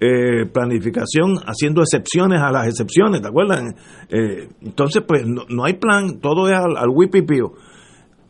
[0.00, 3.74] eh, planificación, haciendo excepciones a las excepciones, ¿te acuerdas?
[4.08, 6.88] Eh, entonces, pues no, hay plan, todo es al, al.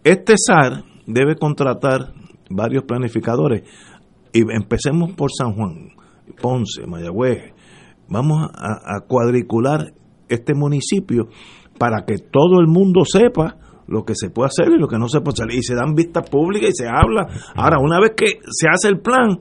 [0.02, 2.12] Este SAR debe contratar
[2.48, 3.62] varios planificadores
[4.32, 5.90] y empecemos por San Juan,
[6.40, 7.52] Ponce, Mayagüez.
[8.08, 9.92] Vamos a, a cuadricular
[10.28, 11.28] este municipio
[11.78, 13.59] para que todo el mundo sepa
[13.90, 15.52] lo que se puede hacer y lo que no se puede hacer.
[15.52, 17.26] Y se dan vistas públicas y se habla.
[17.54, 19.40] Ahora, una vez que se hace el plan,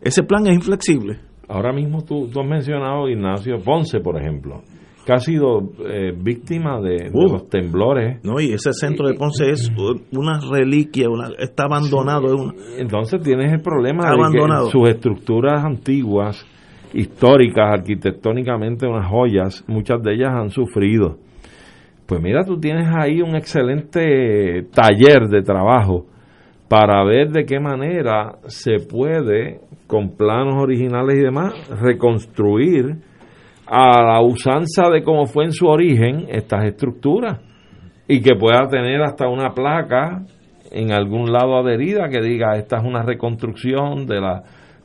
[0.00, 1.20] ese plan es inflexible.
[1.48, 4.62] Ahora mismo tú, has mencionado Ignacio Ponce, por ejemplo,
[5.04, 8.24] que ha sido eh, víctima de, los temblores.
[8.24, 9.70] No, y ese centro de Ponce es
[10.12, 11.08] una reliquia,
[11.38, 12.52] está abandonado.
[12.78, 16.46] Entonces tienes el problema de que sus estructuras antiguas,
[16.94, 21.18] históricas, arquitectónicamente unas joyas, muchas de ellas han sufrido
[22.10, 26.06] pues mira, tú tienes ahí un excelente taller de trabajo
[26.68, 32.96] para ver de qué manera se puede, con planos originales y demás, reconstruir
[33.64, 37.38] a la usanza de cómo fue en su origen estas estructuras
[38.08, 40.24] y que pueda tener hasta una placa
[40.72, 44.42] en algún lado adherida que diga esta es una reconstrucción de la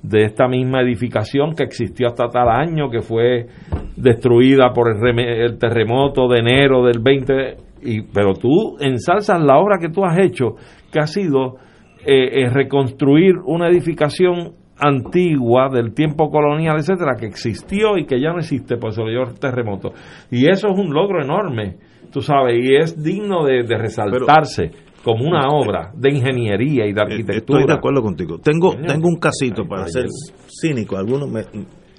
[0.08, 3.48] de esta misma edificación que existió hasta tal año, que fue
[3.96, 7.58] destruida por el, terremoto de enero del 20.
[7.84, 10.56] Y, pero tú ensalzas la obra que tú has hecho,
[10.92, 11.58] que ha sido
[12.06, 18.32] eh, eh, reconstruir una edificación antigua del tiempo colonial, etcétera, que existió y que ya
[18.32, 19.94] no existe, por eso el terremoto.
[20.30, 21.78] Y eso es un logro enorme,
[22.12, 24.72] tú sabes, y es digno de, resaltarse
[25.06, 27.60] como una obra de ingeniería y de arquitectura.
[27.60, 28.40] Estoy de acuerdo contigo.
[28.40, 30.08] Tengo, tengo un casito para ser
[30.48, 30.98] cínico.
[30.98, 31.44] Algunos me,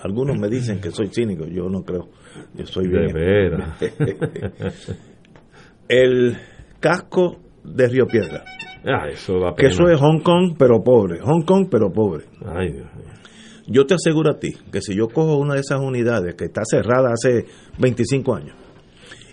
[0.00, 1.46] algunos me dicen que soy cínico.
[1.46, 2.08] Yo no creo.
[2.54, 3.14] Yo soy bien.
[5.88, 6.36] El
[6.80, 8.42] casco de Río Piedra.
[8.84, 11.20] Ah, eso da Que eso es Hong Kong, pero pobre.
[11.20, 12.24] Hong Kong, pero pobre.
[12.44, 12.88] Ay, Dios
[13.68, 16.62] Yo te aseguro a ti que si yo cojo una de esas unidades que está
[16.64, 17.46] cerrada hace
[17.78, 18.65] 25 años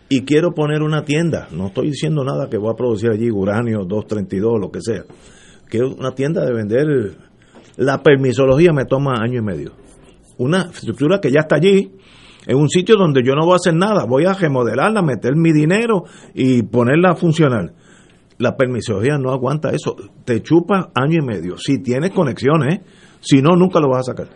[0.10, 3.80] y quiero poner una tienda, no estoy diciendo nada que voy a producir allí uranio
[3.86, 5.04] 232, lo que sea,
[5.70, 7.18] quiero una tienda de vender,
[7.78, 9.72] la permisología me toma año y medio.
[10.38, 11.92] Una estructura que ya está allí,
[12.46, 15.52] en un sitio donde yo no voy a hacer nada, voy a remodelarla, meter mi
[15.52, 16.04] dinero
[16.34, 17.74] y ponerla a funcionar.
[18.38, 21.58] La permisología no aguanta eso, te chupa año y medio.
[21.58, 22.82] Si tienes conexiones,
[23.22, 24.28] si no, nunca lo vas a sacar.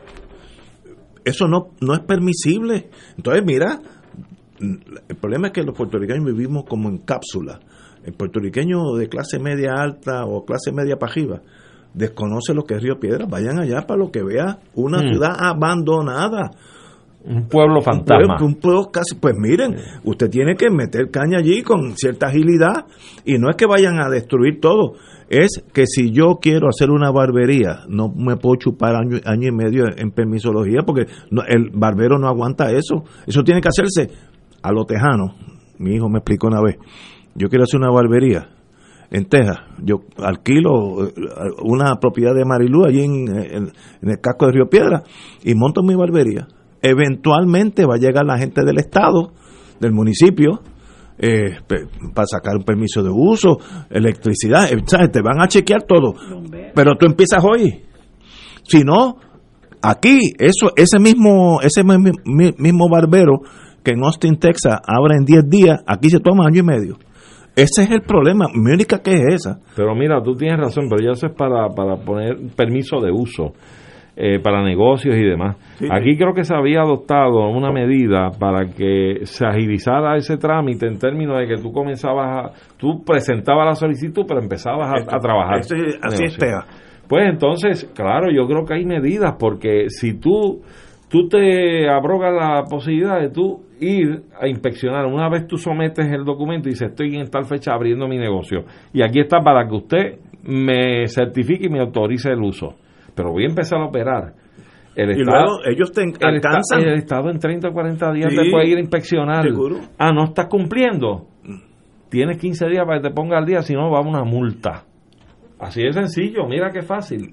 [1.26, 2.90] Eso no, no es permisible.
[3.18, 3.82] Entonces, mira,
[4.60, 7.60] el problema es que los puertorriqueños vivimos como en cápsula.
[8.04, 11.42] El puertorriqueño de clase media alta o clase media pajiva
[11.94, 13.26] desconoce lo que es Río Piedra.
[13.28, 15.10] Vayan allá para lo que vea una mm.
[15.10, 16.52] ciudad abandonada.
[17.26, 18.38] Un pueblo fantasma.
[18.40, 19.76] Un pueblo, casi, pues miren,
[20.06, 22.86] usted tiene que meter caña allí con cierta agilidad
[23.26, 24.94] y no es que vayan a destruir todo,
[25.28, 29.52] es que si yo quiero hacer una barbería, no me puedo chupar año, año y
[29.52, 31.12] medio en permisología porque
[31.50, 33.04] el barbero no aguanta eso.
[33.26, 34.10] Eso tiene que hacerse
[34.68, 35.34] a lo tejano,
[35.80, 36.76] mi hijo me explicó una vez,
[37.36, 38.50] yo quiero hacer una barbería
[39.10, 41.14] en Texas, yo alquilo eh,
[41.64, 43.72] una propiedad de Marilú allí en,
[44.02, 45.04] el casco de Río Piedra
[45.44, 46.48] y monto mi barbería.
[46.82, 49.32] Eventualmente va a llegar la gente del Estado,
[49.80, 50.60] del municipio,
[51.18, 51.60] eh,
[52.14, 53.58] para sacar un permiso de uso,
[53.90, 56.14] electricidad, eh, te van a chequear todo.
[56.76, 57.84] Pero tú empiezas hoy.
[58.64, 59.16] Si no,
[59.82, 63.40] aquí, eso, ese mismo, ese mismo barbero
[63.88, 66.96] que en Austin, Texas, abre en 10 días, aquí se toma año y medio.
[67.56, 68.48] Ese es el problema.
[68.54, 69.60] Mi única que es esa.
[69.78, 73.54] Pero mira, tú tienes razón, pero ya eso es para, para poner permiso de uso.
[74.20, 75.58] Eh, para negocios y demás.
[75.92, 80.98] Aquí creo que se había adoptado una medida para que se agilizara ese trámite en
[80.98, 85.60] términos de que tú comenzabas a, tú presentabas la solicitud, pero empezabas a, trabajar.
[85.60, 86.36] así es,
[87.08, 90.64] Pues entonces, claro, yo creo que hay medidas, porque si tú,
[91.10, 95.06] tú te abrogas la posibilidad de tú ir a inspeccionar.
[95.06, 98.64] Una vez tú sometes el documento y dices, estoy en tal fecha abriendo mi negocio.
[98.94, 102.76] Y aquí está para que usted me certifique y me autorice el uso.
[103.16, 104.34] Pero voy a empezar a operar.
[104.96, 106.82] El y Estado, ellos te alcanzan.
[106.82, 109.46] El, Estado en 30 o 40 días te puede ir a inspeccionar.
[110.00, 111.28] Ah, no estás cumpliendo.
[112.10, 114.84] tienes 15 días para que te ponga al día, si no va a una multa.
[115.60, 117.32] Así de sencillo, mira qué fácil.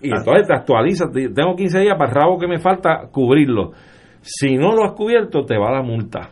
[0.00, 0.16] Y Ah.
[0.18, 3.72] entonces te actualizas, te- tengo 15 días para el rabo que me falta cubrirlo.
[4.26, 6.30] Si no lo has cubierto, te va la multa.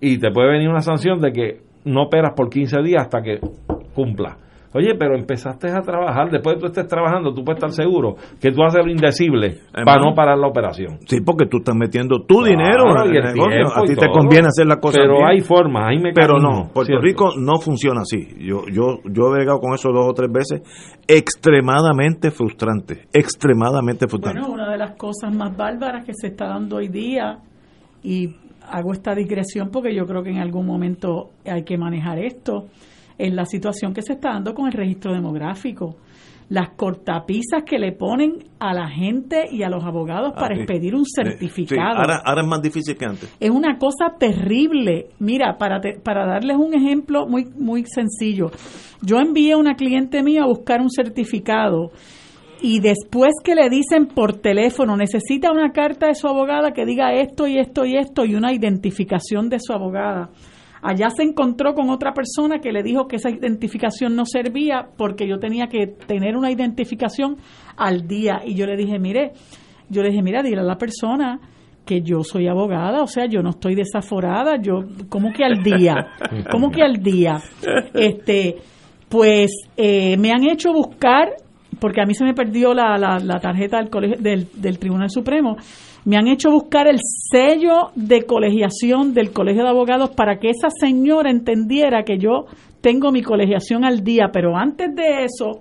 [0.00, 3.40] Y te puede venir una sanción de que no operas por 15 días hasta que
[3.94, 4.36] cumpla.
[4.74, 8.50] Oye, pero empezaste a trabajar, después de tú estés trabajando, tú puedes estar seguro que
[8.50, 10.98] tú haces lo indecible para no parar la operación.
[11.06, 13.66] Sí, porque tú estás metiendo tu Claro, dinero en el negocio.
[13.76, 14.12] A ti te todo.
[14.12, 15.26] conviene hacer la cosa Pero bien.
[15.28, 16.42] hay formas, hay Pero mecanismos.
[16.68, 17.02] no, Puerto ¿cierto?
[17.04, 18.18] Rico no funciona así.
[18.40, 20.62] Yo, yo, yo he bregado con eso dos o tres veces.
[21.06, 23.06] Extremadamente frustrante.
[23.12, 24.40] Extremadamente frustrante.
[24.40, 27.38] Bueno, una de las cosas más bárbaras que se está dando hoy día,
[28.02, 28.34] y
[28.70, 32.66] hago esta digresión porque yo creo que en algún momento hay que manejar esto,
[33.26, 35.96] es la situación que se está dando con el registro demográfico.
[36.48, 40.94] Las cortapisas que le ponen a la gente y a los abogados para Ah, expedir
[40.94, 41.12] un sí.
[41.22, 41.98] certificado.
[41.98, 43.34] Ahora, ahora es más difícil que antes.
[43.40, 45.06] Es una cosa terrible.
[45.18, 48.50] Mira, para, te- para darles un ejemplo muy, muy sencillo,
[49.00, 51.90] yo envié a una cliente mía a buscar un certificado
[52.60, 57.14] y después que le dicen por teléfono, necesita una carta de su abogada que diga
[57.14, 60.28] esto y esto y esto y una identificación de su abogada.
[60.82, 65.28] Allá se encontró con otra persona que le dijo que esa identificación no servía porque
[65.28, 67.36] yo tenía que tener una identificación
[67.76, 68.42] al día.
[68.44, 69.32] Y yo le dije, mire,
[69.88, 71.40] yo le dije, mira, dile a la persona
[71.84, 75.94] que yo soy abogada, o sea, yo no estoy desaforada, yo, ¿cómo que al día?
[76.50, 77.40] ¿Cómo que al día?
[77.94, 78.56] Este,
[79.08, 81.30] pues eh, me han hecho buscar,
[81.80, 85.10] porque a mí se me perdió la, la, la tarjeta del, colegio, del, del Tribunal
[85.10, 85.56] Supremo,
[86.04, 90.68] me han hecho buscar el sello de colegiación del Colegio de Abogados para que esa
[90.70, 92.46] señora entendiera que yo
[92.80, 95.60] tengo mi colegiación al día, pero antes de eso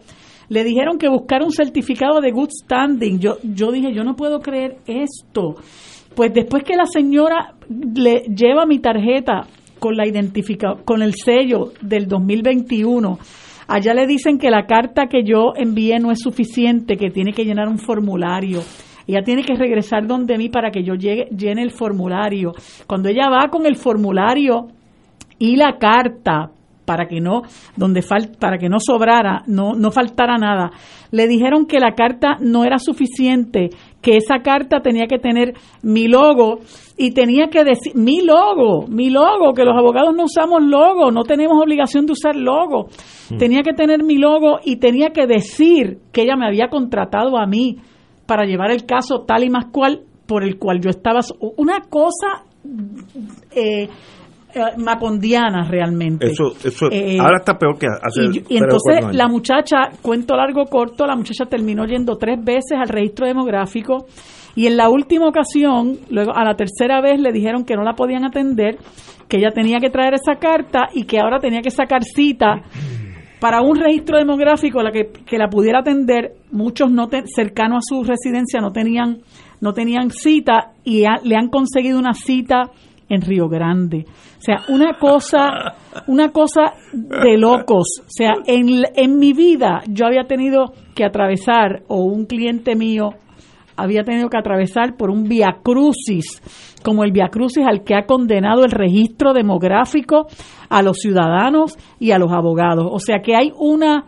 [0.49, 3.19] le dijeron que buscar un certificado de good standing.
[3.19, 5.55] Yo, yo dije, yo no puedo creer esto.
[6.13, 9.47] Pues después que la señora le lleva mi tarjeta
[9.79, 13.17] con la identifica con el sello del 2021,
[13.67, 17.45] allá le dicen que la carta que yo envié no es suficiente, que tiene que
[17.45, 18.59] llenar un formulario.
[19.11, 22.53] Ella tiene que regresar donde mí para que yo llegue, llene el formulario.
[22.87, 24.67] Cuando ella va con el formulario
[25.37, 26.51] y la carta
[26.85, 27.41] para que no
[27.75, 30.71] donde fal, para que no sobrara, no no faltara nada.
[31.11, 33.69] Le dijeron que la carta no era suficiente,
[34.01, 36.59] que esa carta tenía que tener mi logo
[36.97, 41.23] y tenía que decir mi logo, mi logo, que los abogados no usamos logo, no
[41.23, 42.87] tenemos obligación de usar logo.
[43.37, 47.45] Tenía que tener mi logo y tenía que decir que ella me había contratado a
[47.45, 47.77] mí
[48.25, 51.19] para llevar el caso tal y más cual por el cual yo estaba
[51.57, 52.43] una cosa
[53.51, 53.87] eh,
[54.53, 56.27] eh, macondiana realmente.
[56.27, 60.35] Eso, eso Eh, ahora está peor que hace y, yo- y entonces la muchacha, cuento
[60.35, 64.05] largo corto, la muchacha terminó yendo tres veces al registro demográfico
[64.55, 67.93] y en la última ocasión, luego a la tercera vez le dijeron que no la
[67.93, 68.77] podían atender,
[69.29, 72.61] que ella tenía que traer esa carta y que ahora tenía que sacar cita
[73.41, 76.35] para un registro demográfico la que, que la pudiera atender.
[76.51, 79.17] Muchos no te- cercanos a su residencia no tenían
[79.59, 82.71] no tenían cita y le han conseguido una cita
[83.09, 84.05] en Río Grande.
[84.37, 85.75] O sea, una cosa,
[86.07, 87.85] una cosa de locos.
[87.99, 93.09] O sea, en, en mi vida yo había tenido que atravesar, o un cliente mío
[93.75, 96.41] había tenido que atravesar por un via crucis,
[96.83, 100.27] como el via crucis al que ha condenado el registro demográfico
[100.69, 102.85] a los ciudadanos y a los abogados.
[102.91, 104.05] O sea que hay una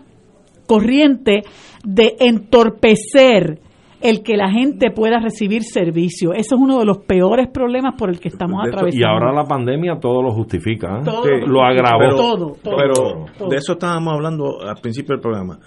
[0.67, 1.41] corriente
[1.83, 3.59] de entorpecer
[4.01, 6.33] el que la gente pueda recibir servicio.
[6.33, 9.05] Eso es uno de los peores problemas por el que estamos De eso- atravesando.
[9.05, 10.97] y ahora la pandemia todo lo justifica.
[10.97, 11.01] ¿eh?
[11.05, 11.29] Todo Sí.
[11.47, 11.99] lo agravó.
[11.99, 12.93] Pero, todo, todo, pero
[13.37, 13.49] todo.
[13.49, 15.57] de eso estábamos hablando al principio del programa.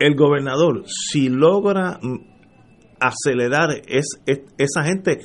[0.00, 1.98] El gobernador, si logra
[3.00, 5.20] acelerar es, es- esa gente,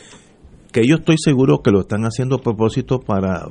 [0.71, 3.47] que yo estoy seguro que lo están haciendo a propósito para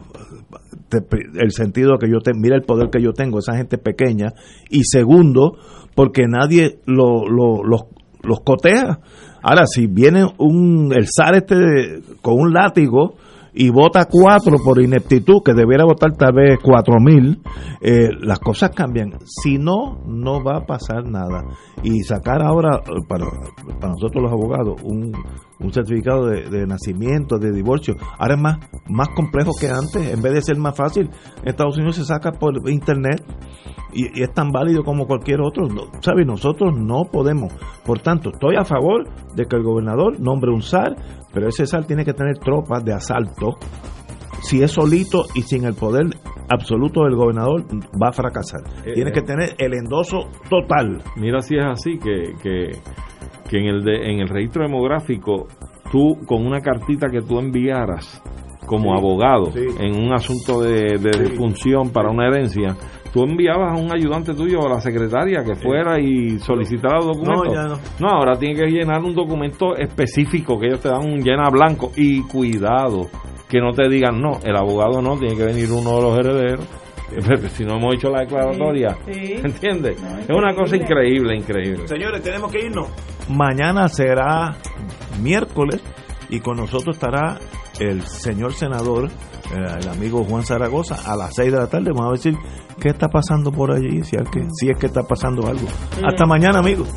[1.40, 4.32] el sentido que yo tengo, mira el poder que yo tengo, esa gente pequeña,
[4.70, 5.58] y segundo,
[5.94, 7.82] porque nadie lo, lo- los,
[8.22, 9.00] los cotea.
[9.42, 13.16] Ahora, si viene un, el SAR este de- con un látigo
[13.60, 17.42] y vota cuatro por ineptitud, que debiera votar tal vez cuatro mil,
[17.80, 19.18] eh, las cosas cambian.
[19.24, 21.42] Si no, no va a pasar nada.
[21.82, 23.26] Y sacar ahora, eh, para,
[23.80, 25.10] para nosotros los abogados, un,
[25.60, 28.58] un certificado de, de nacimiento, de divorcio, ahora es más,
[28.88, 30.12] más complejo que antes.
[30.12, 31.10] En vez de ser más fácil,
[31.42, 33.22] en Estados Unidos se saca por internet
[33.92, 35.66] y, y es tan válido como cualquier otro.
[35.66, 36.24] No, ¿Sabe?
[36.24, 37.52] Nosotros no podemos.
[37.84, 40.94] Por tanto, estoy a favor de que el gobernador nombre un SAR,
[41.32, 43.56] pero ese SAR tiene que tener tropas de asalto.
[44.42, 46.06] Si es solito y sin el poder
[46.48, 47.64] absoluto del gobernador,
[48.00, 48.60] va a fracasar.
[48.84, 49.12] Eh, Tiene eh.
[49.12, 51.02] que tener el endoso total.
[51.16, 52.78] Mira si es así que, que,
[53.48, 55.46] que en, el de, en el registro demográfico
[55.90, 58.22] tú con una cartita que tú enviaras
[58.66, 62.76] como abogado en un asunto de, de función para una herencia,
[63.12, 67.06] tú enviabas a un ayudante tuyo o a la secretaria que fuera y solicitara los
[67.06, 67.54] documentos.
[67.54, 67.78] No, no.
[67.98, 71.92] no, ahora tiene que llenar un documento específico que ellos te dan un llena blanco
[71.96, 73.08] y cuidado
[73.48, 76.66] que no te digan no, el abogado no, tiene que venir uno de los herederos.
[77.52, 79.96] Si no hemos hecho la declaratoria, ¿entiendes?
[79.96, 81.88] es una cosa increíble, increíble.
[81.88, 82.88] Señores, tenemos que irnos.
[83.28, 84.56] Mañana será
[85.20, 85.82] miércoles
[86.28, 87.38] y con nosotros estará
[87.78, 91.90] el señor senador, eh, el amigo Juan Zaragoza, a las 6 de la tarde.
[91.94, 92.34] Vamos a decir
[92.80, 95.66] qué está pasando por allí, si es que, si es que está pasando algo.
[96.04, 96.88] Hasta mañana, amigos.